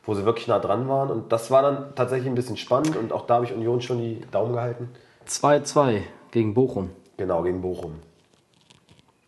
wo 0.03 0.13
sie 0.13 0.25
wirklich 0.25 0.47
nah 0.47 0.59
dran 0.59 0.87
waren. 0.89 1.09
Und 1.09 1.31
das 1.31 1.51
war 1.51 1.61
dann 1.61 1.95
tatsächlich 1.95 2.27
ein 2.27 2.35
bisschen 2.35 2.57
spannend 2.57 2.95
und 2.95 3.13
auch 3.13 3.25
da 3.25 3.35
habe 3.35 3.45
ich 3.45 3.53
Union 3.53 3.81
schon 3.81 3.99
die 3.99 4.21
Daumen 4.31 4.53
gehalten. 4.53 4.89
2-2 5.27 6.01
gegen 6.31 6.53
Bochum. 6.53 6.91
Genau, 7.17 7.43
gegen 7.43 7.61
Bochum. 7.61 7.99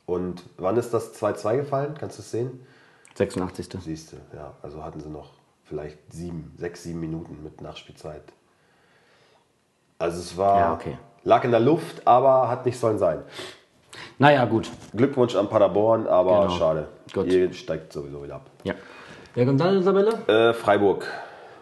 Und 0.06 0.44
wann 0.58 0.78
ist 0.78 0.94
das 0.94 1.20
2-2 1.22 1.58
gefallen? 1.58 1.96
Kannst 2.00 2.18
du 2.18 2.22
es 2.22 2.32
sehen? 2.32 2.66
86. 3.16 3.70
Siehst 3.82 4.12
du, 4.14 4.18
ja. 4.36 4.54
Also 4.62 4.84
hatten 4.84 5.00
sie 5.00 5.10
noch 5.10 5.39
vielleicht 5.70 5.98
sieben, 6.12 6.52
sechs, 6.58 6.84
sieben 6.84 7.00
Minuten 7.00 7.44
mit 7.44 7.62
Nachspielzeit. 7.62 8.24
Also 10.00 10.20
es 10.20 10.36
war, 10.38 10.58
Ja, 10.60 10.74
okay. 10.74 10.98
lag 11.24 11.44
in 11.44 11.52
der 11.52 11.60
Luft, 11.60 12.06
aber 12.08 12.50
hat 12.50 12.66
nicht 12.66 12.80
sollen 12.80 12.98
sein. 12.98 13.20
Naja, 14.18 14.46
gut. 14.46 14.70
Glückwunsch 14.96 15.36
an 15.36 15.48
Paderborn, 15.48 16.08
aber 16.08 16.44
Genau. 16.48 16.58
schade. 16.58 16.88
Gut. 17.14 17.28
Ihr 17.28 17.54
steigt 17.54 17.94
sowieso 17.94 18.24
wieder 18.24 18.36
ab. 18.36 18.50
Ja. 18.64 18.74
Wer 19.36 19.46
kommt 19.46 19.60
dann 19.62 19.76
in 19.78 19.84
der 19.84 19.94
Tabelle? 19.94 20.50
Äh, 20.50 20.54
Freiburg, 20.54 21.06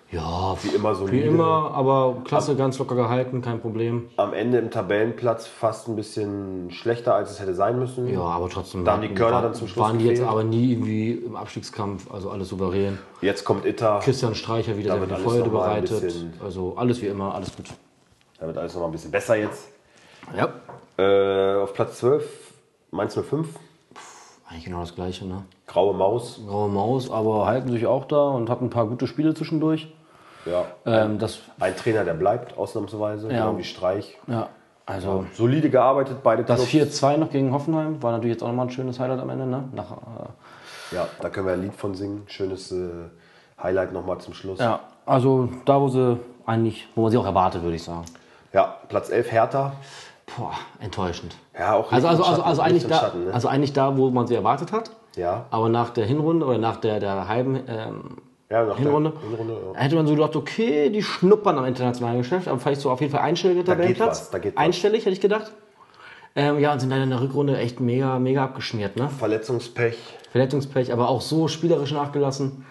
Ja, 0.09 0.55
wie 0.63 0.69
immer 0.69 0.91
wie 0.93 0.95
solide. 0.95 1.27
immer, 1.27 1.71
aber 1.73 2.21
klasse, 2.23 2.55
ganz 2.55 2.79
locker 2.79 2.95
gehalten, 2.95 3.41
kein 3.41 3.59
Problem. 3.59 4.07
Am 4.15 4.33
Ende 4.33 4.57
im 4.59 4.71
Tabellenplatz 4.71 5.47
fast 5.47 5.89
ein 5.89 5.97
bisschen 5.97 6.71
schlechter, 6.71 7.13
als 7.13 7.29
es 7.31 7.41
hätte 7.41 7.53
sein 7.53 7.77
müssen. 7.77 8.07
Ja, 8.07 8.21
aber 8.21 8.47
trotzdem. 8.47 8.85
Da 8.85 8.93
haben 8.93 9.01
die 9.01 9.13
Körner 9.13 9.35
waren- 9.35 9.43
dann 9.43 9.53
zum 9.53 9.67
Schluss 9.67 9.83
Waren 9.85 9.97
die 9.99 10.05
jetzt 10.05 10.23
aber 10.23 10.45
nie 10.45 10.71
irgendwie 10.71 11.11
im 11.11 11.35
Abstiegskampf, 11.35 12.09
also 12.09 12.29
alles 12.29 12.47
souverän. 12.47 12.97
Jetzt 13.21 13.43
kommt 13.43 13.65
Itter, 13.65 13.99
Christian 14.01 14.33
Streicher 14.33 14.77
wieder 14.77 14.93
viel 14.97 15.11
alles 15.13 15.23
Freude 15.23 15.49
bereitet. 15.49 16.15
Also 16.41 16.75
alles 16.77 17.01
wie 17.01 17.07
immer, 17.07 17.35
alles 17.35 17.53
gut. 17.53 17.65
da 18.39 18.47
wird 18.47 18.57
alles 18.57 18.73
noch 18.75 18.81
mal 18.81 18.87
ein 18.87 18.91
bisschen 18.93 19.11
besser 19.11 19.35
jetzt. 19.35 19.67
Ja. 20.37 20.53
Äh, 20.97 21.61
auf 21.61 21.73
Platz 21.73 21.97
12, 21.99 22.23
Mainz 22.91 23.13
05, 23.13 23.47
Eigentlich 24.49 24.65
genau 24.65 24.79
das 24.79 24.95
gleiche, 24.95 25.25
ne? 25.25 25.43
Graue 25.65 25.93
Maus. 25.93 26.39
Graue 26.47 26.69
Maus, 26.69 27.11
aber 27.11 27.45
halten 27.45 27.69
sich 27.71 27.85
auch 27.85 28.05
da 28.05 28.29
und 28.29 28.49
hatten 28.49 28.65
ein 28.65 28.69
paar 28.69 28.87
gute 28.87 29.05
Spiele 29.07 29.33
zwischendurch. 29.33 29.87
Ja. 30.45 30.65
Ähm, 30.85 31.19
das, 31.19 31.39
Ein 31.59 31.75
Trainer, 31.75 32.05
der 32.05 32.13
bleibt, 32.13 32.57
ausnahmsweise, 32.57 33.29
Ja. 33.31 33.45
genau 33.47 33.57
wie 33.57 33.63
Streich. 33.65 34.17
ja, 34.27 34.47
also 34.85 35.25
Solide 35.33 35.69
gearbeitet, 35.69 36.19
beide 36.23 36.45
das 36.45 36.65
Clubs. 36.69 37.01
4-2 37.03 37.17
noch 37.17 37.29
gegen 37.29 37.51
Hoffenheim 37.51 38.01
war 38.01 38.13
natürlich 38.13 38.35
jetzt 38.35 38.43
auch 38.43 38.47
nochmal 38.47 38.67
ein 38.67 38.71
schönes 38.71 38.97
Highlight 39.01 39.19
am 39.19 39.29
Ende, 39.29 39.45
ne? 39.45 39.65
Nach, 39.73 39.91
äh, 39.91 40.95
Ja, 40.95 41.07
da 41.19 41.29
können 41.29 41.47
wir 41.47 41.53
ein 41.53 41.61
Lied 41.63 41.73
von 41.75 41.93
singen. 41.95 42.23
Schönes 42.27 42.71
äh, 42.71 42.87
Highlight 43.61 43.91
nochmal 43.91 44.19
zum 44.19 44.33
Schluss. 44.33 44.59
ja, 44.59 44.79
also 45.05 45.49
da, 45.65 45.81
wo 45.81 45.89
sie 45.89 46.17
eigentlich, 46.45 46.87
wo 46.95 47.01
man 47.01 47.11
sie 47.11 47.17
auch 47.17 47.25
erwartet, 47.25 47.63
würde 47.63 47.75
ich 47.75 47.83
sagen. 47.83 48.05
Ja, 48.53 48.77
Platz 48.87 49.09
11 49.09 49.29
Hertha. 49.33 49.73
Boah, 50.35 50.53
enttäuschend. 50.79 51.35
Ja, 51.57 51.75
auch 51.75 51.91
Also, 51.91 52.07
also, 52.07 52.23
also, 52.23 52.41
also, 52.43 52.61
eigentlich 52.61 52.85
da, 52.85 52.99
Schatten, 52.99 53.25
ne? 53.25 53.33
also 53.33 53.47
eigentlich 53.47 53.73
da, 53.73 53.97
wo 53.97 54.09
man 54.09 54.27
sie 54.27 54.35
erwartet 54.35 54.71
hat. 54.71 54.91
Ja, 55.15 55.45
Aber 55.49 55.69
nach 55.69 55.89
der 55.89 56.05
Hinrunde 56.05 56.45
oder 56.45 56.57
nach 56.57 56.77
der, 56.77 56.99
der 56.99 57.27
halben 57.27 57.55
ähm, 57.67 58.17
ja 58.49 58.65
nach 58.65 58.77
Hinrunde, 58.77 59.11
der 59.11 59.29
Hinrunde 59.29 59.57
ja. 59.73 59.79
hätte 59.79 59.95
man 59.95 60.05
so 60.05 60.13
gedacht, 60.13 60.35
okay, 60.35 60.89
die 60.89 61.01
schnuppern 61.01 61.57
am 61.57 61.65
internationalen 61.65 62.19
Geschäft, 62.19 62.47
aber 62.47 62.59
vielleicht 62.59 62.81
so 62.81 62.91
auf 62.91 63.01
jeden 63.01 63.11
Fall 63.11 63.21
einstelliger 63.21 63.63
Da 63.63 63.73
geht 63.75 63.97
Tabellenplatz. 63.97 64.31
Einstellig, 64.55 65.01
hätte 65.05 65.13
ich 65.13 65.21
gedacht. 65.21 65.51
Ähm, 66.35 66.59
ja, 66.59 66.71
und 66.71 66.79
sind 66.79 66.91
leider 66.91 67.03
in 67.03 67.09
der 67.09 67.21
Rückrunde 67.21 67.57
echt 67.57 67.79
mega, 67.79 68.19
mega 68.19 68.43
abgeschmiert. 68.43 68.95
Ne? 68.95 69.09
Verletzungspech. 69.09 69.97
Verletzungspech, 70.29 70.93
aber 70.93 71.09
auch 71.09 71.21
so 71.21 71.47
spielerisch 71.47 71.93
nachgelassen. 71.93 72.63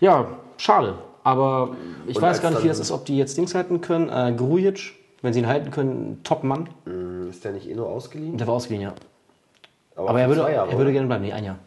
Ja, 0.00 0.26
schade. 0.56 0.94
Aber 1.22 1.76
ich 2.06 2.16
Und 2.16 2.22
weiß 2.22 2.42
gar 2.42 2.50
nicht, 2.50 2.64
wie 2.64 2.68
das 2.68 2.80
ist, 2.80 2.90
ob 2.90 3.04
die 3.04 3.16
jetzt 3.16 3.36
Dings 3.36 3.54
halten 3.54 3.80
können. 3.80 4.08
Äh, 4.08 4.34
Grujic, 4.36 4.94
wenn 5.22 5.32
sie 5.32 5.40
ihn 5.40 5.46
halten 5.46 5.70
können, 5.70 6.20
Top-Mann. 6.24 6.68
Hm, 6.84 7.30
Ist 7.30 7.44
der 7.44 7.52
nicht 7.52 7.68
eh 7.68 7.74
nur 7.74 7.88
ausgeliehen? 7.88 8.36
Der 8.38 8.46
war 8.46 8.54
ausgeliehen, 8.54 8.82
ja. 8.82 8.94
Aber, 9.96 10.10
Aber 10.10 10.20
er 10.20 10.28
würde, 10.28 10.52
Jahre, 10.52 10.70
er 10.70 10.78
würde 10.78 10.92
gerne 10.92 11.06
bleiben. 11.06 11.24
Nee, 11.24 11.32
ein 11.32 11.44
Jahr. 11.44 11.58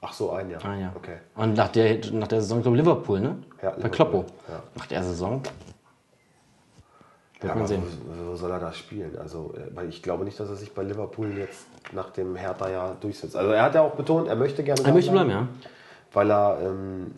Ach 0.00 0.12
so, 0.12 0.30
ein 0.30 0.50
Jahr. 0.50 0.64
Ein 0.64 0.80
Jahr. 0.80 0.92
Okay. 0.96 1.16
Und 1.36 1.54
nach 1.54 1.68
der, 1.68 1.98
nach 2.12 2.28
der 2.28 2.40
Saison, 2.40 2.58
ich 2.58 2.62
glaube 2.64 2.76
Liverpool, 2.78 3.20
ne? 3.20 3.36
Ja, 3.62 3.70
Bei 3.70 3.76
Liverpool, 3.76 3.90
Kloppo. 3.90 4.24
ja. 4.48 4.62
Nach 4.76 4.86
der 4.86 5.02
Saison. 5.04 5.42
Wird 7.40 7.42
Ja, 7.42 7.48
man 7.50 7.58
aber 7.58 7.66
sehen. 7.68 7.82
wo, 8.06 8.30
wo 8.32 8.36
soll 8.36 8.50
er 8.52 8.60
da 8.60 8.72
spielen? 8.72 9.16
Also, 9.18 9.52
äh, 9.56 9.74
weil 9.76 9.88
ich 9.88 10.02
glaube 10.02 10.24
nicht, 10.24 10.38
dass 10.38 10.48
er 10.48 10.54
sich 10.56 10.72
bei 10.72 10.82
Liverpool 10.82 11.36
jetzt 11.38 11.66
nach 11.92 12.10
dem 12.10 12.36
Hertha 12.36 12.68
ja 12.70 12.96
durchsetzt. 13.00 13.36
Also 13.36 13.50
er 13.50 13.62
hat 13.64 13.74
ja 13.74 13.82
auch 13.82 13.94
betont, 13.94 14.28
er 14.28 14.36
möchte 14.36 14.62
gerne 14.62 14.80
Er 14.80 14.84
da 14.86 14.92
möchte 14.92 15.10
bleiben, 15.10 15.30
ja. 15.30 15.48
weil 16.12 16.30
er 16.30 16.58
ähm, 16.62 17.12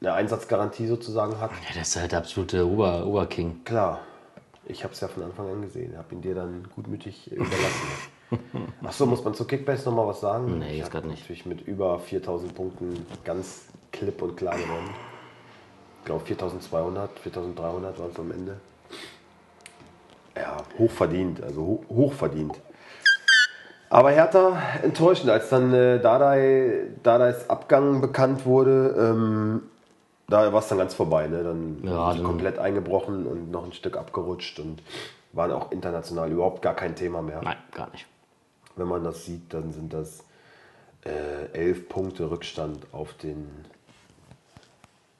eine 0.00 0.12
Einsatzgarantie 0.14 0.86
sozusagen 0.86 1.38
hat. 1.40 1.50
Ja, 1.50 1.78
das 1.78 1.88
ist 1.88 2.00
halt 2.00 2.12
der 2.12 2.18
absolute 2.20 2.66
Ober 2.66 3.06
Oberking. 3.06 3.62
Klar, 3.64 4.00
ich 4.66 4.84
habe 4.84 4.94
es 4.94 5.00
ja 5.00 5.08
von 5.08 5.22
Anfang 5.22 5.48
an 5.50 5.62
gesehen, 5.62 5.96
habe 5.96 6.14
ihn 6.14 6.22
dir 6.22 6.34
dann 6.34 6.68
gutmütig 6.74 7.30
überlassen. 7.30 7.88
Achso, 8.82 9.06
muss 9.06 9.24
man 9.24 9.34
zu 9.34 9.44
Kickbase 9.44 9.84
nochmal 9.88 10.06
was 10.06 10.20
sagen? 10.20 10.58
Nee, 10.58 10.72
ich 10.72 10.78
jetzt 10.78 10.90
grad 10.90 11.04
nicht. 11.04 11.20
natürlich 11.20 11.46
mit 11.46 11.60
über 11.62 11.98
4000 11.98 12.54
Punkten 12.54 13.06
ganz 13.24 13.66
klipp 13.92 14.22
und 14.22 14.36
klar 14.36 14.56
gewonnen. 14.56 14.90
Ich 16.00 16.06
glaube 16.06 16.24
4200, 16.24 17.18
4300 17.18 17.98
waren 17.98 18.10
es 18.10 18.18
am 18.18 18.30
Ende. 18.30 18.56
Ja, 20.36 20.56
hochverdient, 20.78 21.42
also 21.42 21.60
ho 21.62 21.84
hochverdient. 21.88 22.60
Aber 23.88 24.10
Hertha 24.10 24.60
enttäuschend, 24.82 25.30
als 25.30 25.50
dann 25.50 25.72
äh, 25.72 26.00
Dardai, 26.00 26.88
Dardais 27.02 27.48
Abgang 27.48 28.00
bekannt 28.00 28.44
wurde, 28.44 28.96
ähm, 28.98 29.62
da 30.28 30.52
war 30.52 30.60
es 30.60 30.68
dann 30.68 30.78
ganz 30.78 30.94
vorbei. 30.94 31.26
Ne? 31.26 31.42
Dann 31.42 31.82
Ja, 31.84 32.12
sind 32.12 32.24
komplett 32.24 32.58
eingebrochen 32.58 33.26
und 33.26 33.50
noch 33.50 33.64
ein 33.64 33.72
Stück 33.72 33.96
abgerutscht 33.96 34.58
und 34.60 34.82
waren 35.32 35.50
auch 35.52 35.70
international 35.72 36.30
überhaupt 36.30 36.62
gar 36.62 36.74
kein 36.74 36.94
Thema 36.96 37.22
mehr. 37.22 37.40
Nein, 37.42 37.56
gar 37.72 37.90
nicht. 37.90 38.06
Wenn 38.76 38.88
man 38.88 39.04
das 39.04 39.24
sieht, 39.24 39.52
dann 39.52 39.72
sind 39.72 39.92
das 39.92 40.24
äh, 41.04 41.52
elf 41.52 41.88
Punkte 41.88 42.30
Rückstand 42.30 42.78
auf 42.92 43.12
den 43.14 43.46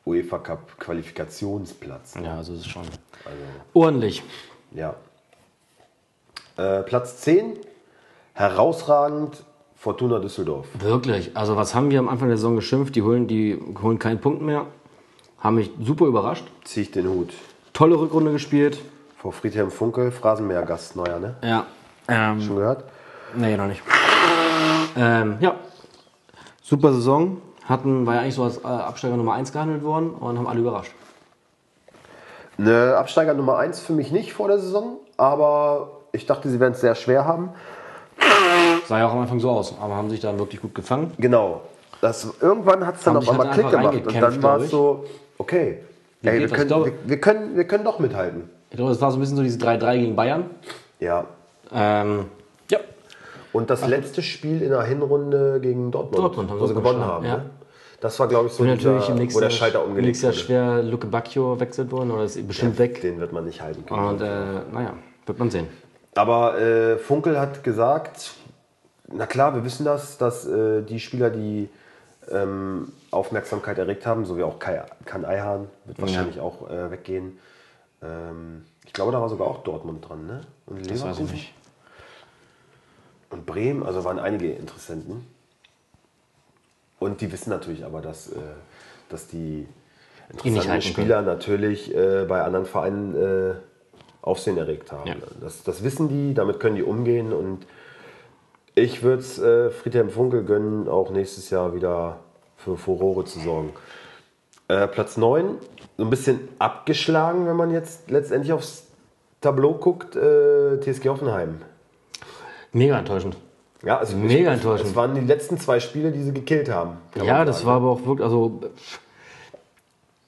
UEFA 0.06 0.38
Cup 0.38 0.78
Qualifikationsplatz. 0.78 2.14
Ja, 2.22 2.36
also 2.36 2.52
es 2.54 2.60
ist 2.60 2.68
schon 2.68 2.82
Also, 2.82 3.38
ordentlich. 3.72 4.22
ja. 4.72 4.94
Äh, 6.56 6.82
Platz 6.82 7.18
10, 7.22 7.54
herausragend 8.34 9.42
Fortuna 9.76 10.18
Düsseldorf. 10.18 10.66
Wirklich. 10.78 11.36
Also 11.36 11.56
was 11.56 11.74
haben 11.74 11.90
wir 11.90 11.98
am 11.98 12.08
Anfang 12.08 12.28
der 12.28 12.36
Saison 12.36 12.56
geschimpft? 12.56 12.94
Die 12.96 13.02
holen, 13.02 13.26
die 13.26 13.58
holen 13.82 13.98
keinen 13.98 14.20
Punkt 14.20 14.40
mehr. 14.42 14.66
Haben 15.44 15.56
mich 15.56 15.70
super 15.78 16.06
überrascht. 16.06 16.46
Ziehe 16.64 16.84
ich 16.86 16.90
den 16.90 17.06
Hut. 17.06 17.34
Tolle 17.74 17.96
Rückrunde 17.96 18.32
gespielt. 18.32 18.78
Vor 19.18 19.30
Friedhelm 19.30 19.70
Funkel, 19.70 20.10
Phrasenmäher-Gast, 20.10 20.96
neuer, 20.96 21.18
ne? 21.18 21.34
Ja. 21.42 21.66
Ähm, 22.08 22.40
Schon 22.40 22.56
gehört? 22.56 22.84
nee, 23.34 23.54
noch 23.54 23.66
nicht. 23.66 23.82
Ähm, 24.96 25.36
ja. 25.40 25.56
Super 26.62 26.94
Saison. 26.94 27.42
Hatten, 27.68 28.06
war 28.06 28.14
ja 28.14 28.20
eigentlich 28.22 28.36
so 28.36 28.44
als 28.44 28.56
äh, 28.56 28.66
Absteiger 28.66 29.18
Nummer 29.18 29.34
1 29.34 29.52
gehandelt 29.52 29.82
worden 29.82 30.10
und 30.10 30.38
haben 30.38 30.46
alle 30.46 30.60
überrascht. 30.60 30.92
Eine 32.56 32.96
Absteiger 32.96 33.34
Nummer 33.34 33.58
1 33.58 33.80
für 33.80 33.92
mich 33.92 34.12
nicht 34.12 34.32
vor 34.32 34.48
der 34.48 34.58
Saison, 34.58 34.96
aber 35.18 35.90
ich 36.12 36.24
dachte, 36.24 36.48
sie 36.48 36.58
werden 36.58 36.72
es 36.72 36.80
sehr 36.80 36.94
schwer 36.94 37.26
haben. 37.26 37.50
Sah 38.86 38.98
ja 38.98 39.08
auch 39.08 39.12
am 39.12 39.20
Anfang 39.20 39.40
so 39.40 39.50
aus, 39.50 39.74
aber 39.78 39.94
haben 39.94 40.08
sich 40.08 40.20
dann 40.20 40.38
wirklich 40.38 40.62
gut 40.62 40.74
gefangen. 40.74 41.12
Genau. 41.18 41.60
Das, 42.00 42.34
irgendwann 42.40 42.86
hat 42.86 42.96
es 42.96 43.02
dann 43.02 43.16
auf 43.16 43.28
einmal 43.28 43.48
halt 43.48 43.58
Klick 43.58 43.70
gemacht 43.70 44.06
und 44.06 44.20
dann 44.20 44.42
war 44.42 44.60
es 44.60 44.70
so, 44.70 45.04
okay, 45.38 45.78
ey, 46.22 46.40
wir, 46.40 46.48
können, 46.48 46.70
wir, 46.70 46.92
wir, 47.04 47.20
können, 47.20 47.56
wir 47.56 47.64
können 47.64 47.84
doch 47.84 47.98
mithalten. 47.98 48.50
Ich 48.70 48.76
glaube, 48.76 48.90
das 48.90 49.00
war 49.00 49.10
so 49.10 49.18
ein 49.18 49.20
bisschen 49.20 49.36
so 49.36 49.42
diese 49.42 49.58
3-3 49.58 49.98
gegen 49.98 50.16
Bayern. 50.16 50.46
Ja. 51.00 51.26
Ähm, 51.72 52.26
ja. 52.70 52.78
Und 53.52 53.70
das 53.70 53.86
letzte 53.86 54.22
Spiel 54.22 54.62
in 54.62 54.70
der 54.70 54.82
Hinrunde 54.82 55.60
gegen 55.60 55.90
Dortmund, 55.90 56.18
Dortmund 56.18 56.50
haben 56.50 56.60
wo 56.60 56.66
sie 56.66 56.74
gewonnen 56.74 57.00
haben. 57.04 57.24
ja. 57.24 57.36
Ne? 57.36 57.44
Das 58.00 58.18
war, 58.20 58.28
glaube 58.28 58.48
ich, 58.48 58.52
so 58.52 58.64
Und 58.64 58.68
natürlich 58.68 59.08
im 59.08 59.14
nächsten 59.14 59.36
wo 59.38 59.40
der 59.40 59.48
Jahr- 59.48 59.56
Schalter 59.56 59.78
im 59.82 59.90
umgelegt 59.90 60.08
nächsten 60.08 60.26
Jahr 60.26 60.34
schwer 60.34 60.82
Luke 60.82 61.06
Bacchio 61.06 61.58
wechselt 61.58 61.90
worden 61.90 62.10
oder 62.10 62.24
ist 62.24 62.46
bestimmt 62.46 62.78
weg. 62.78 63.00
Den 63.00 63.18
wird 63.18 63.32
man 63.32 63.46
nicht 63.46 63.62
halten 63.62 63.86
können. 63.86 64.04
Und 64.08 64.20
äh, 64.20 64.26
naja, 64.72 64.92
wird 65.24 65.38
man 65.38 65.50
sehen. 65.50 65.68
Aber 66.14 66.60
äh, 66.60 66.98
Funkel 66.98 67.40
hat 67.40 67.64
gesagt, 67.64 68.32
na 69.10 69.24
klar, 69.26 69.54
wir 69.54 69.64
wissen 69.64 69.84
das, 69.86 70.18
dass 70.18 70.46
äh, 70.46 70.82
die 70.82 71.00
Spieler, 71.00 71.30
die 71.30 71.68
ähm, 72.30 72.88
Aufmerksamkeit 73.14 73.78
erregt 73.78 74.06
haben, 74.06 74.24
so 74.24 74.36
wie 74.36 74.42
auch 74.42 74.58
Kai, 74.58 74.84
Kan 75.04 75.24
Eihan, 75.24 75.68
wird 75.84 76.00
wahrscheinlich 76.00 76.40
auch 76.40 76.68
äh, 76.68 76.90
weggehen. 76.90 77.38
Ähm, 78.02 78.64
ich 78.84 78.92
glaube, 78.92 79.12
da 79.12 79.20
war 79.20 79.28
sogar 79.28 79.46
auch 79.46 79.62
Dortmund 79.62 80.08
dran, 80.08 80.26
ne? 80.26 80.40
Und 80.66 80.90
Das 80.90 81.02
weiß 81.02 81.20
ich 81.20 81.30
nicht. 81.30 81.54
und 83.30 83.46
Bremen, 83.46 83.82
also 83.82 84.04
waren 84.04 84.18
einige 84.18 84.52
Interessenten. 84.52 85.26
Und 86.98 87.20
die 87.20 87.30
wissen 87.32 87.50
natürlich 87.50 87.84
aber, 87.84 88.00
dass, 88.00 88.28
äh, 88.28 88.36
dass 89.08 89.26
die 89.26 89.66
interessanten 90.42 90.82
Spieler 90.82 91.22
natürlich 91.22 91.94
äh, 91.94 92.24
bei 92.26 92.42
anderen 92.42 92.66
Vereinen 92.66 93.14
äh, 93.14 93.54
Aufsehen 94.22 94.56
erregt 94.56 94.90
haben. 94.90 95.06
Ja. 95.06 95.16
Das, 95.40 95.64
das 95.64 95.84
wissen 95.84 96.08
die, 96.08 96.32
damit 96.32 96.58
können 96.58 96.76
die 96.76 96.82
umgehen 96.82 97.32
und 97.34 97.66
ich 98.74 99.02
würde 99.02 99.20
es 99.20 99.38
äh, 99.38 99.70
Friedhelm 99.70 100.08
Funkel 100.08 100.44
gönnen, 100.44 100.88
auch 100.88 101.10
nächstes 101.10 101.50
Jahr 101.50 101.74
wieder 101.74 102.20
für 102.56 102.76
Furore 102.76 103.24
zu 103.24 103.40
sorgen. 103.40 103.70
Äh, 104.68 104.86
Platz 104.88 105.16
9, 105.16 105.56
so 105.98 106.04
ein 106.04 106.10
bisschen 106.10 106.48
abgeschlagen, 106.58 107.46
wenn 107.46 107.56
man 107.56 107.70
jetzt 107.70 108.10
letztendlich 108.10 108.52
aufs 108.52 108.86
Tableau 109.40 109.74
guckt, 109.74 110.16
äh, 110.16 110.78
TSG 110.80 111.08
Hoffenheim. 111.10 111.60
Mega 112.72 112.98
enttäuschend. 112.98 113.36
Ja, 113.84 113.98
also 113.98 114.16
Mega 114.16 114.50
ich- 114.50 114.56
enttäuschend. 114.56 114.88
Es 114.90 114.96
waren 114.96 115.14
die 115.14 115.20
letzten 115.20 115.58
zwei 115.58 115.78
Spiele, 115.80 116.10
die 116.10 116.22
sie 116.22 116.32
gekillt 116.32 116.70
haben. 116.70 116.96
Ja, 117.22 117.44
das 117.44 117.66
war 117.66 117.76
aber 117.76 117.90
auch 117.90 118.06
wirklich, 118.06 118.24
also 118.24 118.60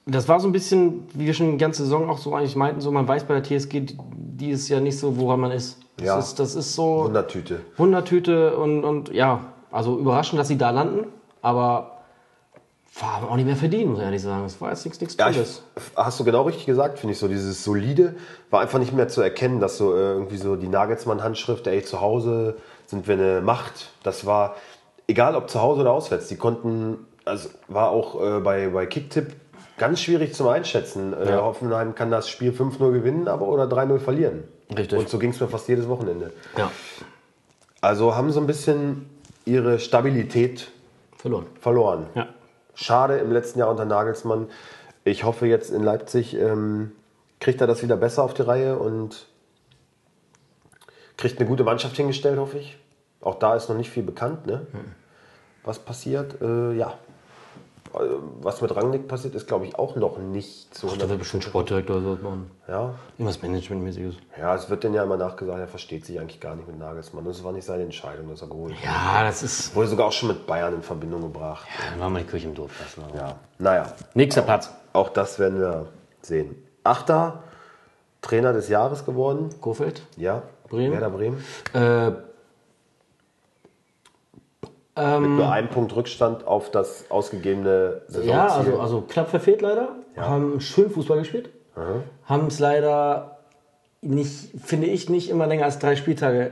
das 0.05 0.27
war 0.29 0.39
so 0.39 0.47
ein 0.47 0.51
bisschen, 0.51 1.07
wie 1.13 1.25
wir 1.25 1.33
schon 1.33 1.51
die 1.51 1.57
ganze 1.57 1.83
Saison 1.83 2.09
auch 2.09 2.17
so 2.19 2.33
eigentlich 2.33 2.55
meinten, 2.55 2.79
so 2.79 2.91
man 2.91 3.07
weiß 3.07 3.23
bei 3.25 3.33
der 3.39 3.43
TSG, 3.43 3.81
die- 3.81 3.97
die 4.15 4.51
ist 4.51 4.69
ja 4.69 4.79
nicht 4.79 4.97
so, 4.99 5.17
woran 5.17 5.39
man 5.39 5.51
ist. 5.51 5.79
Das, 5.97 6.05
Ja. 6.05 6.19
ist, 6.19 6.35
das 6.39 6.55
ist 6.55 6.75
so 6.75 7.05
Wundertüte. 7.05 7.61
Wundertüte 7.75 8.55
und, 8.55 8.83
und 8.83 9.09
ja, 9.11 9.39
also 9.71 9.97
überraschend, 9.97 10.39
dass 10.39 10.47
sie 10.47 10.57
da 10.57 10.69
landen, 10.69 11.07
aber 11.41 11.96
war 12.99 13.29
auch 13.29 13.35
nicht 13.35 13.45
mehr 13.45 13.55
verdient, 13.55 13.89
muss 13.89 13.99
ich 13.99 14.05
ehrlich 14.05 14.21
sagen. 14.21 14.45
Es 14.45 14.59
war 14.59 14.69
jetzt 14.71 14.83
nichts, 14.85 14.99
nichts 14.99 15.15
Ja, 15.17 15.29
Tolles. 15.31 15.63
hast 15.95 16.19
du 16.19 16.23
genau 16.23 16.43
richtig 16.43 16.65
gesagt, 16.65 16.97
finde 16.99 17.13
ich 17.13 17.19
so. 17.19 17.27
Dieses 17.27 17.63
solide 17.63 18.15
war 18.49 18.61
einfach 18.61 18.79
nicht 18.79 18.93
mehr 18.93 19.07
zu 19.07 19.21
erkennen, 19.21 19.59
dass 19.59 19.77
so 19.77 19.93
äh, 19.95 19.99
irgendwie 20.13 20.37
so 20.37 20.55
die 20.55 20.67
Nagelsmann-Handschrift, 20.67 21.67
ey, 21.67 21.83
zu 21.83 22.01
Hause 22.01 22.55
sind 22.87 23.07
wir 23.07 23.15
eine 23.15 23.41
Macht. 23.41 23.91
Das 24.03 24.25
war 24.25 24.55
egal, 25.07 25.35
ob 25.35 25.49
zu 25.49 25.61
Hause 25.61 25.81
oder 25.81 25.91
auswärts. 25.91 26.27
Die 26.27 26.37
konnten, 26.37 27.05
also 27.25 27.49
war 27.67 27.89
auch 27.91 28.21
äh, 28.21 28.39
bei, 28.39 28.69
bei 28.69 28.85
Kicktipp 28.87 29.35
ganz 29.77 30.01
schwierig 30.01 30.33
zum 30.33 30.47
Einschätzen. 30.47 31.13
Äh, 31.13 31.29
Ja. 31.29 31.41
Hoffenheim 31.43 31.93
kann 31.93 32.09
das 32.09 32.29
Spiel 32.29 32.51
5-0 32.51 32.91
gewinnen, 32.93 33.27
aber 33.27 33.47
oder 33.47 33.65
3-0 33.65 33.99
verlieren. 33.99 34.43
Richtig. 34.75 34.97
Und 34.97 35.07
so 35.07 35.19
ging 35.19 35.29
es 35.29 35.39
mir 35.39 35.47
fast 35.47 35.67
jedes 35.67 35.87
Wochenende. 35.87 36.33
Ja, 36.57 36.71
Also 37.79 38.15
haben 38.15 38.31
so 38.31 38.39
ein 38.39 38.47
bisschen 38.47 39.07
ihre 39.45 39.77
Stabilität 39.79 40.71
verloren. 41.15 41.45
verloren. 41.61 42.07
Ja. 42.15 42.27
Schade 42.77 43.17
im 43.17 43.31
letzten 43.31 43.59
Jahr 43.59 43.69
unter 43.69 43.85
Nagelsmann. 43.85 44.47
Ich 45.03 45.23
hoffe 45.23 45.47
jetzt 45.47 45.71
in 45.71 45.81
Leipzig 45.83 46.35
ähm, 46.35 46.91
kriegt 47.39 47.59
er 47.59 47.67
das 47.67 47.81
wieder 47.81 47.97
besser 47.97 48.23
auf 48.23 48.33
die 48.33 48.43
Reihe 48.43 48.77
und 48.77 49.25
kriegt 51.17 51.39
eine 51.39 51.47
gute 51.47 51.63
Mannschaft 51.63 51.95
hingestellt, 51.95 52.37
hoffe 52.37 52.59
ich. 52.59 52.77
Auch 53.21 53.35
da 53.35 53.55
ist 53.55 53.67
noch 53.67 53.75
nicht 53.75 53.89
viel 53.89 54.03
bekannt, 54.03 54.45
ne? 54.45 54.67
Was 55.63 55.79
passiert? 55.79 56.39
Äh, 56.41 56.73
ja. 56.73 56.93
Äh, 57.99 58.07
Was 58.41 58.61
mit 58.61 58.75
Rangnick 58.75 59.07
passiert, 59.07 59.35
ist 59.35 59.47
glaube 59.47 59.65
ich 59.65 59.75
auch 59.77 59.95
noch 59.95 60.17
nicht 60.17 60.73
so. 60.75 60.87
Da 60.95 61.07
wird 61.09 61.19
bestimmt 61.19 61.43
Sportdirektor 61.43 61.97
oder 61.97 62.17
so 62.17 62.23
machen. 62.23 62.51
Ja. 62.67 62.93
Irgendwas 63.17 63.41
Managementmäßiges. 63.41 64.15
ja, 64.37 64.55
es 64.55 64.69
wird 64.69 64.83
denn 64.83 64.93
ja 64.93 65.03
immer 65.03 65.17
nachgesagt, 65.17 65.59
er 65.59 65.67
versteht 65.67 66.05
sich 66.05 66.19
eigentlich 66.19 66.39
gar 66.39 66.55
nicht 66.55 66.67
mit 66.67 66.77
Nagelsmann. 66.79 67.25
Das 67.25 67.43
war 67.43 67.51
nicht 67.51 67.65
seine 67.65 67.83
Entscheidung, 67.83 68.29
dass 68.29 68.41
er 68.41 68.47
geholt 68.47 68.73
wurde. 68.73 68.83
Ja, 68.85 69.23
das 69.23 69.43
ist. 69.43 69.75
Wurde 69.75 69.87
sogar 69.87 70.07
auch 70.07 70.11
schon 70.11 70.29
mit 70.29 70.45
Bayern 70.47 70.73
in 70.75 70.81
Verbindung 70.81 71.21
gebracht. 71.21 71.67
Dann 71.91 71.99
machen 71.99 72.13
wir 72.15 72.21
die 72.21 72.27
Kirche 72.29 72.47
im 72.47 72.55
Dorf 72.55 72.71
lassen. 72.79 73.03
Ja. 73.15 73.35
Naja, 73.59 73.91
Nächster 74.13 74.41
Platz. 74.41 74.71
Auch 74.93 75.09
das 75.09 75.37
werden 75.39 75.59
wir 75.59 75.87
sehen. 76.21 76.55
Achter, 76.83 77.43
Trainer 78.21 78.53
des 78.53 78.69
Jahres 78.69 79.05
geworden. 79.05 79.49
Kofeld. 79.61 80.01
Ja, 80.17 80.41
Bremen. 80.69 80.91
Werder 80.93 81.09
Bremen. 81.09 81.43
Äh, 81.73 82.11
Mit 85.19 85.29
nur 85.29 85.51
einem 85.51 85.69
Punkt 85.69 85.95
Rückstand 85.95 86.45
auf 86.47 86.71
das 86.71 87.05
ausgegebene 87.09 88.01
Saisonziel. 88.07 88.29
ja, 88.31 88.47
also, 88.47 88.79
also 88.79 89.01
knapp 89.01 89.29
verfehlt 89.29 89.61
leider. 89.61 89.89
Haben 90.15 90.59
schön 90.59 90.89
Fußball 90.89 91.19
gespielt. 91.19 91.49
Haben 92.25 92.47
es 92.47 92.59
leider 92.59 93.37
nicht, 94.01 94.49
finde 94.63 94.87
ich, 94.87 95.09
nicht 95.09 95.29
immer 95.29 95.47
länger 95.47 95.65
als 95.65 95.79
drei 95.79 95.95
Spieltage 95.95 96.51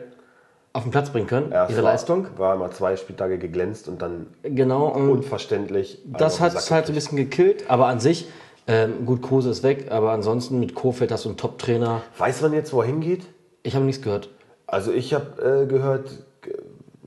auf 0.74 0.84
den 0.84 0.92
Platz 0.92 1.10
bringen 1.10 1.28
können. 1.28 1.52
Erst 1.52 1.72
ihre 1.72 1.84
war, 1.84 1.92
Leistung. 1.92 2.28
War 2.38 2.56
mal 2.58 2.70
zwei 2.72 2.96
Spieltage 2.98 3.38
geglänzt 3.38 3.88
und 3.88 4.02
dann 4.02 4.28
Genau. 4.44 4.88
Und 4.88 5.10
unverständlich. 5.10 6.02
das 6.06 6.40
hat 6.42 6.54
es 6.54 6.70
halt 6.70 6.86
so 6.86 6.92
ein 6.92 6.96
bisschen 6.96 7.18
gekillt. 7.18 7.70
Aber 7.70 7.88
an 7.88 8.00
sich, 8.00 8.28
ähm, 8.68 9.06
gut, 9.06 9.22
Kruse 9.22 9.50
ist 9.50 9.64
weg. 9.64 9.88
Aber 9.90 10.12
ansonsten 10.12 10.60
mit 10.60 10.76
Kofeld 10.76 11.12
hast 11.12 11.26
du 11.26 11.30
einen 11.30 11.38
Top-Trainer. 11.38 12.02
Weiß 12.18 12.42
man 12.42 12.54
jetzt, 12.54 12.74
wo 12.74 12.82
er 12.82 12.88
hingeht? 12.88 13.26
Ich 13.64 13.74
habe 13.76 13.86
nichts 13.86 14.02
gehört. 14.04 14.30
Also 14.68 14.92
ich 14.92 15.14
habe 15.14 15.64
äh, 15.64 15.66
gehört, 15.66 16.10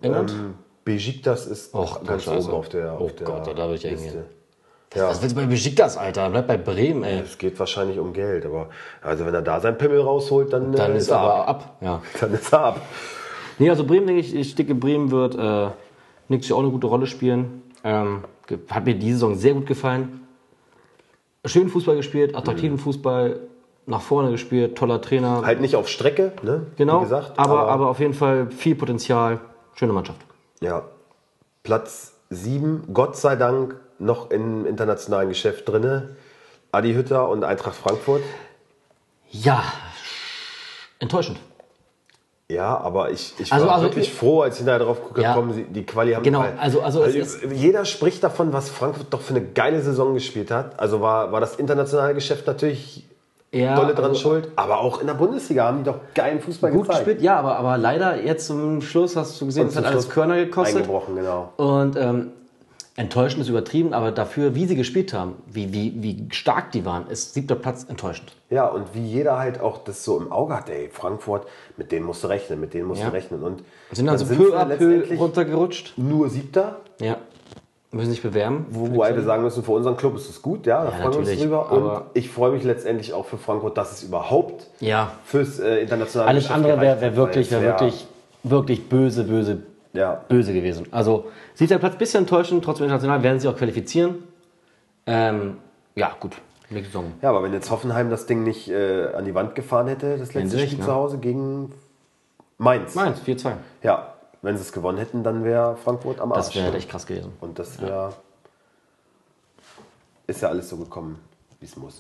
England? 0.01 0.31
ähm, 0.31 0.55
Besiktas 0.93 1.47
ist 1.47 1.75
Och, 1.75 2.03
ganz 2.05 2.25
Scheiße. 2.25 2.49
oben 2.49 2.57
auf 2.59 2.69
der, 2.69 2.93
auf 2.95 3.01
Oh 3.01 3.11
der 3.19 3.27
Gott, 3.27 3.59
da 3.59 3.69
will 3.69 3.77
ich 3.77 3.83
ja 3.83 3.91
Liste. 3.91 4.07
hingehen. 4.07 4.25
Ja. 4.95 5.09
Was 5.09 5.21
willst 5.21 5.37
du 5.37 5.41
bei 5.41 5.47
Besiktas, 5.47 5.99
Alter? 5.99 6.31
Bleib 6.31 6.47
bei 6.47 6.57
Bremen, 6.57 7.05
ey. 7.05 7.21
Es 7.21 7.37
geht 7.37 7.59
wahrscheinlich 7.59 7.99
um 7.99 8.15
Geld, 8.15 8.47
aber 8.47 8.69
also 9.03 9.27
wenn 9.27 9.35
er 9.35 9.43
da 9.43 9.61
sein 9.61 9.77
Pimmel 9.77 10.01
rausholt, 10.01 10.51
dann, 10.53 10.73
Dann 10.73 10.93
äh, 10.95 10.97
ist 10.99 11.09
er 11.11 11.19
aber 11.19 11.47
ab. 11.47 11.77
Ja. 11.83 12.01
Dann 12.21 12.33
ist 12.33 12.51
er 12.53 12.61
ab. 12.61 12.81
Nee, 13.59 13.69
also 13.69 13.85
Bremen, 13.85 14.07
denke 14.07 14.21
ich, 14.23 14.35
ich 14.35 14.55
denke, 14.55 14.75
Bremen 14.75 15.11
wird 15.11 15.35
äh, 15.35 15.69
nächstes 16.29 16.49
Jahr 16.49 16.59
auch 16.59 16.63
eine 16.63 16.71
gute 16.73 16.87
Rolle 16.87 17.07
spielen. 17.07 17.63
Ähm, 17.85 18.25
ge- 18.47 18.59
hat 18.71 18.87
mir 18.87 18.95
diese 18.95 19.15
Saison 19.15 19.35
sehr 19.35 19.53
gut 19.55 19.67
gefallen. 19.67 20.27
Schön 21.45 21.69
Fußball 21.69 21.97
gespielt, 21.97 22.35
attraktiven 22.35 22.77
Mhm. 22.77 22.81
Fußball, 22.81 23.41
nach 23.87 24.01
vorne 24.01 24.31
gespielt, 24.31 24.77
toller 24.77 25.01
Trainer. 25.03 25.43
Halt 25.45 25.61
nicht 25.61 25.77
auf 25.77 25.89
Strecke, 25.89 26.33
ne? 26.43 26.67
genau, 26.77 27.01
Wie 27.01 27.05
gesagt, 27.05 27.39
aber, 27.39 27.69
aber 27.69 27.89
auf 27.91 28.01
jeden 28.01 28.15
Fall 28.15 28.51
viel 28.51 28.75
Potenzial. 28.75 29.39
Schöne 29.75 29.93
Mannschaft. 29.93 30.21
Ja. 30.61 30.85
Platz 31.63 32.13
7, 32.31 32.93
Gott 32.93 33.17
sei 33.17 33.37
Dank, 33.37 33.77
noch 33.99 34.31
im 34.31 34.67
internationalen 34.67 35.29
Geschäft 35.29 35.69
drinne. 35.69 36.17
Adi 36.73 36.95
Hütter 36.95 37.29
und 37.29 37.45
Eintracht 37.45 37.77
Frankfurt. 37.77 38.23
Ja, 39.31 39.63
enttäuschend. 40.99 41.39
Ja, 42.51 42.79
aber 42.79 43.11
ich, 43.11 43.35
ich 43.39 43.53
Also- 43.53 43.67
war 43.67 43.75
also- 43.75 43.87
wirklich 43.87 44.13
froh, 44.13 44.41
als 44.43 44.59
ich 44.59 44.65
nachher 44.65 44.79
drauf 44.81 45.03
gucke, 45.03 45.21
Ja. 45.21 45.35
kommen, 45.35 45.53
sie- 45.53 45.65
die 45.65 45.85
Quali 45.85 46.13
haben 46.13 46.23
Genau, 46.23 46.45
also- 46.59 46.81
also 46.81 47.01
weil 47.03 47.15
es 47.17 47.35
ist- 47.35 47.53
jeder 47.53 47.85
spricht 47.85 48.23
davon, 48.25 48.53
was 48.55 48.71
Frankfurt 48.71 49.09
doch 49.11 49.21
für 49.21 49.35
eine 49.35 49.45
geile 49.45 49.83
Saison 49.83 50.15
gespielt 50.15 50.51
hat. 50.51 50.79
Also 50.81 51.01
war, 51.03 51.31
war 51.31 51.41
das 51.41 51.57
internationale 51.57 52.15
Geschäft 52.15 52.47
natürlich 52.47 53.05
Ja, 53.51 53.77
dolle 53.77 53.95
dran 53.95 54.11
also- 54.11 54.21
schuld, 54.21 54.49
aber 54.57 54.81
auch 54.81 55.01
in 55.01 55.07
der 55.07 55.15
Bundesliga 55.15 55.65
haben 55.65 55.79
die 55.79 55.85
doch 55.85 55.99
geilen 56.15 56.41
Fußball 56.41 56.71
Gut 56.71 56.83
gezeigt. 56.83 57.07
gespielt, 57.07 57.23
ja, 57.23 57.39
aber, 57.39 57.57
aber 57.57 57.79
leider 57.79 58.23
jetzt 58.23 58.47
zum 58.47 58.83
Schluss 58.83 59.17
hast 59.17 59.41
du 59.41 59.47
gesehen, 59.47 59.63
Und 59.65 59.69
es 59.71 59.77
hat 59.77 59.87
alles 59.87 60.09
Körner 60.11 60.37
gekostet. 60.37 60.77
Eingebrochen, 60.77 61.17
genau. 61.17 61.53
Und 61.57 61.97
ähm, 61.97 62.33
enttäuschend 62.97 63.41
ist 63.41 63.49
übertrieben, 63.49 63.95
aber 63.95 64.11
dafür, 64.13 64.55
wie 64.55 64.67
sie 64.67 64.77
gespielt 64.77 65.15
haben, 65.15 65.37
wie, 65.47 65.73
wie, 65.73 65.95
wie 66.03 66.29
stark 66.31 66.73
die 66.73 66.85
waren, 66.85 67.07
ist 67.09 67.33
siebter 67.33 67.55
Platz 67.55 67.87
enttäuschend. 67.89 68.33
Ja, 68.51 68.67
und 68.67 68.95
wie 68.95 69.05
jeder 69.07 69.39
halt 69.39 69.61
auch 69.63 69.79
das 69.79 70.05
so 70.05 70.19
im 70.19 70.31
Auge 70.31 70.55
hat, 70.55 70.69
ey, 70.69 70.91
Frankfurt, 70.93 71.47
mit 71.79 71.91
denen 71.91 72.05
musst 72.05 72.25
du 72.25 72.29
rechnen, 72.29 72.61
mit 72.61 72.75
denen 72.75 72.87
musst 72.87 73.01
Ja. 73.01 73.09
du 73.09 73.13
rechnen. 73.15 73.43
Und 73.43 73.63
Sind 73.93 74.09
also 74.11 74.27
dann 74.27 74.37
peu 74.37 74.45
sie 74.51 74.53
à 74.57 74.65
peu 74.77 75.17
runtergerutscht. 75.17 75.95
nur 75.97 76.29
Siebter, 76.29 76.81
Ja. 77.01 77.17
Müssen 77.91 78.11
sich 78.11 78.23
bewerben. 78.23 78.67
wobei 78.71 79.17
wir 79.17 79.23
sagen 79.23 79.43
müssen, 79.43 79.63
für 79.63 79.73
unseren 79.73 79.97
Club 79.97 80.15
ist 80.17 80.29
es 80.29 80.43
gut, 80.43 80.67
ja, 80.67 80.85
da 80.85 80.91
freuen 80.91 81.13
wir 81.13 81.19
uns 81.21 81.39
drüber. 81.39 81.73
Und 81.73 82.03
ich 82.13 82.31
freue 82.31 82.53
mich 82.53 82.63
letztendlich 82.63 83.15
auch 83.15 83.25
für 83.25 83.39
Frankfurt, 83.39 83.79
dass 83.79 83.93
es 83.93 84.03
überhaupt 84.03 84.67
Ja. 84.81 85.13
fürs 85.25 85.59
äh, 85.59 85.79
internationale 85.79 86.29
Alles 86.29 86.45
Geschäft 86.45 86.57
andere 86.57 86.81
wäre 86.83 87.01
wär 87.01 87.17
wirklich, 87.17 87.51
wär 87.51 87.63
wirklich, 87.63 88.07
wirklich 88.43 88.89
böse, 88.91 89.25
böse, 89.25 89.63
Ja, 89.95 90.23
böse 90.29 90.53
gewesen. 90.53 90.87
Also 90.91 91.27
siebter 91.55 91.79
Platz, 91.79 91.97
bisschen 91.97 92.25
enttäuschend, 92.25 92.63
trotzdem 92.63 92.85
international 92.85 93.23
werden 93.23 93.41
sie 93.41 93.49
auch 93.49 93.57
qualifizieren. 93.57 94.23
Ähm, 95.07 95.57
ja, 95.95 96.13
gut. 96.21 96.37
Ja, 97.23 97.31
aber 97.31 97.43
wenn 97.43 97.55
jetzt 97.55 97.71
Hoffenheim 97.71 98.11
das 98.11 98.27
Ding 98.27 98.43
nicht 98.43 98.69
äh, 98.69 99.07
an 99.15 99.25
die 99.25 99.35
Wand 99.35 99.55
gefahren 99.55 99.89
hätte, 99.89 100.19
das 100.19 100.35
letzte 100.35 100.59
Spiel 100.59 100.79
ne? 100.79 100.85
zu 100.85 100.93
Hause 100.95 101.17
gegen 101.17 101.73
Mainz. 102.59 102.95
Mainz, 102.95 103.21
4-2. 103.27 103.53
Ja, 103.83 104.13
wenn 104.43 104.57
sie 104.57 104.63
es 104.63 104.73
gewonnen 104.73 104.99
hätten, 104.99 105.23
dann 105.23 105.45
wäre 105.45 105.77
Frankfurt 105.77 106.21
am 106.21 106.33
Arsch. 106.33 106.47
Das 106.47 106.55
wäre 106.55 106.77
echt 106.77 106.89
krass 106.91 107.07
gewesen. 107.07 107.33
Und 107.41 107.59
das 107.59 107.81
wäre. 107.81 108.13
Ist 110.27 110.43
ja 110.43 110.49
alles 110.49 110.69
so 110.69 110.77
gekommen, 110.77 111.19
wie 111.61 111.67
es 111.67 111.77
muss. 111.77 111.99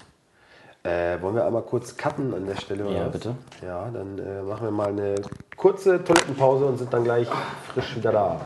Äh, 0.84 1.20
wollen 1.22 1.34
wir 1.34 1.44
einmal 1.44 1.62
kurz 1.62 1.96
cutten 1.96 2.32
an 2.34 2.46
der 2.46 2.56
Stelle? 2.56 2.84
oder 2.86 2.96
Ja, 2.96 3.04
was? 3.06 3.12
bitte. 3.12 3.34
Ja, 3.64 3.88
dann 3.92 4.18
äh, 4.18 4.42
machen 4.42 4.64
wir 4.66 4.70
mal 4.70 4.88
eine 4.88 5.14
kurze 5.56 6.02
Toilettenpause 6.04 6.66
und 6.66 6.78
sind 6.78 6.92
dann 6.92 7.04
gleich 7.04 7.26
frisch 7.72 7.96
wieder 7.96 8.12
da. 8.12 8.40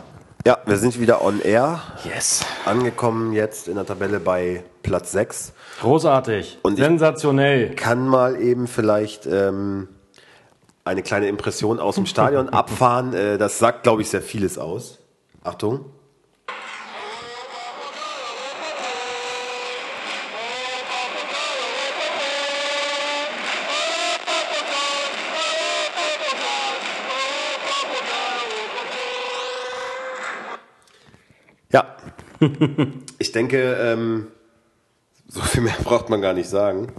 Ja, 0.47 0.59
wir 0.65 0.77
sind 0.79 0.99
wieder 0.99 1.23
on 1.25 1.41
air. 1.41 1.81
Yes. 2.05 2.45
Angekommen 2.65 3.33
jetzt 3.33 3.69
in 3.69 3.75
der 3.77 3.87
Tabelle 3.87 4.19
bei 4.19 4.65
Platz 4.83 5.13
6. 5.13 5.53
Großartig. 5.81 6.59
Und 6.63 6.75
ich- 6.79 6.85
Sensationell. 6.85 7.75
Kann 7.77 8.09
mal 8.09 8.41
eben 8.41 8.67
vielleicht 8.67 9.27
ähm, 9.27 9.89
eine 10.85 11.03
kleine 11.03 11.29
Impression 11.29 11.79
aus 11.79 11.95
dem 11.97 12.07
Stadion 12.07 12.49
abfahren. 12.51 13.13
Äh, 13.15 13.39
das 13.39 13.59
sagt, 13.59 13.83
glaube 13.83 14.03
ich, 14.03 14.09
sehr 14.09 14.23
vieles 14.23 14.59
aus. 14.59 14.99
Achtung. 15.45 15.87
Ja, 31.71 31.97
ich 33.19 33.33
denke, 33.33 33.75
ähm, 33.81 34.29
so 35.27 35.41
viel 35.41 35.63
mehr 35.63 35.75
braucht 35.85 36.11
man 36.11 36.21
gar 36.21 36.35
nicht 36.35 36.49
sagen. 36.49 36.93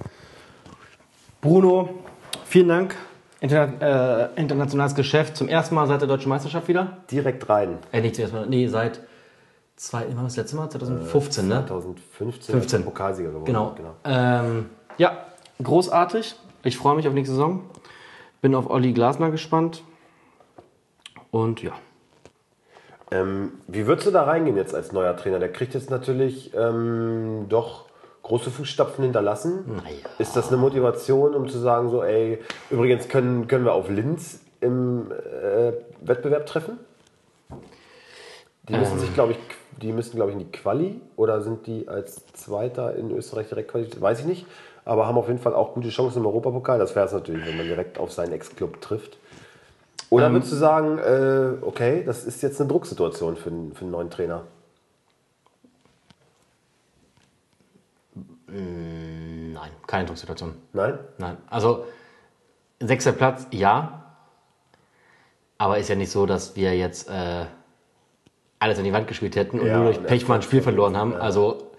Bruno, 1.41 2.03
vielen 2.45 2.69
Dank. 2.69 2.95
Interna 3.43 4.29
äh, 4.35 4.39
internationales 4.39 4.95
Geschäft 4.95 5.35
zum 5.35 5.49
ersten 5.49 5.75
Mal 5.75 5.85
seit 5.85 5.99
der 5.99 6.07
deutschen 6.07 6.29
Meisterschaft 6.29 6.69
wieder. 6.69 6.99
Direkt 7.11 7.49
rein. 7.49 7.77
Äh, 7.91 7.99
nicht 7.99 8.15
zum 8.15 8.21
ersten 8.23 8.37
Mal, 8.37 8.47
nee, 8.47 8.67
seit 8.67 9.01
zwei, 9.75 10.05
wann 10.07 10.15
war 10.15 10.23
das 10.23 10.37
letzte 10.37 10.55
Mal? 10.55 10.69
2015, 10.69 11.49
ne? 11.49 11.65
2015 11.67 12.53
15. 12.53 12.77
als 12.77 12.85
Pokalsieger 12.85 13.29
geworden. 13.31 13.45
Genau. 13.45 13.75
Ähm, 14.05 14.69
ja, 14.97 15.25
großartig. 15.61 16.35
Ich 16.63 16.77
freue 16.77 16.95
mich 16.95 17.05
auf 17.05 17.13
nächste 17.13 17.35
Saison. 17.35 17.63
Bin 18.41 18.55
auf 18.55 18.69
Olli 18.69 18.93
Glasner 18.93 19.29
gespannt. 19.29 19.83
Und 21.29 21.61
ja. 21.61 21.73
Ähm, 23.11 23.51
wie 23.67 23.87
würdest 23.87 24.07
du 24.07 24.11
da 24.11 24.23
reingehen 24.23 24.55
jetzt 24.55 24.73
als 24.73 24.93
neuer 24.93 25.17
Trainer? 25.17 25.39
Der 25.39 25.51
kriegt 25.51 25.73
jetzt 25.73 25.89
natürlich 25.89 26.53
ähm, 26.55 27.47
doch 27.49 27.87
große 28.23 28.49
Fußstapfen 28.49 29.03
hinterlassen. 29.03 29.65
Naja. 29.67 29.97
Ist 30.17 30.35
das 30.35 30.47
eine 30.47 30.57
Motivation, 30.57 31.35
um 31.35 31.47
zu 31.47 31.59
sagen, 31.59 31.89
so, 31.89 32.03
ey, 32.03 32.39
übrigens 32.69 33.07
können, 33.09 33.47
können 33.47 33.65
wir 33.65 33.73
auf 33.73 33.89
Linz 33.89 34.39
im 34.61 35.11
äh, 35.11 35.73
Wettbewerb 36.01 36.45
treffen? 36.45 36.79
Die 38.69 38.73
müssen 38.73 38.97
sich, 38.97 39.13
glaube 39.13 39.33
ich, 39.33 39.37
die 39.81 39.91
müssen, 39.91 40.15
glaube 40.15 40.31
ich, 40.31 40.37
in 40.37 40.45
die 40.45 40.51
Quali 40.51 41.01
oder 41.17 41.41
sind 41.41 41.67
die 41.67 41.89
als 41.89 42.25
Zweiter 42.33 42.95
in 42.95 43.11
Österreich 43.11 43.49
direkt 43.49 43.71
qualifiziert? 43.71 44.01
Weiß 44.01 44.21
ich 44.21 44.25
nicht. 44.25 44.45
Aber 44.85 45.05
haben 45.07 45.17
auf 45.17 45.27
jeden 45.27 45.39
Fall 45.39 45.53
auch 45.53 45.73
gute 45.73 45.89
Chancen 45.89 46.19
im 46.19 46.25
Europapokal. 46.25 46.79
Das 46.79 46.95
wäre 46.95 47.05
es 47.05 47.13
natürlich, 47.13 47.45
wenn 47.45 47.57
man 47.57 47.65
direkt 47.65 47.97
auf 47.97 48.11
seinen 48.11 48.33
Ex-Club 48.33 48.81
trifft. 48.81 49.17
Oder 50.09 50.31
würdest 50.31 50.51
du 50.51 50.55
sagen, 50.55 50.99
äh, 50.99 51.65
okay, 51.65 52.03
das 52.05 52.23
ist 52.25 52.41
jetzt 52.41 52.59
eine 52.61 52.69
Drucksituation 52.69 53.35
für, 53.35 53.49
für 53.73 53.81
einen 53.81 53.91
neuen 53.91 54.09
Trainer? 54.09 54.43
Nein, 58.47 59.71
keine 59.87 60.05
Drucksituation. 60.05 60.55
Nein? 60.73 60.99
Nein. 61.17 61.37
Also, 61.49 61.85
sechster 62.79 63.11
Platz, 63.13 63.47
ja. 63.51 63.99
Aber 65.57 65.77
ist 65.77 65.89
ja 65.89 65.95
nicht 65.95 66.11
so, 66.11 66.25
dass 66.25 66.55
wir 66.55 66.75
jetzt 66.77 67.09
äh, 67.09 67.45
alles 68.59 68.77
an 68.77 68.83
die 68.83 68.93
Wand 68.93 69.07
gespielt 69.07 69.35
hätten 69.35 69.59
und 69.59 69.67
Ja, 69.67 69.77
nur 69.77 69.85
durch 69.93 70.03
Pech 70.03 70.27
mal 70.27 70.35
ein 70.35 70.41
Spiel 70.41 70.61
verloren 70.61 70.97
haben. 70.97 71.13
ja. 71.13 71.19
Also, 71.19 71.71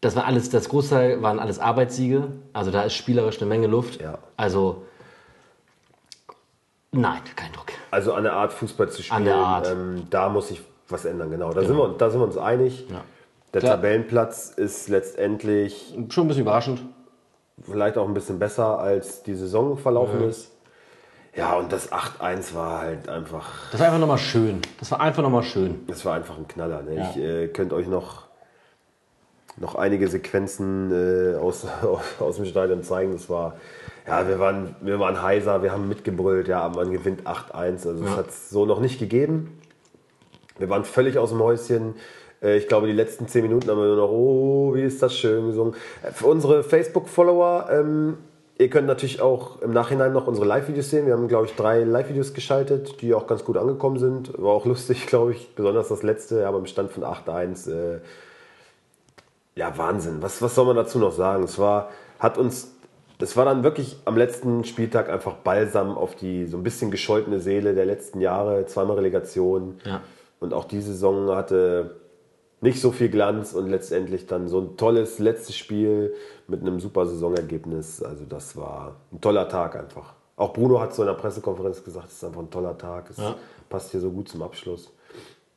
das 0.00 0.16
war 0.16 0.24
alles, 0.24 0.50
das 0.50 0.68
Großteil 0.68 1.22
waren 1.22 1.38
alles 1.38 1.58
Arbeitssiege. 1.58 2.28
Also, 2.52 2.70
da 2.70 2.82
ist 2.82 2.94
spielerisch 2.94 3.38
eine 3.40 3.48
Menge 3.48 3.66
Luft. 3.68 4.00
Ja. 4.00 4.18
Also, 4.36 4.84
nein, 6.92 7.20
kein 7.36 7.52
Druck. 7.52 7.66
Also 7.90 8.14
an 8.14 8.22
der 8.24 8.32
Art 8.32 8.52
Fußball 8.52 8.88
zu 8.90 9.02
spielen, 9.02 9.16
An 9.18 9.24
der 9.24 9.36
Art. 9.36 9.68
Ähm, 9.70 10.06
da 10.10 10.28
muss 10.28 10.48
sich 10.48 10.62
was 10.88 11.04
ändern, 11.04 11.30
genau. 11.30 11.52
Da, 11.52 11.62
Sind, 11.62 11.76
wir, 11.76 11.88
da 11.98 12.10
sind 12.10 12.20
wir 12.20 12.24
uns 12.24 12.36
einig. 12.38 12.86
Ja. 12.90 13.02
Der 13.54 13.60
Klar. 13.60 13.74
Tabellenplatz 13.76 14.50
ist 14.56 14.88
letztendlich 14.88 15.94
Schon 16.08 16.24
ein 16.24 16.28
bisschen 16.28 16.42
überraschend. 16.42 16.82
vielleicht 17.62 17.98
auch 17.98 18.08
ein 18.08 18.14
bisschen 18.14 18.38
besser, 18.38 18.78
als 18.78 19.22
die 19.22 19.34
Saison 19.34 19.76
verlaufen 19.76 20.20
Mhm. 20.22 20.28
ist. 20.28 20.50
Ja, 21.34 21.54
und 21.54 21.72
das 21.72 21.90
8-1 21.92 22.54
war 22.54 22.80
halt 22.80 23.08
einfach, 23.08 23.48
Das 23.70 23.80
war 23.80 23.86
einfach 23.86 24.00
nochmal 24.00 24.18
schön. 24.18 24.60
Das 24.80 24.90
war 24.90 25.00
einfach 25.00 25.22
nochmal 25.22 25.42
schön. 25.42 25.80
das 25.86 26.04
war 26.04 26.14
einfach 26.14 26.36
ein 26.36 26.46
Knaller. 26.48 26.82
Ne? 26.82 26.96
Ja. 26.96 27.10
Ich 27.10 27.16
äh, 27.18 27.48
könnte 27.48 27.74
euch 27.74 27.86
noch, 27.86 28.24
noch 29.56 29.74
einige 29.74 30.08
Sequenzen 30.08 30.90
äh, 30.92 31.36
aus, 31.36 31.66
aus 32.20 32.36
dem 32.36 32.44
Stadion 32.46 32.82
zeigen. 32.82 33.12
Das 33.12 33.30
war, 33.30 33.56
ja, 34.06 34.28
wir 34.28 34.38
waren, 34.40 34.76
wir 34.80 34.98
waren 34.98 35.22
heiser, 35.22 35.62
wir 35.62 35.72
haben 35.72 35.88
mitgebrüllt, 35.88 36.48
ja, 36.48 36.68
man 36.68 36.90
gewinnt 36.90 37.26
8-1. 37.26 37.52
Also 37.54 37.92
das 38.02 38.10
Ja. 38.10 38.16
hat 38.16 38.28
es 38.28 38.50
so 38.50 38.66
noch 38.66 38.80
nicht 38.80 38.98
gegeben. 38.98 39.58
Wir 40.58 40.68
waren 40.68 40.84
völlig 40.84 41.16
aus 41.18 41.30
dem 41.30 41.40
Häuschen. 41.40 41.94
Äh, 42.42 42.56
Ich 42.56 42.68
glaube, 42.68 42.86
die 42.86 42.92
letzten 42.92 43.28
zehn 43.28 43.42
Minuten 43.42 43.68
haben 43.70 43.78
wir 43.78 43.86
nur 43.86 43.96
noch, 43.96 44.10
oh, 44.10 44.74
wie 44.74 44.82
ist 44.82 45.02
das 45.02 45.16
schön 45.16 45.46
gesungen. 45.46 45.74
Äh, 46.02 46.12
Für 46.12 46.26
unsere 46.26 46.62
Facebook-Follower, 46.62 47.68
ähm, 47.70 48.18
ihr 48.58 48.68
könnt 48.70 48.86
natürlich 48.86 49.20
auch 49.20 49.60
im 49.62 49.72
Nachhinein 49.72 50.12
noch 50.12 50.26
unsere 50.26 50.46
Live-Videos 50.46 50.90
sehen. 50.90 51.06
Wir 51.06 51.14
haben, 51.14 51.28
glaube 51.28 51.46
ich, 51.46 51.54
drei 51.54 51.84
Live-Videos 51.84 52.34
geschaltet, 52.34 53.00
die 53.00 53.14
auch 53.14 53.26
ganz 53.26 53.44
gut 53.44 53.56
angekommen 53.56 53.98
sind. 53.98 54.32
War 54.40 54.52
auch 54.52 54.66
lustig, 54.66 55.06
glaube 55.08 55.32
ich, 55.32 55.54
besonders 55.54 55.88
das 55.88 56.02
letzte, 56.02 56.46
aber 56.46 56.58
im 56.58 56.66
Stand 56.66 56.90
von 56.90 57.04
8-1. 57.04 57.70
Äh, 57.70 58.00
ja, 59.54 59.76
Wahnsinn. 59.76 60.18
Was, 60.20 60.40
was 60.40 60.54
soll 60.54 60.66
man 60.66 60.76
dazu 60.76 60.98
noch 60.98 61.12
sagen? 61.12 61.44
Es 61.44 61.58
war, 61.58 61.90
hat 62.18 62.38
uns, 62.38 62.74
es 63.18 63.36
war 63.36 63.44
dann 63.44 63.62
wirklich 63.62 63.98
am 64.06 64.16
letzten 64.16 64.64
Spieltag 64.64 65.10
einfach 65.10 65.34
Balsam 65.34 65.96
auf 65.96 66.14
die 66.14 66.46
so 66.46 66.56
ein 66.56 66.62
bisschen 66.62 66.90
gescholtene 66.90 67.38
Seele 67.38 67.74
der 67.74 67.84
letzten 67.84 68.20
Jahre, 68.20 68.64
zweimal 68.66 68.96
Relegation. 68.96 69.78
Ja. 69.84 70.00
Und 70.40 70.54
auch 70.54 70.64
die 70.64 70.80
Saison 70.80 71.30
hatte, 71.36 71.96
nicht 72.62 72.80
so 72.80 72.90
viel 72.92 73.08
Glanz 73.10 73.52
und 73.52 73.68
letztendlich 73.68 74.26
dann 74.26 74.48
so 74.48 74.60
ein 74.60 74.76
tolles 74.76 75.18
letztes 75.18 75.56
Spiel 75.56 76.14
mit 76.48 76.60
einem 76.62 76.80
super 76.80 77.04
Saisonergebnis. 77.06 78.02
Also 78.02 78.24
das 78.24 78.56
war 78.56 78.96
ein 79.12 79.20
toller 79.20 79.48
Tag 79.48 79.76
einfach. 79.76 80.14
Auch 80.36 80.52
Bruno 80.52 80.80
hat 80.80 80.94
so 80.94 81.02
in 81.02 81.08
der 81.08 81.14
Pressekonferenz 81.14 81.84
gesagt, 81.84 82.06
es 82.08 82.14
ist 82.14 82.24
einfach 82.24 82.40
ein 82.40 82.50
toller 82.50 82.78
Tag. 82.78 83.10
Es 83.10 83.18
Ja. 83.18 83.34
passt 83.68 83.90
hier 83.90 84.00
so 84.00 84.10
gut 84.10 84.28
zum 84.28 84.42
Abschluss. 84.42 84.92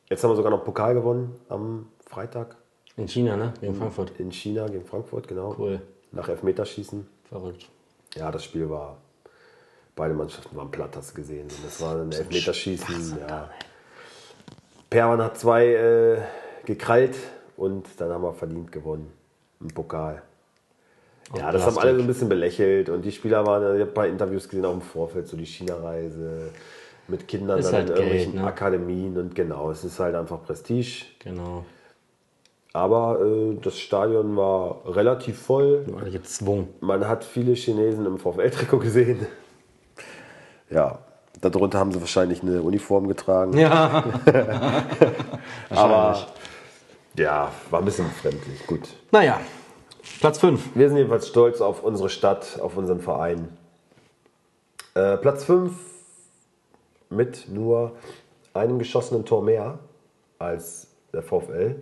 Jetzt 0.10 0.24
haben 0.24 0.32
wir 0.32 0.36
sogar 0.36 0.52
noch 0.52 0.64
Pokal 0.64 0.94
gewonnen 0.94 1.36
am 1.48 1.88
Freitag 2.08 2.56
In 2.98 3.08
China, 3.08 3.36
ne? 3.38 3.54
Gegen 3.62 3.76
Frankfurt. 3.76 4.12
in 4.20 4.32
China 4.32 4.68
gegen 4.68 4.86
Frankfurt, 4.86 5.28
genau. 5.28 5.56
Cool. 5.58 5.82
Nach 6.12 6.28
Elfmeterschießen. 6.30 7.08
Verrückt. 7.30 7.68
Ja, 8.16 8.32
das 8.32 8.44
Spiel 8.44 8.70
war. 8.70 8.98
Beide 9.96 10.14
Mannschaften 10.14 10.56
waren 10.56 10.72
platt, 10.72 10.92
hast 10.96 11.12
du 11.12 11.16
gesehen. 11.16 11.44
Und 11.44 11.66
das 11.66 11.82
war 11.82 11.96
ein 12.02 12.12
Elfmeterschießen. 12.12 13.20
Ja. 13.28 13.50
Perwan 14.90 15.22
hat 15.22 15.38
zwei 15.38 15.68
äh, 15.74 16.18
gekrallt 16.66 17.16
und 17.58 17.88
dann 17.98 18.12
haben 18.12 18.24
wir 18.24 18.34
verdient 18.34 18.72
gewonnen. 18.72 19.12
Im 19.62 19.68
Pokal. 19.68 20.22
Ja, 21.36 21.52
das 21.52 21.64
haben 21.64 21.74
Plastik. 21.74 21.84
alle 21.84 21.96
so 21.96 22.02
ein 22.02 22.08
bisschen 22.08 22.30
belächelt 22.30 22.90
und 22.90 23.04
die 23.04 23.12
Spieler 23.12 23.46
waren, 23.46 23.64
ich 23.76 23.82
habe 23.82 23.92
ein 23.92 23.94
paar 23.94 24.08
Interviews 24.08 24.48
gesehen, 24.48 24.66
auch 24.66 24.74
im 24.74 24.82
Vorfeld, 24.82 25.28
so 25.28 25.36
die 25.36 25.46
China-Reise 25.46 26.52
mit 27.08 27.28
Kindern 27.28 27.60
Ist 27.60 27.68
dann 27.68 27.76
halt 27.76 27.90
in 27.90 27.96
Geld, 27.96 28.00
irgendwelchen 28.00 28.42
ne? 28.42 28.48
Akademien 28.48 29.18
und 29.18 29.36
genau, 29.36 29.72
es 29.72 29.84
ist 29.84 30.00
halt 30.00 30.16
einfach 30.16 30.44
Prestige. 30.44 31.06
Genau. 31.20 31.66
Aber 32.74 33.22
äh, 33.22 33.56
das 33.62 33.80
Stadion 33.80 34.36
war 34.36 34.82
relativ 34.86 35.40
voll. 35.42 35.86
Alle 35.98 36.12
gezwungen. 36.12 36.68
Man 36.82 37.08
hat 37.08 37.24
viele 37.24 37.54
Chinesen 37.54 38.06
im 38.06 38.18
VfL-Trikot 38.18 38.80
gesehen. 38.80 39.26
Ja, 40.70 41.00
darunter 41.42 41.80
haben 41.80 41.92
sie 41.92 42.02
wahrscheinlich 42.02 42.42
eine 42.42 42.62
Uniform 42.62 43.08
getragen. 43.08 43.58
Ja. 43.58 44.04
aber 45.70 46.28
ja, 47.18 47.52
war 47.70 47.80
ein 47.80 47.86
bisschen 47.86 48.08
befremdlich. 48.08 48.66
Gut. 48.68 48.90
Naja, 49.12 49.40
Platz 50.20 50.40
5. 50.40 50.76
Wir 50.76 50.88
sind 50.90 50.98
jedenfalls 50.98 51.28
stolz 51.28 51.62
auf 51.62 51.84
unsere 51.84 52.10
Stadt, 52.10 52.60
auf 52.62 52.78
unseren 52.78 53.00
Verein. 53.00 53.50
Äh, 54.94 55.18
Platz 55.18 55.44
5 55.46 55.74
mit 57.10 57.50
nur 57.50 57.94
einem 58.54 58.80
geschossenen 58.80 59.26
Tor 59.26 59.44
mehr 59.44 59.80
als 60.40 60.88
der 61.14 61.22
VfL. 61.22 61.82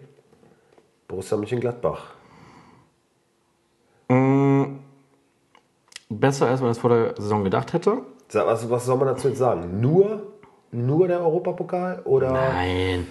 Borussia 1.07 1.37
Mönchengladbach. 1.37 2.13
Besser 6.09 6.47
als 6.47 6.61
man 6.61 6.69
es 6.69 6.77
vor 6.77 6.89
der 6.89 7.15
Saison 7.17 7.43
gedacht 7.43 7.73
hätte. 7.73 7.97
Was, 8.31 8.69
was 8.69 8.85
soll 8.85 8.97
man 8.97 9.07
dazu 9.07 9.27
jetzt 9.27 9.39
sagen? 9.39 9.81
Nur, 9.81 10.23
nur 10.71 11.07
der 11.07 11.19
Europapokal? 11.21 12.01
Oder 12.05 12.31
Nein. 12.31 13.07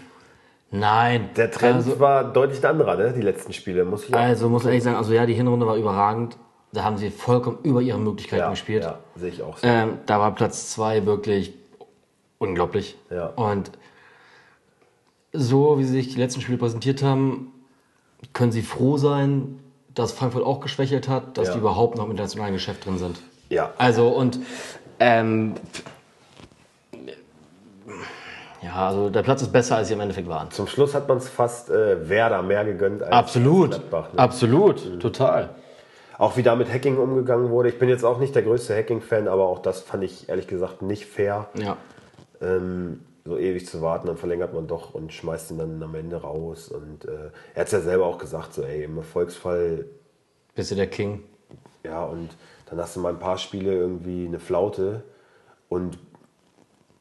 Nein. 0.72 1.30
der 1.36 1.50
Trend 1.50 1.76
Also, 1.76 2.00
war 2.00 2.24
deutlich 2.24 2.58
ein 2.64 2.70
anderer, 2.70 2.96
ne? 2.96 3.12
die 3.12 3.20
letzten 3.20 3.52
Spiele, 3.52 3.84
muss 3.84 4.08
ich 4.08 4.14
also 4.14 4.48
muss 4.48 4.64
man 4.64 4.72
ehrlich 4.72 4.82
sagen, 4.84 4.96
also 4.96 5.12
ja, 5.12 5.26
die 5.26 5.34
Hinrunde 5.34 5.66
war 5.66 5.76
überragend. 5.76 6.36
Da 6.72 6.82
haben 6.84 6.96
sie 6.96 7.10
vollkommen 7.10 7.58
über 7.62 7.82
ihre 7.82 7.98
Möglichkeiten 7.98 8.40
ja, 8.40 8.50
gespielt. 8.50 8.82
Ja, 8.82 8.98
sehe 9.14 9.28
ich 9.28 9.42
auch 9.42 9.58
so. 9.58 9.66
Ähm, 9.66 9.98
da 10.06 10.18
war 10.18 10.34
Platz 10.34 10.70
2 10.72 11.04
wirklich 11.04 11.52
unglaublich. 12.38 12.96
Ja. 13.10 13.26
Und 13.26 13.70
so 15.34 15.78
wie 15.78 15.84
sie 15.84 15.92
sich 15.92 16.08
die 16.14 16.18
letzten 16.18 16.40
Spiele 16.40 16.56
präsentiert 16.58 17.02
haben, 17.02 17.52
können 18.32 18.52
sie 18.52 18.62
froh 18.62 18.96
sein, 18.96 19.58
dass 19.94 20.12
Frankfurt 20.12 20.44
auch 20.44 20.60
geschwächelt 20.60 21.08
hat, 21.08 21.36
dass 21.36 21.48
Ja. 21.48 21.54
die 21.54 21.60
überhaupt 21.60 21.96
noch 21.98 22.04
im 22.06 22.10
internationalen 22.12 22.54
Geschäft 22.54 22.86
drin 22.86 22.96
sind. 22.96 23.20
Ja, 23.50 23.72
Also 23.76 24.08
und 24.08 24.38
ähm, 24.98 25.54
ja, 28.62 28.88
also 28.88 29.10
der 29.10 29.22
Platz 29.22 29.42
ist 29.42 29.52
besser, 29.52 29.76
als 29.76 29.88
sie 29.88 29.94
im 29.94 30.00
Endeffekt 30.00 30.28
waren. 30.28 30.50
zum 30.50 30.66
Schluss 30.66 30.94
hat 30.94 31.08
man 31.08 31.18
es 31.18 31.28
fast 31.28 31.70
äh, 31.70 32.08
Werder 32.08 32.42
mehr 32.42 32.64
gegönnt 32.64 33.02
als 33.02 33.12
Absolut, 33.12 33.70
Gladbach. 33.70 34.12
Ne? 34.12 34.18
absolut, 34.18 35.00
total. 35.00 35.50
Auch 36.18 36.36
wie 36.36 36.42
da 36.42 36.54
mit 36.54 36.72
Hacking 36.72 36.98
umgegangen 36.98 37.50
wurde. 37.50 37.68
Ich 37.70 37.78
bin 37.78 37.88
jetzt 37.88 38.04
auch 38.04 38.18
nicht 38.18 38.34
der 38.34 38.42
größte 38.42 38.76
Hacking-Fan, 38.76 39.26
aber 39.26 39.44
auch 39.48 39.58
das 39.60 39.80
fand 39.80 40.04
ich 40.04 40.28
ehrlich 40.28 40.46
gesagt 40.46 40.80
nicht 40.82 41.06
fair, 41.06 41.48
Ja, 41.54 41.76
ähm, 42.40 43.00
so 43.24 43.36
ewig 43.38 43.66
zu 43.66 43.80
warten. 43.82 44.06
Dann 44.06 44.16
verlängert 44.16 44.52
man 44.54 44.66
doch 44.68 44.94
und 44.94 45.12
schmeißt 45.12 45.50
ihn 45.52 45.58
dann 45.58 45.82
am 45.82 45.94
Ende 45.94 46.16
raus. 46.16 46.68
Und 46.68 47.04
äh, 47.06 47.30
er 47.54 47.60
hat 47.60 47.66
es 47.66 47.72
ja 47.72 47.80
selber 47.80 48.06
auch 48.06 48.18
gesagt, 48.18 48.54
so 48.54 48.62
ey, 48.62 48.84
im 48.84 48.96
Erfolgsfall, 48.98 49.86
bist 50.54 50.70
du 50.70 50.74
der 50.76 50.86
King? 50.88 51.24
ja, 51.84 52.04
und 52.04 52.30
dann 52.66 52.78
hast 52.78 52.94
du 52.94 53.00
mal 53.00 53.08
ein 53.12 53.18
paar 53.18 53.38
Spiele 53.38 53.72
irgendwie 53.72 54.26
eine 54.26 54.38
Flaute 54.38 55.02
und 55.68 55.98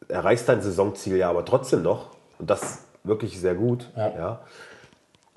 erreichst 0.08 0.48
dein 0.50 0.62
Saisonziel 0.62 1.18
ja 1.18 1.30
aber 1.30 1.46
trotzdem 1.46 1.84
noch. 1.84 2.10
Und 2.40 2.50
das 2.50 2.80
wirklich 3.04 3.40
sehr 3.40 3.56
gut. 3.56 3.90
Ja. 3.96 4.42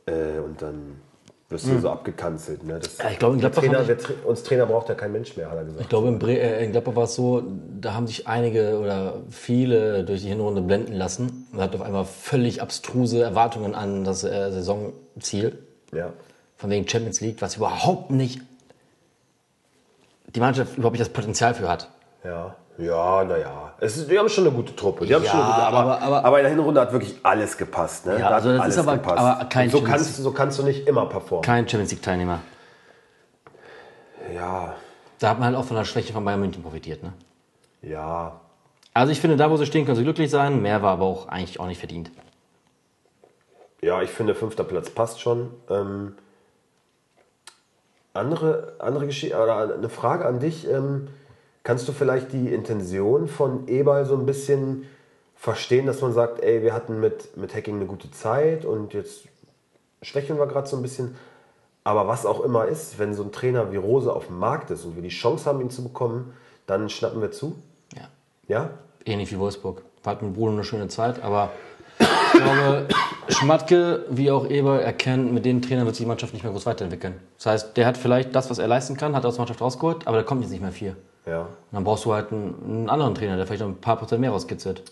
Äh, 0.06 0.38
und 0.44 0.60
dann 0.60 1.00
wirst 1.48 1.66
du 1.66 1.78
so 1.78 1.90
abgekanzelt. 1.90 2.64
Ne? 2.64 2.78
Das, 2.80 2.98
Ja, 2.98 3.10
ich 3.10 3.18
glaube, 3.18 3.34
in 3.34 3.40
Gladbach 3.40 3.62
Trainer, 3.62 3.80
Tra- 3.80 4.22
uns 4.24 4.42
Trainer 4.42 4.66
braucht 4.66 4.88
ja 4.88 4.94
kein 4.94 5.12
Mensch 5.12 5.36
mehr, 5.36 5.50
hat 5.50 5.56
er 5.58 5.64
gesagt. 5.64 5.82
Ich 5.82 5.88
glaube, 5.88 6.08
in, 6.08 6.20
äh, 6.28 6.64
in 6.64 6.72
Gladbach 6.72 6.96
war 6.96 7.04
es 7.04 7.14
so, 7.14 7.42
da 7.80 7.94
haben 7.94 8.06
sich 8.06 8.26
einige 8.26 8.78
oder 8.78 9.14
viele 9.30 10.04
durch 10.04 10.22
die 10.22 10.28
Hinrunde 10.28 10.62
blenden 10.62 10.94
lassen 10.94 11.46
und 11.52 11.60
hat 11.60 11.74
auf 11.74 11.82
einmal 11.82 12.04
völlig 12.06 12.60
abstruse 12.60 13.22
Erwartungen 13.22 13.74
an 13.74 14.04
das 14.04 14.24
äh, 14.24 14.50
Saisonziel. 14.50 15.58
Ja. 15.92 16.12
Von 16.56 16.70
wegen 16.70 16.88
Champions 16.88 17.20
League, 17.20 17.40
was 17.40 17.56
überhaupt 17.56 18.10
nicht 18.10 18.40
die 20.34 20.40
Mannschaft 20.40 20.76
überhaupt 20.76 20.94
nicht 20.94 21.06
das 21.06 21.12
Potenzial 21.12 21.54
für 21.54 21.68
hat. 21.68 21.88
Ja, 22.24 22.56
ja, 22.79 23.25
naja. 23.25 23.72
Die 23.83 24.18
haben 24.18 24.29
schon 24.29 24.47
eine 24.47 24.55
gute 24.55 24.75
Truppe. 24.75 25.07
Die 25.07 25.14
haben 25.14 25.25
Ja, 25.25 25.31
schon 25.31 25.41
eine 25.41 25.51
gute, 25.53 25.62
aber, 25.66 25.79
aber- 25.79 26.01
aber, 26.03 26.25
aber- 26.25 26.39
in 26.39 26.45
der 26.45 26.53
Hinrunde 26.53 26.81
hat 26.81 26.93
wirklich 26.93 27.18
alles 27.22 27.57
gepasst. 27.57 28.07
Ne? 28.07 28.18
Ja, 28.18 28.29
Da 28.31 28.35
also 28.37 28.51
das 28.53 28.61
alles 28.61 28.75
ist 28.77 28.81
aber- 28.81 28.97
gepasst. 28.97 29.18
aber 29.18 29.45
kein 29.47 29.66
Und 29.66 29.72
so, 29.72 29.79
Champions- 29.79 30.03
kannst, 30.05 30.16
so 30.22 30.33
kannst 30.33 30.59
du 30.59 30.62
nicht 30.64 30.87
immer 30.89 31.07
performen. 31.07 31.43
Kein 31.45 31.68
Champions 31.68 31.91
League-Teilnehmer. 31.93 32.41
Ja, 34.35 34.75
Da 35.20 35.31
hat 35.31 35.39
man 35.39 35.47
halt 35.49 35.57
auch 35.57 35.64
von 35.64 35.77
der 35.77 35.85
Schwäche 35.85 36.12
von 36.12 36.25
Bayern 36.25 36.41
München 36.41 36.62
profitiert. 36.62 37.03
Ne? 37.03 37.12
ja. 37.83 38.41
Also 38.97 39.11
ich 39.11 39.20
finde, 39.20 39.37
da 39.37 39.51
wo 39.51 39.57
sie 39.57 39.66
stehen, 39.66 39.85
können 39.87 39.97
sie 39.97 40.05
glücklich 40.05 40.31
sein. 40.31 40.62
Mehr 40.62 40.81
war 40.83 40.93
aber 40.93 41.05
auch 41.05 41.27
eigentlich 41.27 41.59
auch 41.59 41.66
nicht 41.66 41.79
verdient. 41.81 42.12
Ja, 43.83 44.03
ich 44.03 44.11
finde, 44.11 44.37
fünfter 44.37 44.62
Platz 44.62 44.89
passt 44.89 45.20
schon. 45.20 45.51
Ähm, 45.68 46.14
andere, 48.12 48.75
andere 48.79 49.07
Geschichte, 49.07 49.37
oder 49.37 49.75
eine 49.75 49.89
Frage 49.89 50.27
an 50.27 50.39
dich. 50.39 50.68
Ähm, 50.68 51.09
kannst 51.64 51.88
du 51.88 51.92
vielleicht 51.92 52.32
die 52.32 52.52
Intention 52.54 53.26
von 53.26 53.66
Eberl 53.66 54.04
so 54.04 54.14
ein 54.14 54.26
bisschen 54.26 54.86
verstehen, 55.34 55.86
dass 55.86 56.00
man 56.00 56.12
sagt, 56.12 56.42
ey, 56.42 56.62
wir 56.62 56.72
hatten 56.72 57.00
mit, 57.00 57.36
mit 57.36 57.54
Hacking 57.54 57.76
eine 57.76 57.86
gute 57.86 58.10
Zeit 58.10 58.64
und 58.64 58.94
jetzt 58.94 59.24
schwächeln 60.02 60.38
wir 60.38 60.46
gerade 60.46 60.68
so 60.68 60.76
ein 60.76 60.82
bisschen. 60.82 61.16
Aber 61.82 62.06
was 62.06 62.24
auch 62.24 62.42
immer 62.44 62.66
ist, 62.66 62.98
wenn 62.98 63.14
so 63.14 63.24
ein 63.24 63.32
Trainer 63.32 63.72
wie 63.72 63.76
Rose 63.76 64.12
auf 64.12 64.28
dem 64.28 64.38
Markt 64.38 64.70
ist 64.70 64.84
und 64.84 64.94
wir 64.94 65.02
die 65.02 65.08
Chance 65.08 65.46
haben, 65.46 65.60
ihn 65.60 65.70
zu 65.70 65.82
bekommen, 65.82 66.32
dann 66.66 66.88
schnappen 66.88 67.20
wir 67.20 67.30
zu. 67.30 67.56
Ja. 67.94 68.08
Ja? 68.46 68.70
Ähnlich 69.04 69.32
wie 69.32 69.38
Wolfsburg. 69.38 69.82
Hat 70.04 70.22
mit 70.22 70.34
Bruno 70.34 70.52
eine 70.52 70.64
schöne 70.64 70.88
Zeit, 70.88 71.22
aber 71.22 71.50
ich 71.98 72.40
glaube, 72.40 72.88
Schmatke 73.28 74.06
wie 74.10 74.30
auch 74.30 74.48
Eber 74.48 74.82
erkennen, 74.82 75.32
mit 75.32 75.44
den 75.44 75.62
Trainern 75.62 75.86
wird 75.86 75.96
sich 75.96 76.04
die 76.04 76.08
Mannschaft 76.08 76.32
nicht 76.34 76.42
mehr 76.42 76.52
groß 76.52 76.66
weiterentwickeln. 76.66 77.14
Das 77.36 77.46
heißt, 77.46 77.76
der 77.76 77.86
hat 77.86 77.96
vielleicht 77.96 78.34
das, 78.34 78.50
was 78.50 78.58
er 78.58 78.68
leisten 78.68 78.96
kann, 78.96 79.14
hat 79.14 79.24
aus 79.24 79.34
der 79.34 79.42
Mannschaft 79.42 79.60
rausgeholt, 79.60 80.06
aber 80.06 80.18
da 80.18 80.22
kommt 80.22 80.42
jetzt 80.42 80.50
nicht 80.50 80.62
mehr 80.62 80.72
viel. 80.72 80.96
Ja. 81.27 81.41
Und 81.43 81.49
dann 81.72 81.85
brauchst 81.85 82.05
du 82.05 82.12
halt 82.12 82.33
einen, 82.33 82.55
einen 82.64 82.91
anderen 82.91 83.14
Trainer, 83.14 83.37
der 83.37 83.47
vielleicht 83.47 83.62
noch 83.62 83.68
ein 83.68 83.81
paar 83.81 83.97
Prozent 83.97 84.20
mehr 84.20 84.31
rauskitzelt. 84.31 84.83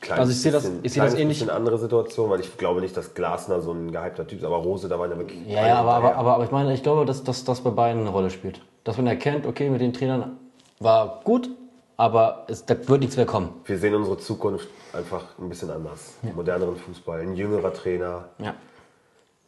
Kleines 0.00 0.20
Also 0.20 0.32
ich 0.32 0.40
sehe 0.40 0.52
das- 0.52 0.70
ich 0.82 0.92
sehe 0.92 1.02
das 1.02 1.14
ähnlich- 1.14 1.38
bisschen 1.40 1.50
andere 1.50 1.76
Situation, 1.76 2.30
weil 2.30 2.40
ich 2.40 2.56
glaube 2.56 2.80
nicht, 2.80 2.96
dass 2.96 3.12
Glasner 3.14 3.60
so 3.60 3.72
ein 3.72 3.90
gehypter 3.90 4.26
Typ 4.26 4.38
ist, 4.38 4.44
aber 4.44 4.56
Rose, 4.56 4.88
da 4.88 4.98
waren 4.98 5.10
ja 5.10 5.18
wirklich. 5.18 5.46
Ja, 5.46 5.66
ja 5.66 5.74
aber, 5.80 5.94
aber, 5.94 6.14
aber, 6.16 6.34
aber 6.34 6.44
ich 6.44 6.50
meine, 6.52 6.72
ich 6.72 6.82
glaube, 6.82 7.04
dass, 7.04 7.24
dass 7.24 7.44
das 7.44 7.60
bei 7.60 7.70
beiden 7.70 8.02
eine 8.02 8.10
Rolle 8.10 8.30
spielt. 8.30 8.60
Dass 8.84 8.96
man 8.96 9.06
erkennt, 9.08 9.46
okay, 9.46 9.68
mit 9.68 9.80
den 9.80 9.92
Trainern 9.92 10.38
war 10.78 11.20
gut, 11.24 11.50
aber 11.96 12.44
es, 12.48 12.64
da 12.64 12.76
wird 12.88 13.00
nichts 13.00 13.16
mehr 13.16 13.26
kommen. 13.26 13.50
Wir 13.64 13.78
sehen 13.78 13.94
unsere 13.94 14.16
Zukunft 14.16 14.68
einfach 14.94 15.24
ein 15.38 15.48
bisschen 15.48 15.70
anders. 15.70 16.14
Moderneren 16.34 16.76
Fußball, 16.76 17.20
ein 17.20 17.34
jüngerer 17.34 17.74
Trainer. 17.74 18.28
Ja. 18.38 18.54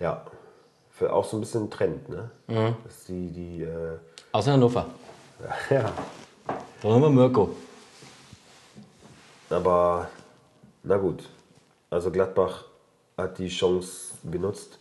Ja. 0.01 0.23
Für 0.91 1.13
auch 1.13 1.25
so 1.25 1.37
ein 1.37 1.41
bisschen 1.41 1.65
ein 1.65 1.71
Trend, 1.71 2.09
ne? 2.11 2.31
Mhm. 2.49 2.75
Dass 2.85 3.05
die, 3.05 3.31
die, 3.31 3.63
äh, 3.63 3.97
Außer 4.33 4.53
Hannover. 4.53 4.87
Ja. 5.70 5.93
Da 6.82 6.88
haben 6.88 7.03
wir 7.03 7.11
Mirko. 7.11 7.51
Aber 9.51 10.09
na 10.82 10.97
gut. 10.97 11.28
Also 11.90 12.11
Gladbach 12.11 12.64
hat 13.16 13.38
die 13.38 13.49
Chance 13.49 14.14
genutzt. 14.30 14.78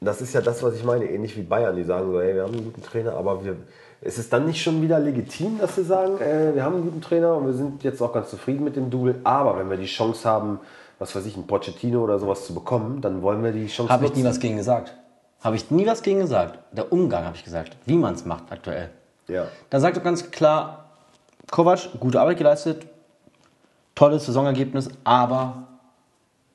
Das 0.00 0.22
ist 0.22 0.32
ja 0.32 0.40
das, 0.40 0.62
was 0.62 0.74
ich 0.74 0.84
meine, 0.84 1.04
ähnlich 1.04 1.36
wie 1.36 1.42
Bayern, 1.42 1.76
die 1.76 1.84
sagen 1.84 2.10
so, 2.10 2.20
hey, 2.20 2.34
wir 2.34 2.42
haben 2.42 2.54
einen 2.54 2.64
guten 2.64 2.82
Trainer, 2.82 3.14
aber 3.14 3.44
wir, 3.44 3.56
ist 4.00 4.18
es 4.18 4.30
dann 4.30 4.46
nicht 4.46 4.62
schon 4.62 4.80
wieder 4.80 4.98
legitim, 4.98 5.58
dass 5.58 5.74
sie 5.74 5.84
sagen, 5.84 6.18
äh, 6.20 6.54
wir 6.54 6.64
haben 6.64 6.76
einen 6.76 6.84
guten 6.84 7.02
Trainer 7.02 7.36
und 7.36 7.46
wir 7.46 7.52
sind 7.52 7.84
jetzt 7.84 8.00
auch 8.00 8.14
ganz 8.14 8.30
zufrieden 8.30 8.64
mit 8.64 8.76
dem 8.76 8.88
Double, 8.88 9.20
aber 9.24 9.58
wenn 9.58 9.68
wir 9.68 9.76
die 9.76 9.84
Chance 9.84 10.26
haben, 10.26 10.58
was 10.98 11.14
weiß 11.14 11.26
ich, 11.26 11.34
einen 11.34 11.46
Pochettino 11.46 12.02
oder 12.02 12.18
sowas 12.18 12.46
zu 12.46 12.54
bekommen, 12.54 13.02
dann 13.02 13.20
wollen 13.20 13.44
wir 13.44 13.52
die 13.52 13.66
Chance 13.66 13.92
Habe 13.92 14.06
ich 14.06 14.14
nie 14.14 14.24
was 14.24 14.40
gegen 14.40 14.56
gesagt. 14.56 14.94
Habe 15.42 15.56
ich 15.56 15.70
nie 15.70 15.86
was 15.86 16.02
gegen 16.02 16.20
gesagt. 16.20 16.58
Der 16.72 16.90
Umgang 16.92 17.24
habe 17.24 17.36
ich 17.36 17.44
gesagt. 17.44 17.76
Wie 17.84 17.96
man 17.96 18.14
es 18.14 18.24
macht 18.24 18.50
aktuell. 18.50 18.90
Ja. 19.28 19.46
Da 19.70 19.80
sagt 19.80 19.96
er 19.96 20.02
ganz 20.02 20.30
klar, 20.30 20.86
Kovac, 21.50 21.88
gute 22.00 22.20
Arbeit 22.20 22.38
geleistet, 22.38 22.86
tolles 23.94 24.26
Saisonergebnis, 24.26 24.88
aber 25.04 25.66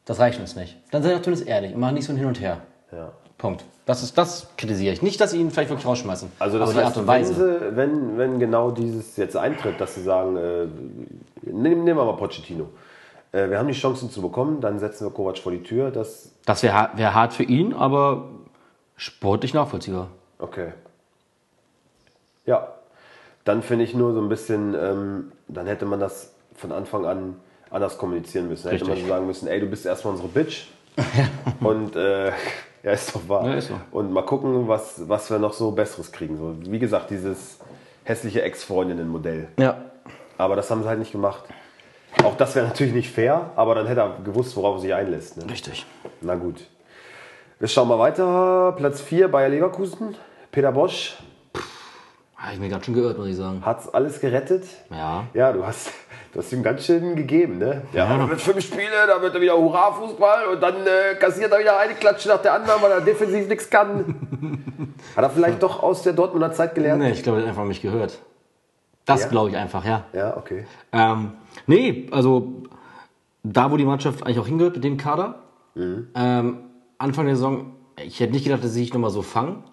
Das 0.05 0.19
reicht 0.19 0.39
uns 0.39 0.55
nicht. 0.55 0.77
Dann 0.91 1.01
seid 1.01 1.15
doch 1.15 1.21
zumindest 1.23 1.47
ehrlich 1.47 1.73
und 1.73 1.79
machen 1.79 1.95
nicht 1.95 2.05
so 2.05 2.13
ein 2.13 2.17
Hin 2.17 2.27
und 2.27 2.39
Her. 2.39 2.61
Ja. 2.91 3.11
Punkt. 3.37 3.65
Das, 3.87 4.03
ist, 4.03 4.17
das 4.17 4.47
kritisiere 4.57 4.93
ich. 4.93 5.01
Nicht, 5.01 5.19
dass 5.19 5.31
sie 5.31 5.39
ihn 5.39 5.51
vielleicht 5.51 5.69
wirklich 5.69 5.85
rausschmeißen. 5.87 6.31
Also 6.39 6.57
das 6.59 6.69
aber 6.69 6.79
die 6.79 6.85
heißt, 6.85 6.95
Art 6.95 7.01
und 7.01 7.07
Weise. 7.07 7.71
Wenn, 7.71 7.71
sie, 7.71 7.75
wenn, 7.75 8.17
wenn 8.17 8.39
genau 8.39 8.71
dieses 8.71 9.17
jetzt 9.17 9.35
eintritt, 9.35 9.79
dass 9.81 9.95
sie 9.95 10.03
sagen, 10.03 10.37
äh, 10.37 10.67
nehmen, 11.43 11.83
nehmen 11.83 11.97
wir 11.97 12.05
mal 12.05 12.15
Pochettino. 12.17 12.69
Äh, 13.31 13.49
wir 13.49 13.57
haben 13.59 13.67
die 13.67 13.73
Chancen 13.73 14.09
zu 14.09 14.21
bekommen, 14.21 14.61
dann 14.61 14.79
setzen 14.79 15.05
wir 15.05 15.11
Kovac 15.11 15.37
vor 15.39 15.51
die 15.51 15.63
Tür. 15.63 15.91
Das, 15.91 16.31
Das 16.45 16.63
wäre 16.63 16.89
wär 16.95 17.13
hart 17.13 17.33
für 17.33 17.43
ihn, 17.43 17.73
aber 17.73 18.29
sportlich 18.95 19.53
nachvollziehbar. 19.53 20.07
okay. 20.39 20.69
Ja, 22.45 22.75
dann 23.43 23.61
finde 23.61 23.85
ich 23.85 23.93
nur 23.93 24.13
so 24.13 24.21
ein 24.21 24.29
bisschen, 24.29 24.75
ähm, 24.75 25.31
dann 25.47 25.67
hätte 25.67 25.85
man 25.85 25.99
das 25.99 26.33
von 26.55 26.71
Anfang 26.71 27.05
an 27.05 27.35
anders 27.69 27.97
kommunizieren 27.97 28.47
müssen. 28.47 28.63
Dann 28.63 28.73
hätte 28.73 28.85
man 28.85 28.93
Richtig. 28.93 29.07
so 29.07 29.13
sagen 29.13 29.27
müssen, 29.27 29.47
ey, 29.47 29.59
du 29.59 29.67
bist 29.67 29.85
erstmal 29.85 30.13
unsere 30.13 30.29
Bitch. 30.29 30.67
und 31.59 31.95
äh, 31.95 32.27
ja, 32.83 32.91
ist 32.91 33.15
doch 33.15 33.27
wahr. 33.27 33.45
Ja, 33.47 33.55
ist 33.55 33.67
so. 33.67 33.79
Und 33.91 34.11
mal 34.11 34.23
gucken, 34.23 34.67
was, 34.67 35.07
was 35.07 35.29
wir 35.29 35.39
noch 35.39 35.53
so 35.53 35.71
Besseres 35.71 36.11
kriegen. 36.11 36.37
So, 36.37 36.55
wie 36.71 36.79
gesagt, 36.79 37.09
dieses 37.09 37.59
hässliche 38.03 38.41
Ex-Freundinnen-Modell. 38.41 39.49
Ja. 39.59 39.77
Aber 40.37 40.55
das 40.55 40.69
haben 40.71 40.83
sie 40.83 40.89
halt 40.89 40.99
nicht 40.99 41.11
gemacht. 41.11 41.43
Auch 42.23 42.37
das 42.37 42.55
wäre 42.55 42.65
natürlich 42.65 42.93
nicht 42.93 43.11
fair, 43.11 43.51
aber 43.55 43.75
dann 43.75 43.87
hätte 43.87 44.01
er 44.01 44.17
gewusst, 44.23 44.55
worauf 44.55 44.77
er 44.77 44.81
sich 44.81 44.93
einlässt. 44.93 45.37
Ne? 45.37 45.49
Richtig. 45.49 45.85
Na 46.21 46.35
gut. 46.35 46.61
Wir 47.59 47.67
schauen 47.67 47.87
mal 47.87 47.99
weiter. 47.99 48.73
Platz 48.77 49.01
4, 49.01 49.27
Bayer 49.27 49.49
Leverkusen. 49.49 50.15
Peter 50.51 50.71
Bosch 50.71 51.17
Habe 52.45 52.53
ich 52.53 52.59
mir 52.61 52.69
gerade 52.69 52.83
schon 52.85 52.93
gehört, 52.93 53.17
muss 53.17 53.27
ich 53.27 53.35
sagen. 53.35 53.65
hat 53.65 53.93
alles 53.93 54.19
gerettet. 54.19 54.65
Ja. 54.91 55.23
Ja, 55.33 55.51
du 55.51 55.65
hast, 55.65 55.91
du 56.33 56.39
hast 56.39 56.53
ihm 56.53 56.61
ganz 56.63 56.85
schön 56.85 57.15
gegeben, 57.15 57.57
ne? 57.57 57.81
Ja, 57.91 58.17
da 58.17 58.29
wird 58.29 58.39
fünf 58.39 58.63
Spiele, 58.63 59.07
da 59.07 59.21
wird 59.21 59.33
er 59.33 59.41
wieder 59.41 59.57
Hurra-Fußball 59.57 60.45
und 60.53 60.61
dann 60.61 60.75
äh, 60.85 61.15
kassiert 61.19 61.51
er 61.51 61.59
wieder 61.59 61.79
eine 61.79 61.95
Klatsche 61.95 62.29
nach 62.29 62.41
der 62.41 62.53
anderen, 62.53 62.81
weil 62.81 62.91
er 62.91 63.01
defensiv 63.01 63.47
nichts 63.47 63.69
kann. 63.69 64.63
Hat 65.15 65.23
er 65.23 65.29
vielleicht 65.31 65.63
doch 65.63 65.81
aus 65.81 66.03
der 66.03 66.13
Dortmunder 66.13 66.51
Zeit 66.53 66.75
gelernt? 66.75 67.01
Nee, 67.01 67.11
ich 67.11 67.23
glaube, 67.23 67.39
er 67.39 67.43
hat 67.43 67.49
einfach 67.49 67.65
nicht 67.65 67.81
gehört. 67.81 68.19
Das 69.05 69.23
Ja? 69.23 69.27
glaube 69.29 69.49
ich 69.49 69.57
einfach, 69.57 69.83
ja. 69.85 70.05
Ja, 70.13 70.37
okay. 70.37 70.65
Ähm, 70.91 71.31
nee, 71.67 72.07
also 72.11 72.63
da, 73.43 73.71
wo 73.71 73.77
die 73.77 73.85
Mannschaft 73.85 74.23
eigentlich 74.23 74.39
auch 74.39 74.47
hingehört 74.47 74.75
mit 74.75 74.83
dem 74.83 74.97
Kader. 74.97 75.35
Ähm, 75.75 76.57
Anfang 76.97 77.25
der 77.25 77.35
Saison, 77.35 77.73
ich 78.03 78.19
hätte 78.19 78.33
nicht 78.33 78.45
gedacht, 78.45 78.63
dass 78.63 78.71
sie 78.73 78.79
sich 78.81 78.93
nochmal 78.93 79.09
so 79.11 79.21
fangen. 79.21 79.63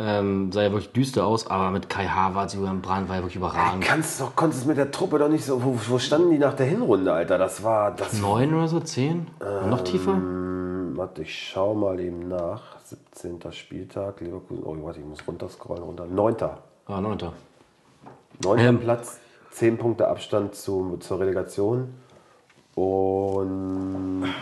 Ähm, 0.00 0.52
sah 0.52 0.62
ja 0.62 0.70
wirklich 0.70 0.92
düster 0.92 1.26
aus, 1.26 1.48
aber 1.48 1.72
mit 1.72 1.88
Kai 1.88 2.06
Havertz, 2.06 2.54
Julian 2.54 2.80
Brandt 2.80 3.08
war 3.08 3.16
ja 3.16 3.22
wirklich 3.22 3.34
überragend. 3.34 3.82
Kannst 3.82 4.20
doch, 4.20 4.36
konntest 4.36 4.64
mit 4.64 4.76
der 4.76 4.92
Truppe 4.92 5.18
doch 5.18 5.28
nicht 5.28 5.44
so. 5.44 5.64
Wo, 5.64 5.76
wo 5.88 5.98
standen 5.98 6.30
die 6.30 6.38
nach 6.38 6.54
der 6.54 6.66
Hinrunde, 6.66 7.12
Alter? 7.12 7.36
Das 7.36 7.64
war. 7.64 7.90
Das 7.90 8.12
Neun 8.12 8.54
oder 8.54 8.68
so, 8.68 8.78
zehn? 8.78 9.26
Noch 9.68 9.82
tiefer? 9.82 10.12
Ähm, 10.12 10.92
warte, 10.94 11.22
ich 11.22 11.48
schau 11.48 11.74
mal 11.74 11.98
eben 11.98 12.28
nach. 12.28 12.78
17. 12.84 13.52
Spieltag, 13.52 14.20
Leverkusen. 14.20 14.62
Oh, 14.64 14.76
warte, 14.82 15.00
ich 15.00 15.06
muss 15.06 15.26
runterscrollen, 15.26 15.82
runter. 15.82 16.06
9. 16.06 16.36
Ah, 16.86 17.00
neunter. 17.00 17.32
9. 18.44 18.58
Ähm. 18.60 18.78
Platz, 18.78 19.18
10 19.50 19.78
Punkte 19.78 20.06
Abstand 20.06 20.54
zu, 20.54 20.96
zur 21.00 21.18
Relegation. 21.18 21.92
Und. 22.76 24.32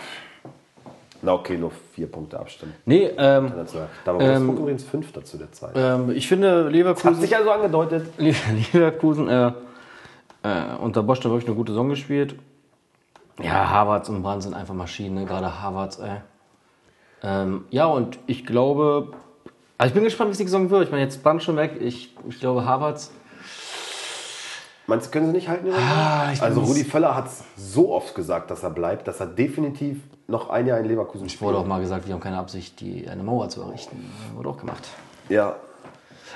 Na, 1.27 1.33
okay, 1.33 1.59
nur 1.59 1.73
4 1.95 2.07
Punkte 2.07 2.39
Abstand. 2.39 2.73
Nee, 2.85 3.11
ähm, 3.19 3.51
Da 4.05 4.15
war 4.15 4.21
Ähm, 4.21 4.29
Wolfsburg 4.47 4.59
übrigens 4.61 4.85
Fünfter 4.85 5.25
zu 5.25 5.37
der 5.37 5.51
Zeit. 5.51 5.73
ähm, 5.75 6.13
ich 6.13 6.29
finde 6.29 6.67
Hat 6.67 6.73
Leverkusen, 6.73 7.15
sich 7.17 7.35
also 7.37 7.51
angedeutet. 7.51 8.07
Leverkusen 8.17 9.29
äh, 9.29 9.49
äh, 9.49 9.53
unter 10.81 11.03
Bosch 11.03 11.19
da 11.19 11.29
wirklich 11.29 11.49
eine 11.49 11.57
gute 11.57 11.73
Saison 11.73 11.89
gespielt. 11.89 12.37
Ja, 13.43 13.69
Havertz 13.69 14.09
und 14.09 14.23
Brandt 14.23 14.45
sind 14.45 14.55
einfach 14.55 14.73
Maschinen, 14.73 15.17
ne? 15.17 15.25
gerade 15.25 15.61
Havertz. 15.61 15.99
Ey. 15.99 16.21
Ähm, 17.25 17.65
ja, 17.71 17.87
und 17.87 18.21
ich 18.29 18.47
glaube, 18.47 19.09
also 19.79 19.89
ich 19.89 19.95
bin 19.95 20.05
gespannt, 20.05 20.29
wie 20.29 20.33
es 20.33 20.39
die 20.39 20.45
Saison 20.45 20.71
wird. 20.71 20.85
Ich 20.85 20.91
meine, 20.93 21.03
jetzt 21.03 21.25
Brandt 21.25 21.43
schon 21.43 21.57
weg. 21.57 21.79
Ich, 21.81 22.15
ich 22.29 22.39
glaube, 22.39 22.65
Havertz. 22.65 23.11
Meinst 24.87 25.09
du, 25.09 25.11
können 25.11 25.27
sie 25.27 25.33
nicht 25.33 25.49
halten? 25.49 25.71
Ah, 25.73 26.33
also 26.41 26.61
Rudi 26.61 26.85
Völler 26.85 27.17
hat 27.17 27.27
es 27.27 27.43
so 27.57 27.93
oft 27.93 28.15
gesagt, 28.15 28.53
dass 28.53 28.63
er 28.63 28.71
bleibt, 28.71 29.09
dass 29.09 29.19
er 29.19 29.27
definitiv 29.27 29.99
noch 30.29 30.51
ein 30.51 30.67
Jahr 30.67 30.79
in 30.79 30.87
Leverkusen 30.87 31.29
spielt. 31.29 31.43
Wurde 31.43 31.59
auch 31.59 31.67
mal 31.67 31.81
gesagt, 31.81 32.07
wir 32.07 32.15
haben 32.15 32.21
keine 32.21 32.39
Absicht, 32.39 32.81
die, 32.81 33.09
eine 33.09 33.23
Mauer 33.23 33.49
zu 33.49 33.63
errichten. 33.63 34.11
Wurde 34.35 34.49
auch 34.49 34.59
gemacht. 34.59 34.83
Ja, 35.29 35.57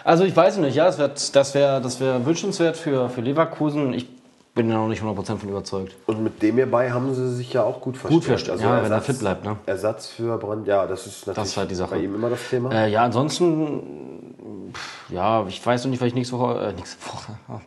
Also 0.04 0.24
ich 0.24 0.34
weiß 0.34 0.58
nicht, 0.58 0.74
ja, 0.76 0.84
das 0.86 0.98
wäre 0.98 1.10
das 1.10 1.54
wär, 1.54 1.80
das 1.80 2.00
wär 2.00 2.24
wünschenswert 2.24 2.76
für, 2.76 3.08
für 3.08 3.20
Leverkusen. 3.20 3.92
Ich 3.92 4.06
bin 4.54 4.68
da 4.68 4.76
noch 4.76 4.88
nicht 4.88 5.02
100% 5.02 5.36
von 5.36 5.48
überzeugt. 5.48 5.94
Und 6.06 6.22
mit 6.22 6.42
dem 6.42 6.56
hierbei 6.56 6.90
haben 6.90 7.14
sie 7.14 7.34
sich 7.34 7.52
ja 7.52 7.62
auch 7.62 7.80
gut 7.80 7.96
verstärkt. 7.96 8.24
verstärkt, 8.24 8.60
ja, 8.62 8.82
wenn 8.82 8.92
er 8.92 9.00
fit 9.00 9.18
bleibt, 9.18 9.44
ne? 9.44 9.56
Ersatz 9.66 10.08
für 10.08 10.36
Brand, 10.38 10.66
ja, 10.66 10.86
das 10.86 11.06
ist 11.06 11.26
natürlich 11.26 11.50
ist 11.50 11.56
halt 11.56 11.70
die 11.70 11.74
Sache. 11.76 11.94
bei 11.94 12.02
ihm 12.02 12.14
immer 12.14 12.30
das 12.30 12.40
Thema. 12.48 12.72
Äh, 12.72 12.90
ja, 12.90 13.04
ansonsten, 13.04 14.74
ja, 15.08 15.46
ich 15.46 15.64
weiß 15.64 15.84
noch 15.84 15.90
nicht, 15.90 16.00
was 16.00 16.08
ich 16.08 16.14
nächste 16.14 16.38
Woche, 16.38 16.60
äh, 16.60 16.72
nächste 16.72 16.96
Woche, 17.06 17.32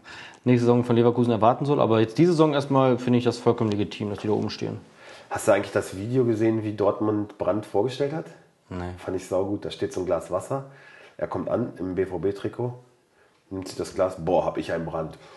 nächste 0.44 0.66
Saison 0.66 0.84
von 0.84 0.96
Leverkusen 0.96 1.32
erwarten 1.32 1.66
soll, 1.66 1.80
aber 1.80 2.00
jetzt 2.02 2.18
diese 2.18 2.32
Saison 2.32 2.54
erstmal 2.54 2.98
finde 2.98 3.20
ich 3.20 3.26
das 3.26 3.38
vollkommen 3.38 3.72
legitim, 3.72 4.10
dass 4.10 4.20
die 4.20 4.28
da 4.28 4.34
oben 4.34 4.50
stehen. 4.50 4.80
Hast 5.34 5.48
du 5.48 5.52
eigentlich 5.52 5.72
das 5.72 5.98
Video 5.98 6.26
gesehen, 6.26 6.62
wie 6.62 6.74
Dortmund 6.74 7.40
Brand 7.40 7.66
vorgestellt 7.66 8.14
hat? 8.14 8.28
Nee. 8.70 8.92
Fand 9.00 9.18
ich 9.18 9.26
saugut. 9.26 9.66
Da 9.66 9.72
steht 9.72 9.92
so 9.92 10.02
ein 10.02 10.06
Glas 10.06 10.30
Wasser. 10.30 10.66
Er 11.18 11.28
kommt 11.28 11.50
an 11.50 11.74
im 11.80 11.96
BVB-Trikot, 11.96 12.76
nimmt 13.50 13.68
sich 13.68 13.76
das 13.76 13.96
Glas, 13.96 14.24
boah, 14.24 14.46
hab 14.46 14.60
ich 14.60 14.72
einen 14.72 14.86
Brand. 14.86 15.18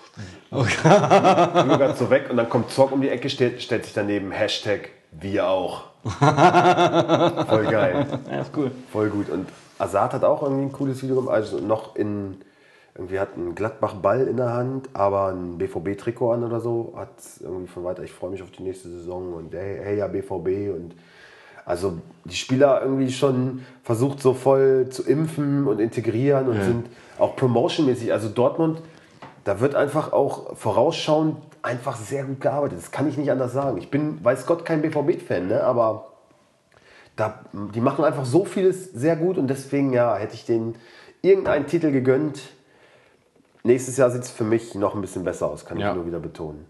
Okay. 0.50 1.94
So 1.96 2.08
weg 2.08 2.28
und 2.30 2.36
dann 2.36 2.48
kommt 2.48 2.70
Zorg 2.70 2.92
um 2.92 3.00
die 3.02 3.10
Ecke, 3.10 3.28
steht, 3.28 3.62
stellt 3.62 3.84
sich 3.84 3.92
daneben 3.92 4.30
Hashtag 4.30 4.90
wir 5.12 5.48
auch. 5.48 5.84
Voll 6.04 7.66
geil. 7.66 8.06
Ja, 8.30 8.40
ist 8.40 8.56
cool. 8.56 8.70
Voll 8.92 9.10
gut. 9.10 9.28
Und 9.30 9.48
Azad 9.78 10.12
hat 10.12 10.24
auch 10.24 10.42
irgendwie 10.42 10.64
ein 10.64 10.72
cooles 10.72 11.02
Video 11.02 11.16
gemacht. 11.16 11.34
Also 11.34 11.58
noch 11.58 11.96
in, 11.96 12.40
irgendwie 12.96 13.18
hat 13.20 13.36
ein 13.36 13.54
Gladbach-Ball 13.54 14.26
in 14.26 14.38
der 14.38 14.52
Hand, 14.52 14.88
aber 14.94 15.28
ein 15.28 15.58
BVB-Trikot 15.58 16.32
an 16.32 16.44
oder 16.44 16.60
so. 16.60 16.94
Hat 16.96 17.10
irgendwie 17.40 17.66
von 17.66 17.84
weiter, 17.84 18.02
ich 18.02 18.12
freue 18.12 18.30
mich 18.30 18.42
auf 18.42 18.50
die 18.50 18.62
nächste 18.62 18.88
Saison 18.88 19.34
und 19.34 19.54
hey, 19.54 19.78
hey 19.82 19.98
ja, 19.98 20.06
BVB. 20.06 20.74
Und 20.74 20.94
also 21.66 21.98
die 22.24 22.36
Spieler 22.36 22.80
irgendwie 22.80 23.10
schon 23.10 23.66
versucht 23.82 24.20
so 24.20 24.32
voll 24.32 24.88
zu 24.88 25.02
impfen 25.02 25.66
und 25.66 25.78
integrieren 25.78 26.48
und 26.48 26.62
sind 26.62 26.86
auch 27.18 27.36
promotionmäßig. 27.36 28.12
Also 28.12 28.28
Dortmund, 28.28 28.80
da 29.44 29.60
wird 29.60 29.74
einfach 29.74 30.12
auch 30.12 30.56
vorausschauend 30.56 31.36
einfach 31.62 31.96
sehr 31.96 32.24
gut 32.24 32.40
gearbeitet. 32.40 32.78
Das 32.78 32.90
kann 32.92 33.08
ich 33.08 33.18
nicht 33.18 33.30
anders 33.30 33.52
sagen. 33.52 33.78
Ich 33.78 33.90
bin, 33.90 34.24
weiß 34.24 34.46
Gott, 34.46 34.64
kein 34.64 34.80
BVB-Fan, 34.82 35.48
ne? 35.48 35.64
aber 35.64 36.12
da, 37.16 37.40
die 37.74 37.80
machen 37.80 38.04
einfach 38.04 38.24
so 38.24 38.44
vieles 38.44 38.92
sehr 38.92 39.16
gut 39.16 39.36
und 39.36 39.48
deswegen 39.48 39.92
ja, 39.92 40.16
hätte 40.16 40.34
ich 40.34 40.46
denen 40.46 40.76
irgendeinen 41.22 41.66
Titel 41.66 41.90
gegönnt. 41.90 42.40
Nächstes 43.66 43.96
Jahr 43.96 44.10
sieht 44.10 44.22
es 44.22 44.30
für 44.30 44.44
mich 44.44 44.74
noch 44.76 44.94
ein 44.94 45.00
bisschen 45.00 45.24
besser 45.24 45.48
aus, 45.48 45.64
kann 45.64 45.78
Ja. 45.78 45.90
ich 45.90 45.96
nur 45.96 46.06
wieder 46.06 46.20
betonen. 46.20 46.66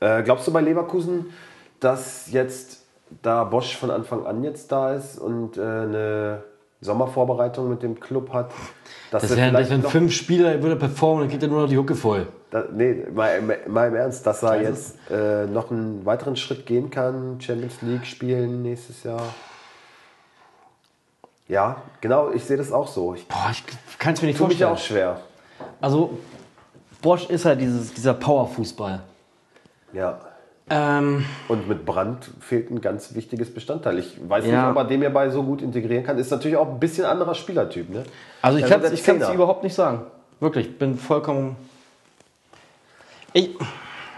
Äh, 0.00 0.22
glaubst 0.22 0.46
du 0.46 0.52
bei 0.52 0.60
Leverkusen, 0.60 1.32
dass 1.80 2.30
jetzt, 2.30 2.84
da 3.22 3.44
Bosch 3.44 3.76
von 3.76 3.90
Anfang 3.90 4.26
an 4.26 4.44
jetzt 4.44 4.70
da 4.70 4.92
ist 4.94 5.18
und 5.18 5.56
äh, 5.56 5.60
eine 5.62 6.42
Sommervorbereitung 6.82 7.70
mit 7.70 7.82
dem 7.82 7.98
Club 7.98 8.32
hat, 8.34 8.50
dass 9.10 9.22
Das 9.22 9.36
wären, 9.36 9.54
das 9.54 9.68
vielleicht 9.68 9.82
wären 9.82 9.90
fünf 9.90 10.12
Spieler, 10.12 10.62
würde 10.62 10.76
performen, 10.76 11.22
dann 11.22 11.30
kriegt 11.30 11.42
er 11.42 11.48
nur 11.48 11.62
noch 11.62 11.68
die 11.68 11.78
Hucke 11.78 11.94
voll. 11.94 12.26
da, 12.50 12.64
nee, 12.70 13.06
mal, 13.14 13.40
mal 13.66 13.88
im 13.88 13.94
Ernst, 13.94 14.26
dass 14.26 14.42
er 14.42 14.60
jetzt 14.60 14.96
äh, 15.10 15.46
noch 15.46 15.70
einen 15.70 16.04
weiteren 16.04 16.36
Schritt 16.36 16.66
gehen 16.66 16.90
kann, 16.90 17.40
Champions 17.40 17.80
League 17.80 18.04
spielen 18.04 18.60
nächstes 18.62 19.04
Jahr. 19.04 19.22
Ja, 21.48 21.76
genau, 22.00 22.30
ich 22.32 22.44
sehe 22.44 22.56
das 22.56 22.72
auch 22.72 22.88
so. 22.88 23.14
Ich 23.14 23.26
Boah, 23.28 23.50
ich 23.52 23.62
kann 23.98 24.14
es 24.14 24.22
mir 24.22 24.28
nicht 24.28 24.38
tue 24.38 24.48
mich 24.48 24.58
vorstellen. 24.58 24.72
auch 24.72 24.78
schwer. 24.78 25.20
Also, 25.80 26.18
Bosch 27.02 27.28
ist 27.30 27.44
halt 27.44 27.60
dieses, 27.60 27.94
dieser 27.94 28.14
Powerfußball. 28.14 29.00
Ja. 29.92 30.18
Ähm, 30.68 31.24
Und 31.46 31.68
mit 31.68 31.86
Brand 31.86 32.28
fehlt 32.40 32.70
ein 32.72 32.80
ganz 32.80 33.14
wichtiges 33.14 33.54
Bestandteil. 33.54 33.98
Ich 34.00 34.18
weiß 34.28 34.44
Ja. 34.46 34.50
nicht, 34.50 34.68
ob 34.70 34.74
man 34.74 34.88
den 34.88 35.00
hierbei 35.00 35.30
so 35.30 35.44
gut 35.44 35.62
integrieren 35.62 36.02
kann. 36.04 36.18
Ist 36.18 36.30
natürlich 36.32 36.56
auch 36.56 36.66
ein 36.68 36.80
bisschen 36.80 37.04
anderer 37.04 37.36
Spielertyp. 37.36 37.88
Ne? 37.90 38.02
also 38.42 38.58
ich 38.58 38.66
kann 39.04 39.20
es 39.20 39.28
überhaupt 39.30 39.62
nicht 39.62 39.74
sagen. 39.74 40.00
Wirklich, 40.40 40.66
ich 40.66 40.78
bin 40.78 40.98
vollkommen... 40.98 41.54
Ich, 43.32 43.50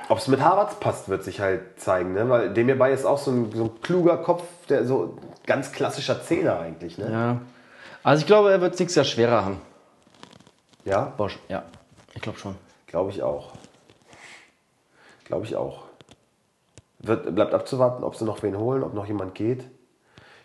Ob 0.09 0.19
es 0.19 0.29
mit 0.29 0.41
Harvards 0.41 0.77
passt, 0.77 1.09
wird 1.09 1.23
sich 1.23 1.41
halt 1.41 1.79
zeigen. 1.79 2.15
Ne? 2.15 2.29
Weil 2.29 2.53
dem 2.53 2.67
hierbei 2.67 2.93
ist 2.93 3.05
auch 3.05 3.19
so 3.19 3.31
ein, 3.31 3.53
so 3.53 3.65
ein 3.65 3.81
kluger 3.83 4.17
Kopf, 4.19 4.43
der 4.69 4.85
so 4.87 5.19
ganz 5.47 5.73
klassischer 5.73 6.23
Zehner 6.23 6.59
eigentlich. 6.61 6.97
Ne? 6.99 7.11
ja. 7.11 7.41
Also 8.03 8.21
ich 8.23 8.27
glaube, 8.27 8.51
er 8.51 8.61
wird 8.61 8.75
es 8.75 8.81
nächstes 8.81 8.97
Jahr 8.97 9.05
schwerer 9.05 9.45
haben. 9.45 9.61
ja? 10.85 11.13
Bosch, 11.17 11.39
ja. 11.49 11.65
Ich 12.15 12.23
glaube 12.23 12.39
schon. 12.39 12.55
Glaube 12.87 13.11
ich 13.11 13.23
auch. 13.23 13.53
Glaube 15.25 15.45
ich 15.45 15.57
auch. 15.57 15.83
Wird, 17.01 17.35
bleibt 17.35 17.53
abzuwarten, 17.53 18.03
ob 18.03 18.17
sie 18.17 18.25
noch 18.25 18.43
wen 18.43 18.57
holen, 18.57 18.83
ob 18.83 18.95
noch 18.95 19.07
jemand 19.07 19.35
geht. 19.35 19.65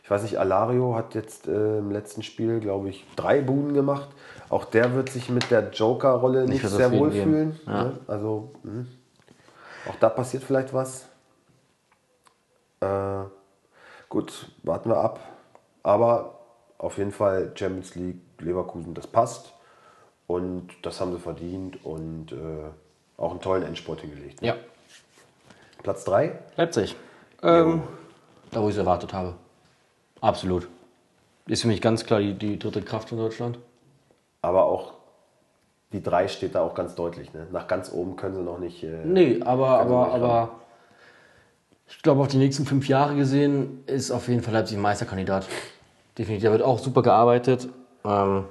Ich 0.03 0.11
weiß 0.11 0.23
nicht, 0.23 0.37
Alario 0.37 0.95
hat 0.95 1.15
jetzt 1.15 1.47
äh, 1.47 1.77
im 1.79 1.89
letzten 1.89 2.21
Spiel, 2.21 2.59
glaube 2.59 2.89
ich, 2.89 3.05
drei 3.15 3.41
Buden 3.41 3.73
gemacht. 3.73 4.09
Auch 4.49 4.65
der 4.65 4.93
wird 4.93 5.09
sich 5.09 5.29
mit 5.29 5.49
der 5.49 5.69
Joker-Rolle 5.71 6.45
nicht 6.45 6.59
für 6.61 6.67
sehr 6.67 6.91
wohl 6.91 7.11
fühlen. 7.11 7.57
Ja. 7.65 7.83
Ne? 7.85 7.99
Also, 8.07 8.51
mh. 8.63 8.85
Auch 9.89 9.95
da 9.99 10.09
passiert 10.09 10.43
vielleicht 10.43 10.73
was. 10.73 11.07
Äh, 12.79 13.23
gut, 14.09 14.51
warten 14.63 14.89
wir 14.89 14.97
ab. 14.97 15.19
Aber 15.83 16.39
auf 16.77 16.97
jeden 16.97 17.11
Fall 17.11 17.51
Champions 17.55 17.95
League, 17.95 18.21
Leverkusen, 18.39 18.93
das 18.93 19.07
passt. 19.07 19.53
Und 20.27 20.69
das 20.81 21.01
haben 21.01 21.11
sie 21.11 21.19
verdient 21.19 21.83
und 21.85 22.31
äh, 22.31 22.69
auch 23.17 23.31
einen 23.31 23.41
tollen 23.41 23.63
Endsport 23.63 24.01
hingelegt. 24.01 24.41
Ne? 24.41 24.49
Ja. 24.49 24.55
Platz 25.81 26.05
3? 26.05 26.39
Leipzig. 26.55 26.95
Ähm, 27.41 27.83
da, 28.51 28.61
wo 28.61 28.69
ich 28.69 28.75
es 28.75 28.79
erwartet 28.79 29.13
habe. 29.13 29.35
Absolut. 30.21 30.69
Ist 31.45 31.63
für 31.63 31.67
mich 31.67 31.81
ganz 31.81 32.05
klar 32.05 32.21
die, 32.21 32.33
die 32.33 32.57
dritte 32.57 32.81
Kraft 32.81 33.11
in 33.11 33.17
Deutschland. 33.17 33.59
Aber 34.41 34.63
auch 34.65 34.93
die 35.93 36.03
3 36.03 36.27
steht 36.27 36.55
da 36.55 36.61
auch 36.61 36.73
ganz 36.75 36.95
deutlich. 36.95 37.33
Ne? 37.33 37.47
Nach 37.51 37.67
ganz 37.67 37.91
oben 37.93 38.15
können 38.15 38.35
sie 38.35 38.41
noch 38.41 38.59
nicht. 38.59 38.83
Äh, 38.83 39.05
Nee, 39.05 39.39
aber, 39.45 39.79
aber, 39.79 40.11
aber 40.13 40.49
ich 41.87 42.01
glaube, 42.01 42.21
auf 42.21 42.27
die 42.27 42.37
nächsten 42.37 42.65
fünf 42.65 42.87
Jahre 42.87 43.15
gesehen 43.15 43.83
ist 43.85 44.11
auf 44.11 44.27
jeden 44.27 44.41
Fall 44.41 44.53
Leipzig 44.53 44.77
Meisterkandidat. 44.77 45.45
Definitiv. 46.17 46.43
Da 46.45 46.51
wird 46.51 46.63
auch 46.63 46.79
super 46.79 47.01
gearbeitet. 47.03 47.69
Ähm, 48.03 48.45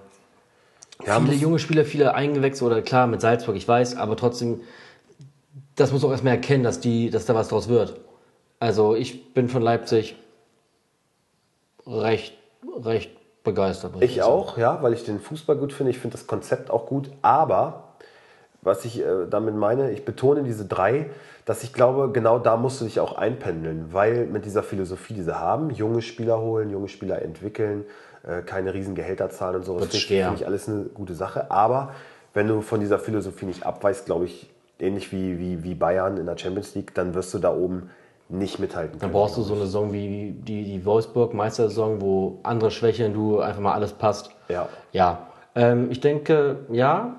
Ja, 1.06 1.20
viele 1.20 1.34
junge 1.34 1.58
Spieler, 1.58 1.84
viele 1.84 2.14
eingewechselt 2.14 2.70
oder 2.70 2.80
klar 2.82 3.06
mit 3.08 3.20
Salzburg, 3.20 3.56
ich 3.56 3.66
weiß, 3.66 3.96
aber 3.96 4.16
trotzdem, 4.16 4.60
das 5.74 5.90
muss 5.92 6.04
auch 6.04 6.10
erstmal 6.12 6.34
erkennen, 6.34 6.62
dass, 6.62 6.78
die, 6.80 7.10
dass 7.10 7.26
da 7.26 7.34
was 7.34 7.48
draus 7.48 7.68
wird. 7.68 7.98
Also 8.60 8.94
ich 8.94 9.34
bin 9.34 9.48
von 9.48 9.62
Leipzig 9.62 10.14
recht, 11.86 12.34
recht 12.84 13.10
begeistert. 13.44 13.92
Ich 14.00 14.16
sagen. 14.16 14.28
auch, 14.28 14.58
ja, 14.58 14.82
weil 14.82 14.92
ich 14.92 15.04
den 15.04 15.20
Fußball 15.20 15.56
gut 15.56 15.72
finde. 15.72 15.90
Ich 15.90 15.98
finde 15.98 16.16
das 16.16 16.26
Konzept 16.26 16.70
auch 16.70 16.86
gut. 16.86 17.10
Aber 17.22 17.84
was 18.62 18.84
ich 18.84 19.00
äh, 19.00 19.26
damit 19.28 19.56
meine, 19.56 19.90
ich 19.90 20.04
betone 20.04 20.42
diese 20.44 20.64
drei, 20.64 21.10
dass 21.44 21.64
ich 21.64 21.72
glaube, 21.72 22.10
genau 22.12 22.38
da 22.38 22.56
musst 22.56 22.80
du 22.80 22.84
dich 22.84 23.00
auch 23.00 23.16
einpendeln, 23.16 23.88
weil 23.90 24.26
mit 24.26 24.44
dieser 24.44 24.62
Philosophie, 24.62 25.14
die 25.14 25.22
sie 25.22 25.38
haben, 25.38 25.70
junge 25.70 26.02
Spieler 26.02 26.40
holen, 26.40 26.70
junge 26.70 26.88
Spieler 26.88 27.20
entwickeln, 27.22 27.84
äh, 28.24 28.42
keine 28.42 28.72
riesen 28.72 28.94
Gehälter 28.94 29.30
zahlen 29.30 29.56
und 29.56 29.64
so, 29.64 29.78
das 29.78 29.88
finde 29.88 29.96
ich, 29.96 30.06
finde 30.06 30.34
ich 30.36 30.46
alles 30.46 30.68
eine 30.68 30.84
gute 30.84 31.14
Sache. 31.14 31.50
Aber 31.50 31.92
wenn 32.34 32.46
du 32.46 32.60
von 32.60 32.78
dieser 32.78 33.00
Philosophie 33.00 33.46
nicht 33.46 33.66
abweichst, 33.66 34.06
glaube 34.06 34.26
ich, 34.26 34.48
ähnlich 34.78 35.12
wie, 35.12 35.38
wie, 35.38 35.64
wie 35.64 35.74
Bayern 35.74 36.16
in 36.16 36.26
der 36.26 36.38
Champions 36.38 36.74
League, 36.74 36.94
dann 36.94 37.14
wirst 37.14 37.34
du 37.34 37.38
da 37.38 37.52
oben 37.52 37.90
nicht 38.32 38.58
mithalten 38.58 38.92
Dann 38.92 39.00
können. 39.00 39.12
brauchst 39.12 39.36
du 39.36 39.42
so 39.42 39.54
eine 39.54 39.62
Saison 39.64 39.92
wie 39.92 40.34
die, 40.36 40.64
die 40.64 40.84
Wolfsburg-Meistersaison, 40.84 42.00
wo 42.00 42.40
andere 42.42 42.70
schwächeln, 42.70 43.12
du 43.12 43.40
einfach 43.40 43.60
mal 43.60 43.74
alles 43.74 43.92
passt. 43.92 44.30
Ja. 44.48 44.68
Ja, 44.92 45.26
ähm, 45.54 45.90
ich 45.90 46.00
denke, 46.00 46.60
ja. 46.70 47.16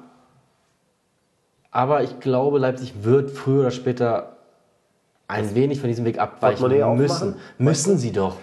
Aber 1.72 2.04
ich 2.04 2.20
glaube, 2.20 2.60
Leipzig 2.60 3.04
wird 3.04 3.32
früher 3.32 3.62
oder 3.62 3.72
später 3.72 4.38
ein 5.28 5.56
wenig 5.56 5.80
von 5.80 5.88
diesem 5.90 6.06
Weg 6.06 6.20
abweichen 6.20 6.98
müssen. 6.98 7.36
Müssen 7.58 7.98
sie 7.98 8.12
doch. 8.12 8.36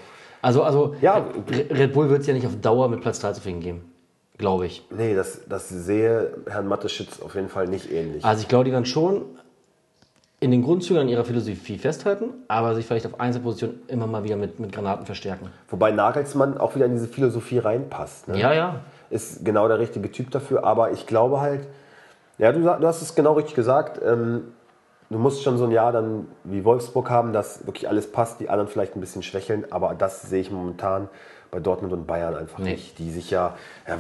Also, 0.43 0.63
also 0.63 0.95
Ja. 1.01 1.27
Red 1.49 1.93
Bull 1.93 2.09
wird 2.11 2.23
es 2.23 2.27
ja 2.27 2.35
nicht 2.35 2.47
auf 2.47 2.61
Dauer 2.61 2.89
mit 2.89 3.01
Platz 3.03 3.21
3 3.21 3.33
zufrieden 3.33 3.61
geben. 3.61 3.93
Glaube 4.39 4.67
ich. 4.67 4.87
Nee, 4.91 5.15
das, 5.15 5.43
das 5.49 5.69
sehe 5.69 6.35
Herrn 6.49 6.67
Mateschitz 6.67 7.21
auf 7.21 7.35
jeden 7.35 7.51
Fall 7.51 7.69
nicht 7.69 7.93
ähnlich. 7.93 8.25
Also 8.25 8.41
ich 8.43 8.49
glaube, 8.49 8.65
die 8.65 8.73
werden 8.73 8.87
schon 8.87 9.23
in 10.43 10.51
den 10.51 10.63
Grundzügen 10.63 11.03
an 11.03 11.09
ihrer 11.09 11.25
Philosophie 11.25 11.77
festhalten, 11.77 12.31
aber 12.49 12.75
sich 12.75 12.87
vielleicht 12.87 13.07
auf 13.07 13.21
Einzelpositionen 13.21 13.83
immer 13.89 14.07
mal 14.07 14.25
wieder 14.25 14.37
mit, 14.37 14.59
mit 14.59 14.73
Granaten 14.73 15.05
verstärken. 15.05 15.51
Wobei 15.69 15.91
Nagelsmann 15.91 16.57
auch 16.57 16.75
wieder 16.75 16.87
in 16.87 16.93
diese 16.93 17.09
Philosophie 17.09 17.59
reinpasst. 17.59 18.29
Ne? 18.29 18.39
Ja, 18.41 18.55
ja. 18.55 18.81
Ist 19.11 19.45
genau 19.45 19.69
der 19.69 19.79
richtige 19.79 20.11
Typ 20.11 20.31
dafür. 20.31 20.65
Aber 20.65 20.93
ich 20.93 21.07
glaube 21.07 21.41
halt, 21.43 21.67
ja, 22.39 22.53
du, 22.53 22.61
du 22.61 22.87
hast 22.87 23.03
es 23.03 23.15
genau 23.15 23.35
richtig 23.35 23.55
gesagt. 23.55 24.01
Ähm, 24.03 24.45
du 25.11 25.19
musst 25.19 25.43
schon 25.43 25.59
so 25.59 25.65
ein 25.65 25.73
Jahr 25.73 25.93
dann 25.93 26.27
wie 26.45 26.65
Wolfsburg 26.65 27.11
haben, 27.11 27.35
dass 27.35 27.67
wirklich 27.67 27.87
alles 27.87 28.11
passt, 28.11 28.41
die 28.41 28.49
anderen 28.49 28.69
vielleicht 28.69 28.97
ein 28.97 29.01
bisschen 29.01 29.23
schwächeln. 29.23 29.67
Aber 29.71 29.95
das 29.95 30.23
sehe 30.23 30.41
ich 30.41 30.51
momentan 30.51 31.09
bei 31.51 31.61
Dortmund 31.61 31.93
und 31.93 32.07
Bayern 32.07 32.35
einfach 32.35 32.61
Nee. 32.61 32.73
nicht. 32.73 32.99
Die 32.99 33.11
sich 33.11 33.31
ja, 33.31 33.57
ja 33.87 33.99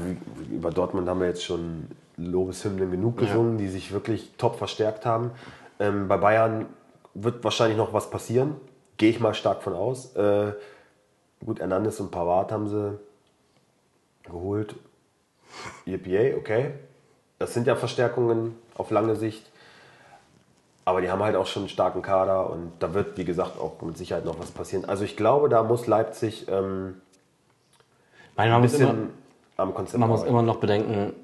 über 0.50 0.70
Dortmund 0.70 1.06
haben 1.06 1.20
wir 1.20 1.26
jetzt 1.26 1.44
schon 1.44 1.88
Lobeshymnen 2.16 2.90
genug 2.90 3.18
gesungen, 3.18 3.58
die 3.58 3.68
sich 3.68 3.92
wirklich 3.92 4.32
top 4.38 4.56
verstärkt 4.56 5.04
haben. 5.04 5.32
Ähm, 5.80 6.06
bei 6.06 6.18
Bayern 6.18 6.66
wird 7.14 7.42
wahrscheinlich 7.42 7.76
noch 7.76 7.92
was 7.92 8.10
passieren. 8.10 8.56
Gehe 8.98 9.10
ich 9.10 9.18
mal 9.18 9.34
stark 9.34 9.62
von 9.62 9.72
aus. 9.74 10.14
Äh, 10.14 10.52
gut, 11.44 11.58
Hernandez 11.58 11.98
und 11.98 12.10
Pavard 12.10 12.52
haben 12.52 12.68
sie 12.68 12.98
geholt. 14.24 14.76
EPA, 15.86 16.36
okay. 16.36 16.72
Das 17.38 17.54
sind 17.54 17.66
ja 17.66 17.74
Verstärkungen 17.74 18.56
auf 18.74 18.90
lange 18.90 19.16
Sicht. 19.16 19.50
Aber 20.84 21.00
die 21.00 21.10
haben 21.10 21.22
halt 21.22 21.36
auch 21.36 21.46
schon 21.46 21.62
einen 21.62 21.68
starken 21.68 22.02
Kader 22.02 22.50
und 22.50 22.72
da 22.78 22.94
wird, 22.94 23.16
wie 23.16 23.24
gesagt, 23.24 23.58
auch 23.58 23.80
mit 23.82 23.96
Sicherheit 23.96 24.24
noch 24.24 24.38
was 24.38 24.50
passieren. 24.50 24.84
Also 24.84 25.04
ich 25.04 25.16
glaube, 25.16 25.48
da 25.48 25.62
muss 25.62 25.86
Leipzig 25.86 26.46
ähm, 26.48 27.00
Meine, 28.36 28.50
man, 28.50 28.58
ein 28.58 28.62
muss 28.62 28.74
immer, 28.74 28.92
bisschen 28.92 29.10
am 29.56 29.74
Konzept 29.74 29.98
man 29.98 30.08
muss 30.08 30.20
arbeiten. 30.20 30.34
immer 30.34 30.42
noch 30.42 30.56
bedenken, 30.56 31.14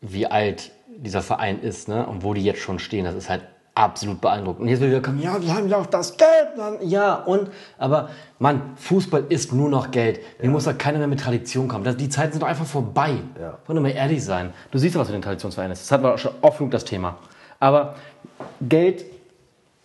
wie 0.00 0.26
alt 0.26 0.72
dieser 0.88 1.22
Verein 1.22 1.60
ist 1.60 1.88
ne? 1.88 2.06
und 2.06 2.22
wo 2.22 2.34
die 2.34 2.44
jetzt 2.44 2.60
schon 2.60 2.78
stehen. 2.78 3.04
Das 3.04 3.14
ist 3.14 3.30
halt 3.30 3.44
absolut 3.74 4.20
beeindruckend. 4.20 4.62
Und 4.62 4.68
jetzt 4.68 4.80
will 4.80 4.88
wieder 4.88 5.00
kommen, 5.00 5.20
ja, 5.20 5.38
die 5.38 5.50
haben 5.50 5.68
ja 5.68 5.78
auch 5.78 5.86
das 5.86 6.16
Geld. 6.16 6.48
Ja, 6.82 7.14
und, 7.14 7.50
aber 7.78 8.10
Mann, 8.38 8.60
Fußball 8.76 9.24
ist 9.28 9.52
nur 9.52 9.68
noch 9.68 9.90
Geld. 9.90 10.20
Mir 10.40 10.50
muss 10.50 10.64
da 10.64 10.72
keiner 10.72 10.98
mehr 10.98 11.08
mit 11.08 11.20
Tradition 11.20 11.66
kommen. 11.66 11.84
Das, 11.84 11.96
die 11.96 12.08
Zeiten 12.08 12.32
sind 12.32 12.42
doch 12.42 12.48
einfach 12.48 12.66
vorbei. 12.66 13.16
Ja. 13.40 13.58
Wollen 13.66 13.78
wir 13.78 13.80
mal 13.80 13.90
ehrlich 13.90 14.24
sein. 14.24 14.52
Du 14.70 14.78
siehst 14.78 14.94
doch, 14.94 15.00
was 15.00 15.08
für 15.08 15.12
den 15.14 15.22
Traditionsverein 15.22 15.70
ist. 15.72 15.82
Das 15.82 15.90
hatten 15.92 16.04
wir 16.04 16.14
auch 16.14 16.18
schon 16.18 16.32
oft 16.40 16.58
genug 16.58 16.70
das 16.70 16.84
Thema. 16.84 17.16
Aber 17.58 17.96
Geld 18.60 19.04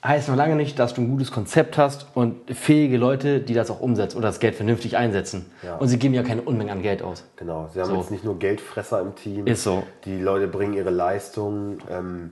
heißt 0.03 0.29
noch 0.29 0.35
lange 0.35 0.55
nicht, 0.55 0.79
dass 0.79 0.93
du 0.93 1.01
ein 1.01 1.09
gutes 1.09 1.31
Konzept 1.31 1.77
hast 1.77 2.07
und 2.13 2.35
fähige 2.55 2.97
Leute, 2.97 3.41
die 3.41 3.53
das 3.53 3.69
auch 3.69 3.81
umsetzen 3.81 4.17
oder 4.17 4.27
das 4.27 4.39
Geld 4.39 4.55
vernünftig 4.55 4.97
einsetzen. 4.97 5.47
Ja. 5.63 5.75
Und 5.75 5.87
sie 5.87 5.97
geben 5.99 6.13
ja 6.13 6.23
keine 6.23 6.41
Unmengen 6.41 6.71
an 6.71 6.81
Geld 6.81 7.01
aus. 7.01 7.25
Genau, 7.35 7.69
sie 7.73 7.81
haben 7.81 7.89
So. 7.89 7.95
jetzt 7.97 8.11
nicht 8.11 8.23
nur 8.23 8.37
Geldfresser 8.39 9.01
im 9.01 9.15
Team. 9.15 9.47
Ist 9.47 9.63
so. 9.63 9.83
Die 10.05 10.19
Leute 10.19 10.47
bringen 10.47 10.73
ihre 10.73 10.91
Leistung. 10.91 11.79
Ähm, 11.89 12.31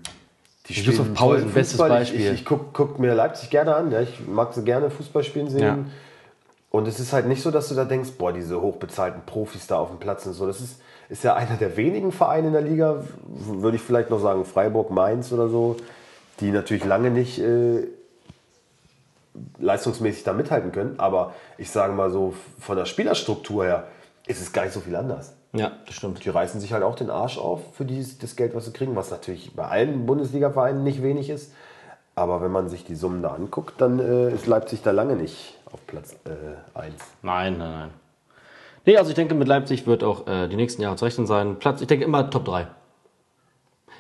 die 0.70 0.74
Yusuf 0.74 1.06
spielen 1.06 1.14
Paulsen, 1.14 1.42
tollen 1.44 1.54
bestes. 1.54 1.78
Beispiel. 1.78 2.20
Ich, 2.20 2.26
ich, 2.26 2.34
ich 2.34 2.46
gucke 2.46 2.66
guck 2.74 3.00
mir 3.00 3.14
Leipzig 3.14 3.50
gerne 3.50 3.76
an. 3.76 3.92
Ja. 3.92 4.02
Ich 4.02 4.28
mag 4.28 4.54
sie 4.54 4.64
gerne 4.64 4.90
Fußball 4.90 5.24
spielen 5.24 5.50
sehen. 5.50 5.62
Ja. 5.62 5.78
Und 6.70 6.88
es 6.88 7.00
ist 7.00 7.14
halt 7.14 7.28
nicht 7.28 7.42
so, 7.42 7.52
dass 7.52 7.70
du 7.70 7.76
da 7.76 7.86
denkst, 7.86 8.12
boah, 8.18 8.34
diese 8.34 8.62
hochbezahlten 8.62 9.22
Profis 9.26 9.68
da 9.68 9.78
auf 9.78 9.90
dem 9.90 10.00
Platz 10.00 10.26
und 10.26 10.34
so. 10.34 10.46
Das 10.46 10.60
ist, 10.60 10.82
ist 11.10 11.24
ja 11.24 11.36
einer 11.36 11.56
der 11.56 11.78
wenigen 11.78 12.12
Vereine 12.12 12.48
in 12.48 12.54
der 12.54 12.62
Liga, 12.62 13.04
würde 13.26 13.78
ich 13.78 13.84
vielleicht 13.84 14.10
noch 14.10 14.20
sagen, 14.20 14.44
Freiburg, 14.44 14.92
Mainz 14.92 15.32
oder 15.32 15.48
so, 15.48 15.78
die 16.42 16.52
natürlich 16.52 16.84
lange 16.84 17.10
nicht 17.10 17.40
äh, 17.40 17.88
leistungsmäßig 19.60 20.24
da 20.24 20.34
mithalten 20.34 20.74
können. 20.74 20.96
Aber 21.00 21.34
ich 21.58 21.72
sage 21.72 21.94
mal 21.94 22.12
so, 22.12 22.34
von 22.60 22.76
der 22.76 22.86
Spielerstruktur 22.86 23.64
her 23.64 23.88
ist 24.28 24.42
es 24.42 24.52
gar 24.52 24.64
nicht 24.64 24.74
so 24.74 24.82
viel 24.82 24.96
anders. 24.96 25.37
Ja, 25.58 25.72
das 25.86 25.96
stimmt. 25.96 26.24
Die 26.24 26.30
reißen 26.30 26.60
sich 26.62 26.74
halt 26.74 26.84
auch 26.84 26.96
den 26.96 27.10
Arsch 27.10 27.38
auf 27.38 27.62
für 27.74 27.86
dieses, 27.86 28.18
das 28.18 28.36
Geld, 28.36 28.56
was 28.56 28.66
sie 28.66 28.74
kriegen, 28.74 28.96
was 28.96 29.12
natürlich 29.12 29.56
bei 29.56 29.68
allen 29.68 30.06
Bundesliga-Vereinen 30.06 30.84
nicht 30.84 31.02
wenig 31.02 31.30
ist. 31.30 31.54
Aber 32.16 32.42
wenn 32.42 32.52
man 32.52 32.68
sich 32.70 32.84
die 32.84 32.96
Summen 32.96 33.22
da 33.22 33.30
anguckt, 33.34 33.80
dann 33.80 34.00
äh, 34.00 34.34
ist 34.34 34.48
Leipzig 34.48 34.82
da 34.82 34.92
lange 34.92 35.16
nicht 35.16 35.56
auf 35.72 35.86
Platz 35.86 36.16
1. 36.74 36.94
Nein, 37.22 37.58
nein, 37.58 37.72
nein. 37.72 37.90
Nee, 38.86 38.98
also 38.98 39.10
ich 39.10 39.16
denke, 39.16 39.36
mit 39.36 39.48
Leipzig 39.48 39.86
wird 39.86 40.04
auch 40.04 40.28
äh, 40.28 40.48
die 40.48 40.56
nächsten 40.56 40.82
Jahre 40.82 40.96
zu 40.96 41.06
rechnen 41.06 41.28
sein. 41.28 41.58
Platz, 41.60 41.82
ich 41.82 41.88
denke 41.88 42.06
immer 42.06 42.30
Top 42.30 42.46
3. 42.46 42.68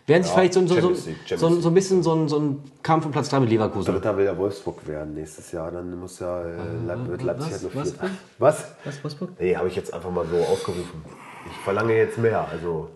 Werden 0.07 0.23
sich 0.23 0.31
Ja, 0.31 0.37
vielleicht 0.39 0.53
so, 0.53 0.65
so, 0.65 0.79
so, 0.79 1.37
so, 1.37 1.61
so 1.61 1.67
ein 1.69 1.73
bisschen 1.73 2.01
so 2.01 2.13
ein, 2.15 2.29
so 2.29 2.39
ein 2.39 2.63
Kampf 2.81 3.05
um 3.05 3.11
Platz 3.11 3.27
3 3.29 3.41
mit 3.41 3.49
Leverkusen. 3.49 3.93
Dritter 3.93 4.15
will 4.15 4.23
ja 4.25 4.37
Wolfsburg 4.37 4.87
werden 4.87 5.13
nächstes 5.13 5.51
Jahr. 5.51 5.69
Dann 5.69 5.99
muss 5.99 6.19
ja 6.19 6.43
äh, 6.43 6.55
Leip 6.85 7.07
wird 7.07 7.23
Leipzig 7.23 7.51
was? 7.53 7.61
halt 7.61 7.75
noch 7.75 7.81
Was? 7.81 7.89
Vierter. 7.91 8.09
Was? 8.39 8.65
Was, 8.85 9.03
Wolfsburg? 9.03 9.29
Nee, 9.37 9.55
habe 9.57 9.67
ich 9.67 9.75
jetzt 9.75 9.93
einfach 9.93 10.09
mal 10.09 10.25
so 10.25 10.37
aufgerufen. 10.37 11.03
Ich 11.45 11.57
verlange 11.63 11.93
jetzt 11.93 12.17
mehr. 12.17 12.47
Also 12.49 12.87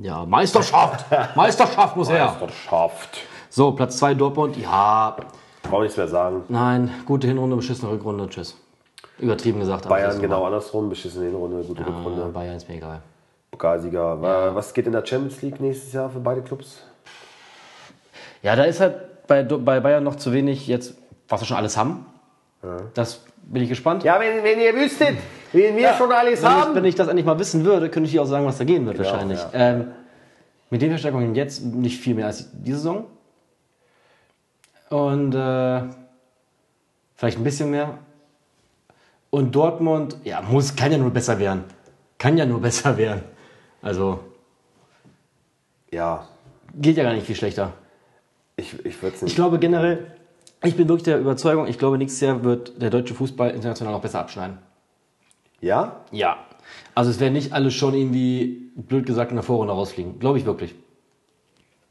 Ja, 0.00 0.24
Meisterschaft! 0.24 1.06
Meisterschaft 1.36 1.96
muss 1.96 2.08
her! 2.08 2.26
Meisterschaft. 2.40 3.18
So, 3.50 3.72
Platz 3.72 3.98
2 3.98 4.14
Dortmund. 4.14 4.56
Ja, 4.56 5.16
Brauche 5.64 5.82
nichts 5.82 5.96
mehr 5.96 6.06
sagen. 6.08 6.44
nein, 6.48 6.90
gute 7.04 7.26
Hinrunde, 7.26 7.56
beschissene 7.56 7.90
Rückrunde. 7.90 8.28
Tschüss. 8.28 8.56
Übertrieben 9.18 9.58
gesagt. 9.58 9.88
Bayern 9.88 10.20
genau 10.20 10.44
andersrum. 10.44 10.88
Beschissene 10.88 11.26
Hinrunde, 11.26 11.64
gute 11.64 11.82
Ja, 11.82 11.88
Rückrunde. 11.88 12.26
Bayern 12.32 12.56
ist 12.56 12.68
mir 12.68 12.76
egal. 12.76 13.02
Pokalsieger. 13.58 14.22
Wa- 14.22 14.54
Was 14.54 14.72
geht 14.72 14.86
in 14.86 14.92
der 14.92 15.04
Champions 15.04 15.42
League 15.42 15.60
nächstes 15.60 15.92
Jahr 15.92 16.08
für 16.08 16.20
beide 16.20 16.42
Clubs? 16.42 16.82
Ja, 18.42 18.54
da 18.54 18.62
ist 18.64 18.80
halt 18.80 19.26
bei, 19.26 19.42
bei 19.42 19.80
Bayern 19.80 20.04
noch 20.04 20.14
zu 20.14 20.32
wenig 20.32 20.68
jetzt, 20.68 20.94
was 21.28 21.40
wir 21.42 21.46
schon 21.46 21.56
alles 21.56 21.76
haben. 21.76 22.06
Das 22.94 23.24
bin 23.42 23.62
ich 23.62 23.68
gespannt. 23.68 24.04
Ja, 24.04 24.18
wenn, 24.20 24.42
wenn 24.44 24.60
ihr 24.60 24.74
wüsstet, 24.74 25.16
wen 25.52 25.76
wir 25.76 25.92
schon 25.94 26.12
alles 26.12 26.42
wenn, 26.42 26.48
ich, 26.50 26.54
haben. 26.56 26.74
wenn 26.74 26.84
ich 26.84 26.94
das 26.94 27.08
endlich 27.08 27.26
mal 27.26 27.38
wissen 27.38 27.64
würde, 27.64 27.88
könnte 27.90 28.06
ich 28.06 28.12
dir 28.12 28.22
auch 28.22 28.26
sagen, 28.26 28.46
was 28.46 28.58
da 28.58 28.64
gehen 28.64 28.86
wird 28.86 28.98
wahrscheinlich. 28.98 29.38
ja. 29.40 29.50
Ähm, 29.52 29.88
mit 30.70 30.82
den 30.82 30.90
Verstärkungen 30.90 31.34
jetzt 31.34 31.64
nicht 31.64 31.98
viel 31.98 32.14
mehr 32.14 32.26
als 32.26 32.48
diese 32.52 32.76
Saison. 32.78 33.06
Und 34.90 35.34
äh, 35.34 35.82
vielleicht 37.16 37.38
ein 37.38 37.44
bisschen 37.44 37.70
mehr. 37.70 37.98
Und 39.30 39.54
Dortmund, 39.54 40.16
ja, 40.24 40.40
muss, 40.42 40.74
kann 40.76 40.92
ja 40.92 40.98
nur 40.98 41.10
besser 41.10 41.38
werden. 41.38 41.64
Kann 42.18 42.36
ja 42.38 42.46
nur 42.46 42.60
besser 42.68 42.96
werden. 42.96 43.22
Also 43.88 44.20
Ja, 45.90 46.26
geht 46.74 46.96
ja 46.98 47.02
gar 47.04 47.14
nicht 47.14 47.26
viel 47.26 47.36
schlechter. 47.36 47.72
ich, 48.56 48.74
ich 48.84 49.02
würde 49.02 49.14
es 49.16 49.22
Ich 49.22 49.22
nicht. 49.22 49.34
glaube 49.36 49.58
generell, 49.58 50.12
Ich 50.62 50.76
bin 50.76 50.88
wirklich 50.88 51.04
der 51.04 51.18
Überzeugung, 51.20 51.66
ich 51.68 51.78
glaube, 51.78 51.96
nächstes 51.98 52.20
Jahr 52.20 52.44
wird 52.44 52.80
der 52.82 52.90
deutsche 52.90 53.14
Fußball 53.14 53.50
international 53.50 53.94
noch 53.94 54.02
besser 54.02 54.20
abschneiden. 54.20 54.58
Ja? 55.60 56.00
Ja. 56.10 56.36
Also 56.94 57.10
es 57.10 57.18
werden 57.20 57.32
nicht 57.32 57.52
alle 57.54 57.70
schon 57.70 57.94
irgendwie, 57.94 58.70
blöd 58.76 59.06
gesagt, 59.06 59.30
in 59.30 59.36
der 59.36 59.42
Vorrunde 59.44 59.72
rausfliegen. 59.72 60.18
Glaube 60.18 60.36
ich 60.38 60.44
wirklich. 60.44 60.74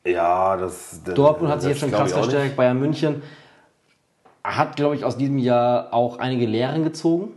Ja, 0.05 0.55
das. 0.55 1.01
das 1.03 1.15
Dortmund 1.15 1.51
hat 1.51 1.61
sich 1.61 1.71
jetzt 1.71 1.79
schon 1.79 1.89
krass 1.91 2.11
nicht. 2.11 2.13
verstärkt. 2.13 2.55
Bayern 2.55 2.79
München 2.79 3.21
hat, 4.43 4.75
glaube 4.75 4.95
ich, 4.95 5.03
aus 5.03 5.17
diesem 5.17 5.39
Jahr 5.39 5.93
auch 5.93 6.19
einige 6.19 6.45
Lehren 6.45 6.83
gezogen. 6.83 7.31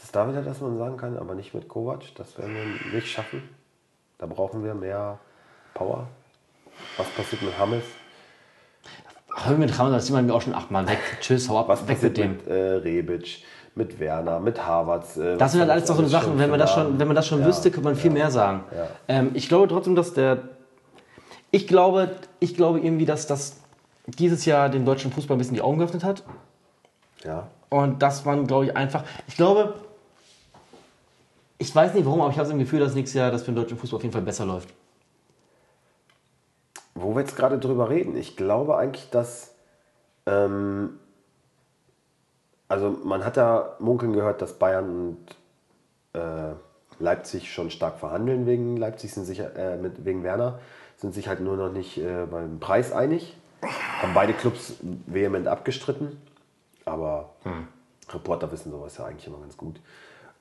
Ist 0.00 0.04
es 0.06 0.12
da 0.12 0.26
wieder, 0.26 0.40
dass 0.40 0.62
man 0.62 0.78
sagen 0.78 0.96
kann, 0.96 1.18
aber 1.18 1.34
nicht 1.34 1.52
mit 1.52 1.68
Kovac? 1.68 2.00
Das 2.16 2.38
werden 2.38 2.54
wir 2.54 2.94
nicht 2.94 3.06
schaffen. 3.06 3.42
Da 4.16 4.24
brauchen 4.24 4.64
wir 4.64 4.72
mehr 4.74 5.18
Power. 5.74 6.06
Was 6.96 7.06
passiert 7.10 7.42
mit 7.42 7.58
Hammes? 7.58 7.84
Hör 9.44 9.56
mit 9.58 9.78
Rahmen, 9.78 9.92
das 9.92 10.06
sind 10.06 10.26
wir 10.26 10.34
auch 10.34 10.40
schon 10.40 10.54
achtmal 10.54 10.88
weg. 10.88 10.98
Tschüss, 11.20 11.50
hau 11.50 11.58
ab, 11.60 11.68
Was 11.68 11.82
weg 11.86 11.96
passiert 11.96 12.16
mit 12.16 12.24
dem. 12.24 12.32
mit 12.32 12.46
äh, 12.46 12.52
Rebic, 12.76 13.44
mit 13.74 14.00
Werner, 14.00 14.40
mit 14.40 14.66
Havertz? 14.66 15.18
Äh, 15.18 15.36
Das 15.36 15.52
sind 15.52 15.60
halt 15.60 15.70
alles 15.70 15.84
doch 15.84 15.96
so 15.96 16.00
eine 16.00 16.08
Sachen, 16.08 16.38
wenn 16.38 16.48
man 16.50 16.58
das 16.58 16.72
schon, 16.72 16.98
wenn 16.98 17.06
man 17.06 17.14
das 17.14 17.26
schon 17.26 17.40
Ja, 17.40 17.46
wüsste, 17.46 17.70
könnte 17.70 17.84
man 17.84 17.96
viel 17.96 18.10
mehr 18.10 18.30
sagen. 18.30 18.64
Ja. 18.74 18.88
Ähm, 19.06 19.32
ich 19.34 19.48
glaube 19.50 19.68
trotzdem, 19.68 19.94
dass 19.96 20.14
der. 20.14 20.38
Ich 21.50 21.66
glaube, 21.68 22.16
ich 22.38 22.54
glaube 22.56 22.80
irgendwie, 22.80 23.04
dass 23.06 23.26
das 23.26 23.58
dieses 24.06 24.46
Jahr 24.46 24.70
dem 24.70 24.86
deutschen 24.86 25.12
Fußball 25.12 25.36
ein 25.36 25.38
bisschen 25.38 25.54
die 25.54 25.62
Augen 25.62 25.78
geöffnet 25.78 26.04
hat. 26.04 26.22
Ja. 27.22 27.48
Und 27.68 28.02
das 28.02 28.24
waren, 28.24 28.46
glaube 28.46 28.64
ich, 28.64 28.76
einfach. 28.76 29.04
Ich 29.28 29.36
glaube, 29.36 29.74
ich 31.60 31.74
weiß 31.74 31.92
nicht 31.92 32.06
warum, 32.06 32.22
aber 32.22 32.30
ich 32.30 32.38
habe 32.38 32.48
so 32.48 32.54
ein 32.54 32.58
Gefühl, 32.58 32.80
dass 32.80 32.94
nächstes 32.94 33.18
Jahr 33.18 33.30
das 33.30 33.42
für 33.42 33.52
den 33.52 33.56
deutschen 33.56 33.76
Fußball 33.76 33.98
auf 33.98 34.02
jeden 34.02 34.14
Fall 34.14 34.22
besser 34.22 34.46
läuft. 34.46 34.72
Wo 36.94 37.14
wir 37.14 37.20
jetzt 37.20 37.36
gerade 37.36 37.58
drüber 37.58 37.90
reden, 37.90 38.16
ich 38.16 38.36
glaube 38.36 38.78
eigentlich, 38.78 39.10
dass. 39.10 39.54
Ähm, 40.24 40.98
also, 42.66 42.90
man 43.04 43.24
hat 43.24 43.36
ja 43.36 43.76
munkeln 43.78 44.14
gehört, 44.14 44.40
dass 44.40 44.54
Bayern 44.54 45.08
und 45.08 46.18
äh, 46.18 46.54
Leipzig 46.98 47.52
schon 47.52 47.70
stark 47.70 47.98
verhandeln 47.98 48.46
wegen 48.46 48.78
Leipzig, 48.78 49.12
sind 49.12 49.26
sich, 49.26 49.40
äh, 49.40 49.76
mit, 49.76 50.04
wegen 50.04 50.22
Werner, 50.22 50.60
sind 50.96 51.12
sich 51.12 51.28
halt 51.28 51.40
nur 51.40 51.56
noch 51.56 51.70
nicht 51.70 51.98
äh, 51.98 52.26
beim 52.30 52.58
Preis 52.58 52.90
einig. 52.90 53.36
Haben 54.00 54.14
beide 54.14 54.32
Clubs 54.32 54.76
vehement 55.06 55.46
abgestritten, 55.46 56.18
aber 56.86 57.34
Reporter 58.08 58.50
wissen 58.50 58.70
sowas 58.70 58.96
ja 58.96 59.04
eigentlich 59.04 59.26
immer 59.26 59.40
ganz 59.40 59.58
gut. 59.58 59.78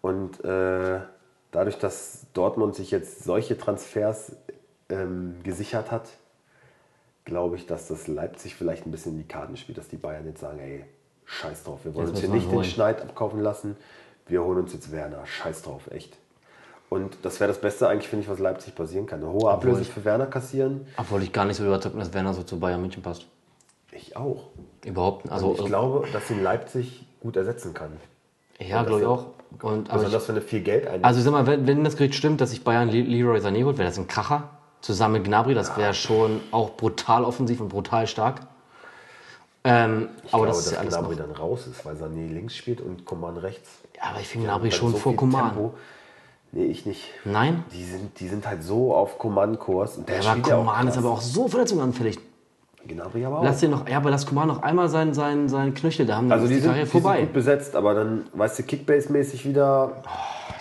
Und 0.01 0.43
äh, 0.45 0.99
dadurch, 1.51 1.77
dass 1.77 2.25
Dortmund 2.33 2.75
sich 2.75 2.91
jetzt 2.91 3.23
solche 3.23 3.57
Transfers 3.57 4.33
ähm, 4.89 5.35
gesichert 5.43 5.91
hat, 5.91 6.09
glaube 7.25 7.57
ich, 7.57 7.65
dass 7.65 7.87
das 7.87 8.07
Leipzig 8.07 8.55
vielleicht 8.55 8.85
ein 8.85 8.91
bisschen 8.91 9.13
in 9.13 9.17
die 9.19 9.27
Karten 9.27 9.57
spielt, 9.57 9.77
dass 9.77 9.87
die 9.87 9.97
Bayern 9.97 10.25
jetzt 10.25 10.41
sagen, 10.41 10.59
ey, 10.59 10.85
scheiß 11.25 11.63
drauf, 11.63 11.79
wir 11.83 11.93
wollen 11.93 12.07
Jetzt 12.07 12.15
uns 12.15 12.21
hier 12.25 12.29
nicht 12.33 12.47
den 12.47 12.55
holen. 12.55 12.65
Schneid 12.65 13.01
abkaufen 13.01 13.41
lassen, 13.41 13.75
wir 14.27 14.43
holen 14.43 14.59
uns 14.59 14.73
jetzt 14.73 14.91
Werner, 14.91 15.25
scheiß 15.25 15.61
drauf, 15.63 15.89
echt. 15.91 16.17
Und 16.89 17.17
das 17.23 17.39
wäre 17.39 17.49
das 17.49 17.61
Beste 17.61 17.87
eigentlich, 17.87 18.07
finde 18.07 18.23
ich, 18.23 18.29
was 18.29 18.39
Leipzig 18.39 18.73
passieren 18.73 19.05
kann. 19.05 19.19
Eine 19.21 19.31
hohe 19.31 19.51
Ablöse 19.51 19.81
ich- 19.81 19.91
für 19.91 20.03
Werner 20.05 20.25
kassieren. 20.25 20.87
Obwohl 20.97 21.21
ich 21.21 21.31
gar 21.31 21.45
nicht 21.45 21.57
so 21.57 21.65
überzeugt 21.65 21.93
bin, 21.93 21.99
dass 21.99 22.13
Werner 22.13 22.33
so 22.33 22.41
zu 22.41 22.59
Bayern 22.59 22.81
München 22.81 23.03
passt. 23.03 23.27
Ich 23.91 24.15
auch. 24.15 24.47
Überhaupt 24.83 25.25
nicht. 25.25 25.31
Also 25.31 25.51
Also, 25.51 25.61
ich 25.63 25.67
glaube, 25.67 26.07
dass 26.11 26.31
ihn 26.31 26.41
Leipzig 26.41 27.05
gut 27.19 27.35
ersetzen 27.35 27.75
kann. 27.75 27.91
ja, 28.59 28.81
glaube 28.83 29.01
ich 29.01 29.05
auch. 29.05 29.25
Und, 29.61 29.89
aber 29.89 29.99
ich, 30.01 30.05
Besonders 30.05 30.29
wenn 30.29 30.35
er 30.35 30.41
viel 30.41 30.61
Geld 30.61 30.87
einnimmt. 30.87 31.05
also 31.05 31.19
ich 31.19 31.25
sag 31.25 31.31
mal, 31.31 31.45
wenn, 31.47 31.67
wenn 31.67 31.83
das 31.83 31.97
Gerücht 31.97 32.15
stimmt, 32.15 32.39
dass 32.41 32.51
sich 32.51 32.63
Bayern 32.63 32.89
Le- 32.89 33.01
Leroy 33.01 33.39
Sané 33.39 33.63
holt, 33.65 33.77
wäre 33.77 33.89
das 33.89 33.97
ein 33.97 34.07
Kracher. 34.07 34.49
Zusammen 34.81 35.15
mit 35.15 35.25
Gnabry, 35.25 35.53
das 35.55 35.75
wäre 35.75 35.93
schon 35.93 36.39
auch 36.51 36.71
brutal 36.77 37.25
offensiv 37.25 37.59
und 37.59 37.67
brutal 37.67 38.07
stark. 38.07 38.41
Ähm, 39.65 40.07
ich 40.23 40.33
aber 40.33 40.43
glaube, 40.43 40.47
das 40.47 40.57
ist 40.67 40.71
dass 40.71 40.79
alles 40.79 40.95
Gnabry 40.95 41.15
noch. 41.15 41.21
dann 41.23 41.31
raus 41.31 41.67
ist, 41.67 41.85
weil 41.85 41.95
Sané 41.95 42.31
links 42.31 42.55
spielt 42.55 42.79
und 42.79 43.03
Coman 43.05 43.35
rechts. 43.37 43.69
Ja, 43.97 44.03
aber 44.11 44.21
ich 44.21 44.27
finde 44.29 44.47
Gnabry 44.47 44.69
Dann 44.69 44.77
schon 44.79 44.91
so 44.93 44.97
vor. 44.97 45.15
Tempo. 45.49 45.73
Nee, 46.53 46.65
ich 46.65 46.85
nicht. 46.85 47.09
Nein? 47.25 47.63
Die 47.73 47.83
sind, 47.83 48.19
die 48.19 48.27
sind 48.29 48.47
halt 48.47 48.63
so 48.63 48.95
auf 48.95 49.17
der 49.19 50.21
Ja, 50.21 50.31
aber 50.31 50.41
Coman 50.41 50.87
ist 50.87 50.97
aber 50.97 51.09
auch 51.11 51.21
so 51.21 51.47
verletzungsanfällig. 51.49 52.17
Gnabry 52.89 53.23
aber 53.25 53.39
auch. 53.39 53.43
Lass 53.43 53.61
den 53.61 53.71
noch, 53.71 53.87
ja, 53.87 53.97
aber 53.97 54.09
lass 54.11 54.25
Coman 54.25 54.47
noch 54.49 54.61
einmal 54.61 54.89
seinen, 54.89 55.13
seinen, 55.13 55.47
seinen 55.47 55.73
Knöchel, 55.73 56.05
da 56.05 56.17
haben 56.17 56.29
also 56.31 56.47
die 56.47 56.55
die 56.55 56.59
sind, 56.59 56.69
Karriere 56.71 56.85
die 56.85 56.91
sind 56.91 57.01
vorbei. 57.01 57.21
gut 57.21 57.33
besetzt, 57.33 57.75
aber 57.75 57.93
dann, 57.93 58.25
weißt 58.33 58.59
du, 58.59 58.63
Kickbase-mäßig 58.63 59.45
wieder, 59.45 60.03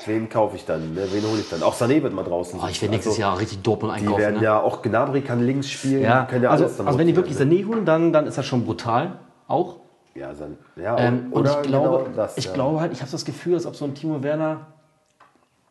wen 0.06 0.28
kaufe 0.28 0.54
ich 0.56 0.64
dann? 0.64 0.94
Ne? 0.94 1.06
Wen 1.10 1.22
hole 1.24 1.40
ich 1.40 1.48
dann? 1.50 1.62
Auch 1.62 1.74
Sané 1.74 2.02
wird 2.02 2.12
mal 2.14 2.22
draußen 2.22 2.60
Oh, 2.62 2.66
ich 2.70 2.80
will 2.80 2.88
nächstes 2.90 3.12
Also, 3.14 3.20
Jahr 3.22 3.38
richtig 3.40 3.62
Dortmund 3.62 3.94
Die 3.94 4.00
einkaufen. 4.00 4.20
werden 4.20 4.36
ne? 4.36 4.44
ja, 4.44 4.60
auch 4.60 4.80
Gnabry 4.82 5.22
kann 5.22 5.44
links 5.44 5.68
spielen, 5.70 6.02
ja. 6.02 6.22
die 6.22 6.30
können 6.30 6.44
ja 6.44 6.50
also, 6.50 6.64
alles 6.64 6.76
dann 6.76 6.86
also 6.86 6.98
wenn 6.98 7.06
die 7.08 7.16
wirklich 7.16 7.36
Sané 7.36 7.66
holen, 7.66 7.84
dann, 7.84 8.12
dann 8.12 8.26
ist 8.26 8.38
das 8.38 8.46
schon 8.46 8.64
brutal. 8.64 9.18
Auch. 9.48 9.76
Ja, 10.14 10.34
San, 10.34 10.56
ja 10.76 10.98
Ähm, 10.98 11.28
und 11.30 11.46
ich 11.46 11.62
glaube, 11.62 12.04
genau 12.04 12.16
das, 12.16 12.36
ich 12.38 12.46
ja. 12.46 12.52
glaube 12.52 12.80
halt, 12.80 12.92
ich 12.92 13.00
habe 13.00 13.10
das 13.10 13.24
Gefühl, 13.24 13.54
als 13.54 13.66
ob 13.66 13.76
so 13.76 13.84
ein 13.84 13.94
Timo 13.94 14.22
Werner. 14.22 14.66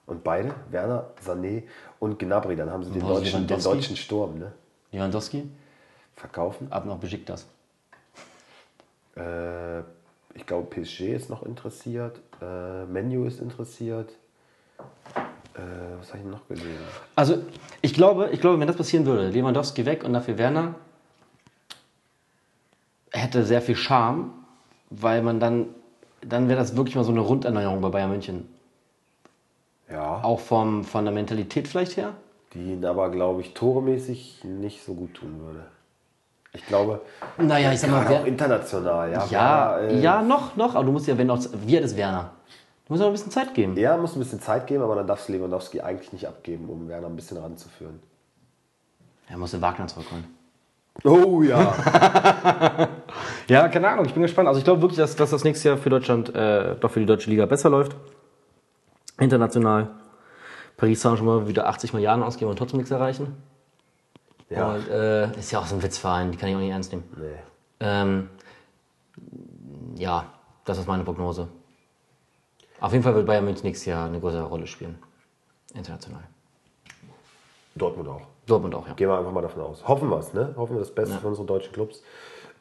Und 0.06 0.24
beide, 0.24 0.52
Werner, 0.72 1.08
Sané 1.26 1.64
und 2.00 2.18
Gnabry, 2.18 2.56
dann 2.56 2.72
haben 2.72 2.82
sie 2.84 2.92
den, 2.92 3.02
deutschen, 3.06 3.46
den 3.46 3.62
deutschen 3.62 3.98
Sturm, 3.98 4.40
ne? 4.40 4.54
Lewandowski, 4.94 5.44
Verkaufen. 6.18 6.72
ab 6.72 6.86
nach 6.86 6.98
Besiktas. 6.98 7.46
Äh, 9.16 9.80
ich 10.34 10.46
glaube, 10.46 10.68
PSG 10.70 11.14
ist 11.14 11.30
noch 11.30 11.44
interessiert. 11.44 12.20
Äh, 12.42 12.86
Menu 12.86 13.26
ist 13.26 13.40
interessiert. 13.40 14.12
Äh, 15.54 15.62
was 16.00 16.10
habe 16.10 16.20
ich 16.20 16.26
noch 16.26 16.48
gelesen? 16.48 16.78
Also, 17.16 17.38
ich 17.82 17.94
glaube, 17.94 18.30
ich 18.32 18.42
glaube, 18.42 18.60
wenn 18.60 18.68
das 18.68 18.76
passieren 18.76 19.06
würde, 19.06 19.30
Lewandowski 19.30 19.86
weg 19.86 20.04
und 20.04 20.14
dafür 20.14 20.38
Werner, 20.38 20.76
hätte 23.12 23.44
sehr 23.44 23.62
viel 23.62 23.76
Charme, 23.76 24.32
weil 24.90 25.22
man 25.22 25.40
dann, 25.40 25.68
dann 26.22 26.50
wäre 26.50 26.60
das 26.60 26.76
wirklich 26.76 26.96
mal 26.96 27.04
so 27.04 27.12
eine 27.12 27.22
Runderneuerung 27.22 27.82
bei 27.82 27.90
Bayern 27.90 28.12
München. 28.12 28.48
Ja. 29.90 30.24
Auch 30.24 30.40
vom, 30.40 30.84
von 30.84 31.06
der 31.06 31.14
Mentalität 31.14 31.68
vielleicht 31.68 31.98
her. 31.98 32.14
Die 32.54 32.74
ihn 32.74 32.86
aber, 32.86 33.10
glaube 33.10 33.42
ich, 33.42 33.54
toremäßig 33.54 34.44
nicht 34.44 34.84
so 34.84 34.94
gut 34.94 35.14
tun 35.16 35.40
würde. 35.40 35.66
Ich 36.58 36.66
glaube, 36.66 37.02
Naja, 37.38 37.72
ich 37.72 37.80
sag 37.80 37.92
mal, 37.92 38.06
auch 38.08 38.26
international. 38.26 39.12
Ja, 39.12 39.26
ja, 39.26 39.78
Werner, 39.80 39.90
äh, 39.90 40.00
ja, 40.02 40.22
noch, 40.22 40.56
noch, 40.56 40.76
aber 40.76 40.84
du 40.84 40.92
musst 40.92 41.08
ja, 41.08 41.18
wenn 41.18 41.28
noch, 41.28 41.40
wie 41.66 41.78
alt 41.78 41.86
ist 41.86 41.96
Werner? 41.96 42.32
Du 42.86 42.94
musst 42.94 43.02
noch 43.02 43.08
ein 43.08 43.14
bisschen 43.14 43.32
Zeit 43.32 43.54
geben. 43.54 43.76
Ja, 43.78 43.98
muss 43.98 44.16
ein 44.16 44.20
bisschen 44.20 44.42
Zeit 44.42 44.68
geben, 44.68 44.84
aber 44.84 44.96
dann 44.96 45.08
darfst 45.08 45.30
du 45.30 45.34
Lewandowski 45.34 45.82
eigentlich 45.82 46.14
nicht 46.14 46.28
abgeben, 46.28 46.70
um 46.70 46.88
Werner 46.88 47.08
ein 47.08 47.16
bisschen 47.16 47.38
ranzuführen. 47.38 48.00
Er 49.30 49.38
muss 49.38 49.52
den 49.52 49.62
Wagner 49.62 49.88
zurückholen. 49.88 50.26
Oh 51.04 51.42
ja. 51.44 51.74
Ja, 53.48 53.70
keine 53.70 53.88
Ahnung, 53.88 54.06
ich 54.06 54.14
bin 54.14 54.24
gespannt. 54.24 54.48
Also 54.48 54.58
ich 54.60 54.66
glaube 54.66 54.82
wirklich, 54.82 54.98
dass, 54.98 55.16
dass 55.16 55.30
das 55.30 55.44
nächste 55.44 55.70
Jahr 55.70 55.78
für 55.78 55.90
Deutschland, 55.90 56.36
äh, 56.36 56.76
doch 56.80 56.92
für 56.92 57.00
die 57.00 57.06
deutsche 57.06 57.30
Liga 57.30 57.46
besser 57.46 57.70
läuft. 57.70 57.96
International. 59.20 59.90
Paris 60.76 61.02
Saint-Germain 61.02 61.48
wieder 61.48 61.68
80 61.68 61.94
Milliarden 61.94 62.24
ausgeben 62.24 62.52
und 62.52 62.58
trotzdem 62.58 62.78
nichts 62.78 62.92
erreichen. 62.92 63.36
Ja. 64.50 64.74
Und 64.74 64.88
äh, 64.90 65.38
ist 65.38 65.52
ja 65.52 65.60
auch 65.60 65.66
so 65.66 65.76
ein 65.76 65.84
Witzverein, 65.84 66.32
die 66.32 66.38
kann 66.38 66.50
ich 66.50 66.56
auch 66.56 66.60
nicht 66.60 66.72
ernst 66.72 66.92
nehmen. 66.92 67.04
Nee. 67.18 67.40
Ähm, 67.80 68.30
ja, 69.96 70.26
das 70.66 70.78
ist 70.78 70.88
meine 70.88 71.04
Prognose. 71.04 71.48
Auf 72.80 72.92
jeden 72.92 73.04
Fall 73.04 73.16
wird 73.16 73.26
Bayern 73.26 73.46
München 73.46 73.66
nächstes 73.66 73.86
Jahr 73.86 74.08
eine 74.08 74.20
größere 74.20 74.44
Rolle 74.44 74.68
spielen. 74.68 75.00
International. 75.74 76.24
Dortmund 77.76 78.10
auch. 78.10 78.22
Dortmund 78.46 78.76
auch, 78.76 78.88
ja. 78.88 78.94
Gehen 78.94 79.10
wir 79.10 79.18
einfach 79.18 79.32
mal 79.32 79.42
davon 79.42 79.62
aus. 79.62 79.88
Hoffen 79.88 80.10
wir 80.10 80.18
es, 80.18 80.34
ne? 80.34 80.54
Hoffen 80.56 80.76
wir 80.76 80.80
das 80.80 80.94
Beste 80.94 81.18
für 81.18 81.28
unsere 81.28 81.46
deutschen 81.46 81.74
Clubs. 81.74 82.02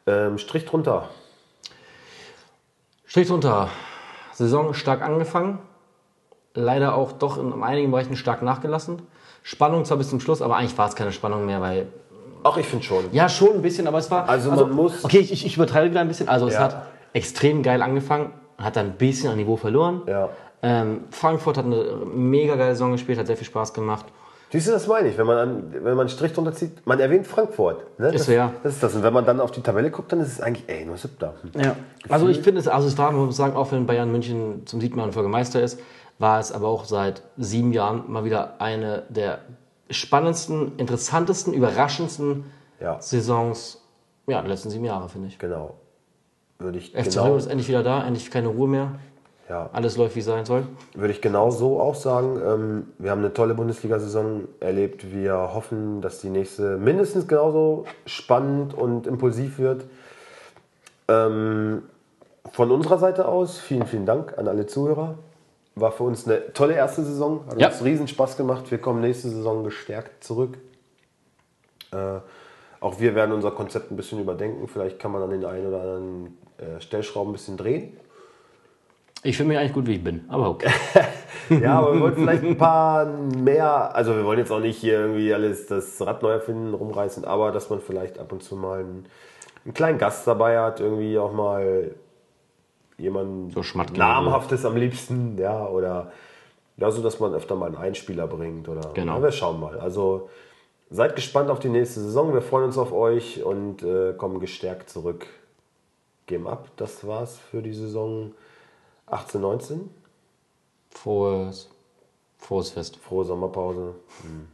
Ähm, 0.05 0.37
Strich 0.37 0.65
drunter. 0.65 1.09
Strich 3.05 3.27
drunter. 3.27 3.69
Saison 4.33 4.73
stark 4.73 5.01
angefangen. 5.01 5.59
Leider 6.53 6.95
auch 6.95 7.11
doch 7.11 7.37
in 7.37 7.63
einigen 7.63 7.91
Bereichen 7.91 8.15
stark 8.15 8.41
nachgelassen. 8.41 9.01
Spannung 9.47 9.85
zwar 9.85 9.95
bis 9.95 10.09
zum 10.09 10.19
Schluss, 10.19 10.41
aber 10.41 10.57
eigentlich 10.57 10.77
war 10.77 10.89
es 10.89 10.95
keine 10.97 11.13
Spannung 11.13 11.45
mehr, 11.45 11.61
weil. 11.61 11.87
Ach, 12.43 12.57
ich 12.57 12.65
finde 12.65 12.83
schon. 12.83 13.05
Ja, 13.13 13.29
schon 13.29 13.53
ein 13.53 13.61
bisschen, 13.61 13.87
aber 13.87 13.97
es 13.97 14.11
war. 14.11 14.27
Also 14.27 14.51
man 14.51 14.71
muss- 14.71 15.05
Okay, 15.05 15.19
ich, 15.19 15.45
ich 15.45 15.55
übertreibe 15.55 15.89
wieder 15.89 16.01
ein 16.01 16.09
bisschen. 16.09 16.27
Also 16.27 16.47
es 16.47 16.55
Ja. 16.55 16.63
hat 16.63 16.83
extrem 17.13 17.63
geil 17.63 17.81
angefangen, 17.81 18.31
hat 18.57 18.75
dann 18.75 18.87
ein 18.87 18.97
bisschen 18.97 19.31
an 19.31 19.37
Niveau 19.37 19.55
verloren. 19.55 20.01
Ja. 20.05 20.27
Ähm, 20.61 21.05
Frankfurt 21.11 21.57
hat 21.57 21.63
eine 21.63 21.81
mega 22.13 22.57
geile 22.57 22.73
Saison 22.73 22.91
gespielt, 22.91 23.17
hat 23.19 23.27
sehr 23.27 23.37
viel 23.37 23.47
Spaß 23.47 23.73
gemacht. 23.73 24.05
Siehst 24.51 24.67
du, 24.67 24.71
das 24.71 24.85
meine 24.85 25.07
ich. 25.07 25.17
Wenn 25.17 25.27
man, 25.27 25.37
an, 25.37 25.63
wenn 25.71 25.83
man 25.83 25.99
einen 26.01 26.09
Strich 26.09 26.33
drunter 26.33 26.51
zieht, 26.51 26.85
man 26.85 26.99
erwähnt 26.99 27.25
Frankfurt. 27.25 27.85
Ne? 27.99 28.07
Ist 28.07 28.15
das, 28.15 28.25
so, 28.25 28.31
ja. 28.33 28.51
das 28.63 28.73
ist 28.73 28.83
das. 28.83 28.95
Und 28.95 29.03
wenn 29.03 29.13
man 29.13 29.23
dann 29.23 29.39
auf 29.39 29.51
die 29.51 29.61
Tabelle 29.61 29.91
guckt, 29.91 30.11
dann 30.11 30.19
ist 30.19 30.27
es 30.33 30.41
eigentlich, 30.41 30.65
ey, 30.67 30.83
nur 30.85 30.97
siebter. 30.97 31.35
Ja. 31.55 31.77
Also 32.09 32.27
ich 32.27 32.39
finde 32.41 32.59
es, 32.59 32.67
also 32.67 32.87
es 32.87 32.97
war, 32.97 33.11
man 33.11 33.27
muss 33.27 33.37
sagen, 33.37 33.55
auch 33.55 33.71
wenn 33.71 33.85
Bayern 33.85 34.11
München 34.11 34.65
zum 34.65 34.81
siebten 34.81 34.97
Mal 34.99 35.05
in 35.05 35.11
Folge 35.13 35.29
Meister 35.29 35.61
ist, 35.61 35.79
war 36.19 36.39
es 36.39 36.51
aber 36.51 36.67
auch 36.67 36.85
seit 36.85 37.21
sieben 37.37 37.73
Jahren 37.73 38.11
mal 38.11 38.23
wieder 38.23 38.59
eine 38.59 39.03
der 39.09 39.39
spannendsten, 39.89 40.77
interessantesten, 40.77 41.53
überraschendsten 41.53 42.45
Ja. 42.79 42.99
Saisons 43.01 43.81
ja, 44.27 44.41
der 44.41 44.49
letzten 44.49 44.69
sieben 44.69 44.83
Jahre, 44.83 45.07
finde 45.07 45.29
ich. 45.29 45.39
Genau. 45.39 45.75
Würde 46.59 46.79
ich, 46.79 46.91
FC 46.91 47.11
genau, 47.11 47.35
ist 47.37 47.45
endlich 47.47 47.69
wieder 47.69 47.81
da, 47.83 48.05
endlich 48.05 48.29
keine 48.29 48.49
Ruhe 48.49 48.67
mehr. 48.67 48.91
ja, 49.47 49.69
Alles 49.71 49.95
läuft, 49.95 50.15
wie 50.15 50.19
es 50.19 50.25
sein 50.25 50.43
soll. 50.45 50.63
würde 50.95 51.13
ich 51.13 51.21
genau 51.21 51.49
so 51.49 51.79
auch 51.79 51.95
sagen. 51.95 52.37
Ähm, 52.45 52.87
wir 52.97 53.11
haben 53.11 53.19
eine 53.19 53.33
tolle 53.33 53.53
Bundesliga-Saison 53.53 54.41
erlebt. 54.59 55.13
Wir 55.13 55.53
hoffen, 55.53 56.01
dass 56.01 56.19
die 56.19 56.29
nächste 56.29 56.77
mindestens 56.77 57.27
genauso 57.27 57.85
spannend 58.05 58.73
und 58.73 59.07
impulsiv 59.07 59.59
wird. 59.59 59.85
Ähm, 61.07 61.83
von 62.51 62.71
unserer 62.71 62.97
Seite 62.97 63.27
aus 63.27 63.57
vielen, 63.59 63.85
vielen 63.87 64.05
Dank 64.05 64.37
an 64.37 64.47
alle 64.47 64.65
Zuhörer. 64.65 65.15
War 65.79 65.91
für 65.91 66.03
uns 66.03 66.27
eine 66.27 66.53
tolle 66.53 66.73
erste 66.75 67.03
Saison. 67.03 67.45
Hat 67.49 67.59
Ja. 67.59 67.67
uns 67.67 67.83
riesen 67.83 68.07
Spaß 68.07 68.37
gemacht. 68.37 68.69
Wir 68.71 68.77
kommen 68.79 69.01
nächste 69.01 69.29
Saison 69.29 69.63
gestärkt 69.63 70.23
zurück. 70.23 70.57
Äh, 71.91 72.19
auch 72.79 72.99
wir 72.99 73.15
werden 73.15 73.31
unser 73.31 73.51
Konzept 73.51 73.91
ein 73.91 73.95
bisschen 73.97 74.19
überdenken. 74.19 74.67
Vielleicht 74.67 74.99
kann 74.99 75.11
man 75.11 75.21
an 75.21 75.29
den 75.31 75.45
einen 75.45 75.67
oder 75.67 75.81
anderen 75.81 76.37
äh, 76.57 76.81
Stellschrauben 76.81 77.29
ein 77.31 77.33
bisschen 77.33 77.57
drehen. 77.57 77.97
Ich 79.23 79.35
fühle 79.35 79.49
mich 79.49 79.57
eigentlich 79.57 79.73
gut, 79.73 79.87
wie 79.87 79.95
ich 79.95 80.03
bin, 80.03 80.25
aber 80.29 80.49
okay. 80.49 80.69
Ja, 81.49 81.79
aber 81.79 81.93
wir 81.93 82.01
wollen 82.01 82.15
vielleicht 82.15 82.43
ein 82.43 82.57
paar 82.57 83.05
mehr, 83.05 83.95
also 83.95 84.13
wir 84.15 84.25
wollen 84.25 84.39
jetzt 84.39 84.51
auch 84.51 84.59
nicht 84.59 84.77
hier 84.77 84.99
irgendwie 84.99 85.33
alles 85.33 85.65
das 85.67 85.99
Rad 86.05 86.21
neu 86.21 86.31
erfinden, 86.31 86.73
rumreißen, 86.73 87.23
aber 87.23 87.51
dass 87.53 87.69
man 87.69 87.79
vielleicht 87.79 88.19
ab 88.19 88.33
und 88.33 88.43
zu 88.43 88.57
mal 88.57 88.79
einen, 88.79 89.05
einen 89.63 89.73
kleinen 89.73 89.97
Gast 89.97 90.27
dabei 90.27 90.59
hat, 90.59 90.81
irgendwie 90.81 91.17
auch 91.17 91.31
mal 91.31 91.91
jemanden 92.97 93.51
So 93.51 93.61
namhaftes 93.93 94.65
am 94.65 94.75
liebsten, 94.75 95.37
ja, 95.37 95.67
oder 95.67 96.11
ja, 96.77 96.91
so 96.91 97.01
dass 97.01 97.19
man 97.19 97.33
öfter 97.33 97.55
mal 97.55 97.67
einen 97.67 97.75
Einspieler 97.77 98.27
bringt 98.27 98.69
oder 98.69 98.91
Genau. 98.93 99.17
ja, 99.17 99.23
wir 99.23 99.31
schauen 99.31 99.59
mal. 99.59 99.79
Also 99.79 100.29
seid 100.89 101.15
gespannt 101.15 101.49
auf 101.49 101.59
die 101.59 101.69
nächste 101.69 101.99
Saison, 102.01 102.33
wir 102.33 102.41
freuen 102.41 102.65
uns 102.65 102.77
auf 102.77 102.91
euch 102.93 103.43
und 103.43 103.83
äh, 103.83 104.13
kommen 104.13 104.39
gestärkt 104.39 104.89
zurück. 104.89 105.27
Geben 106.27 106.47
ab, 106.47 106.67
das 106.75 107.07
war's 107.07 107.37
für 107.37 107.61
die 107.61 107.73
Saison 107.73 108.33
18, 109.07 109.39
19. 109.41 109.89
Frohes, 110.89 111.69
frohes 112.37 112.71
Fest. 112.71 112.97
Frohe 112.97 113.23
Sommerpause. 113.23 113.95
Hm. 114.23 114.47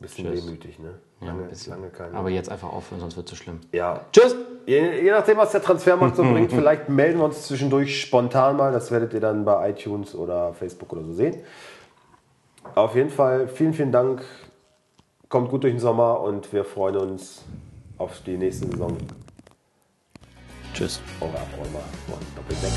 Bisschen 0.00 0.26
Tschüss. 0.30 0.46
wehmütig, 0.46 0.78
ne? 0.78 0.94
Ja, 1.22 1.28
Lange, 1.28 1.44
ein 1.44 1.48
bisschen. 1.48 1.72
lange 1.74 1.88
keine. 1.88 2.14
Aber 2.16 2.28
jetzt 2.30 2.50
einfach 2.50 2.72
aufhören, 2.72 3.00
sonst 3.00 3.16
wird 3.16 3.26
es 3.26 3.30
zu 3.38 3.42
schlimm. 3.42 3.60
ja. 3.72 4.00
Tschüss! 4.12 4.34
Je, 4.66 5.02
je 5.02 5.10
nachdem, 5.10 5.38
was 5.38 5.50
der 5.52 5.62
Transfermarkt 5.62 6.14
so 6.16 6.22
bringt, 6.32 6.52
vielleicht 6.52 6.88
melden 6.88 7.18
wir 7.18 7.24
uns 7.24 7.46
zwischendurch 7.48 8.00
spontan 8.00 8.56
mal. 8.56 8.70
Das 8.72 8.90
werdet 8.90 9.12
ihr 9.14 9.20
dann 9.20 9.44
bei 9.44 9.70
iTunes 9.70 10.14
oder 10.14 10.52
Facebook 10.54 10.92
oder 10.92 11.02
so 11.02 11.12
sehen. 11.12 11.36
Auf 12.74 12.94
jeden 12.94 13.10
Fall 13.10 13.48
vielen, 13.48 13.74
vielen 13.74 13.90
Dank. 13.92 14.22
Kommt 15.28 15.50
gut 15.50 15.64
durch 15.64 15.72
den 15.72 15.80
Sommer 15.80 16.20
und 16.20 16.52
wir 16.52 16.64
freuen 16.64 16.96
uns 16.96 17.42
auf 17.98 18.20
die 18.24 18.36
nächste 18.36 18.66
Saison. 18.68 18.96
Tschüss. 20.74 21.00
Eure 21.20 21.32
Abräumer 21.32 21.84
von 22.06 22.18
Doppeldeck. 22.36 22.72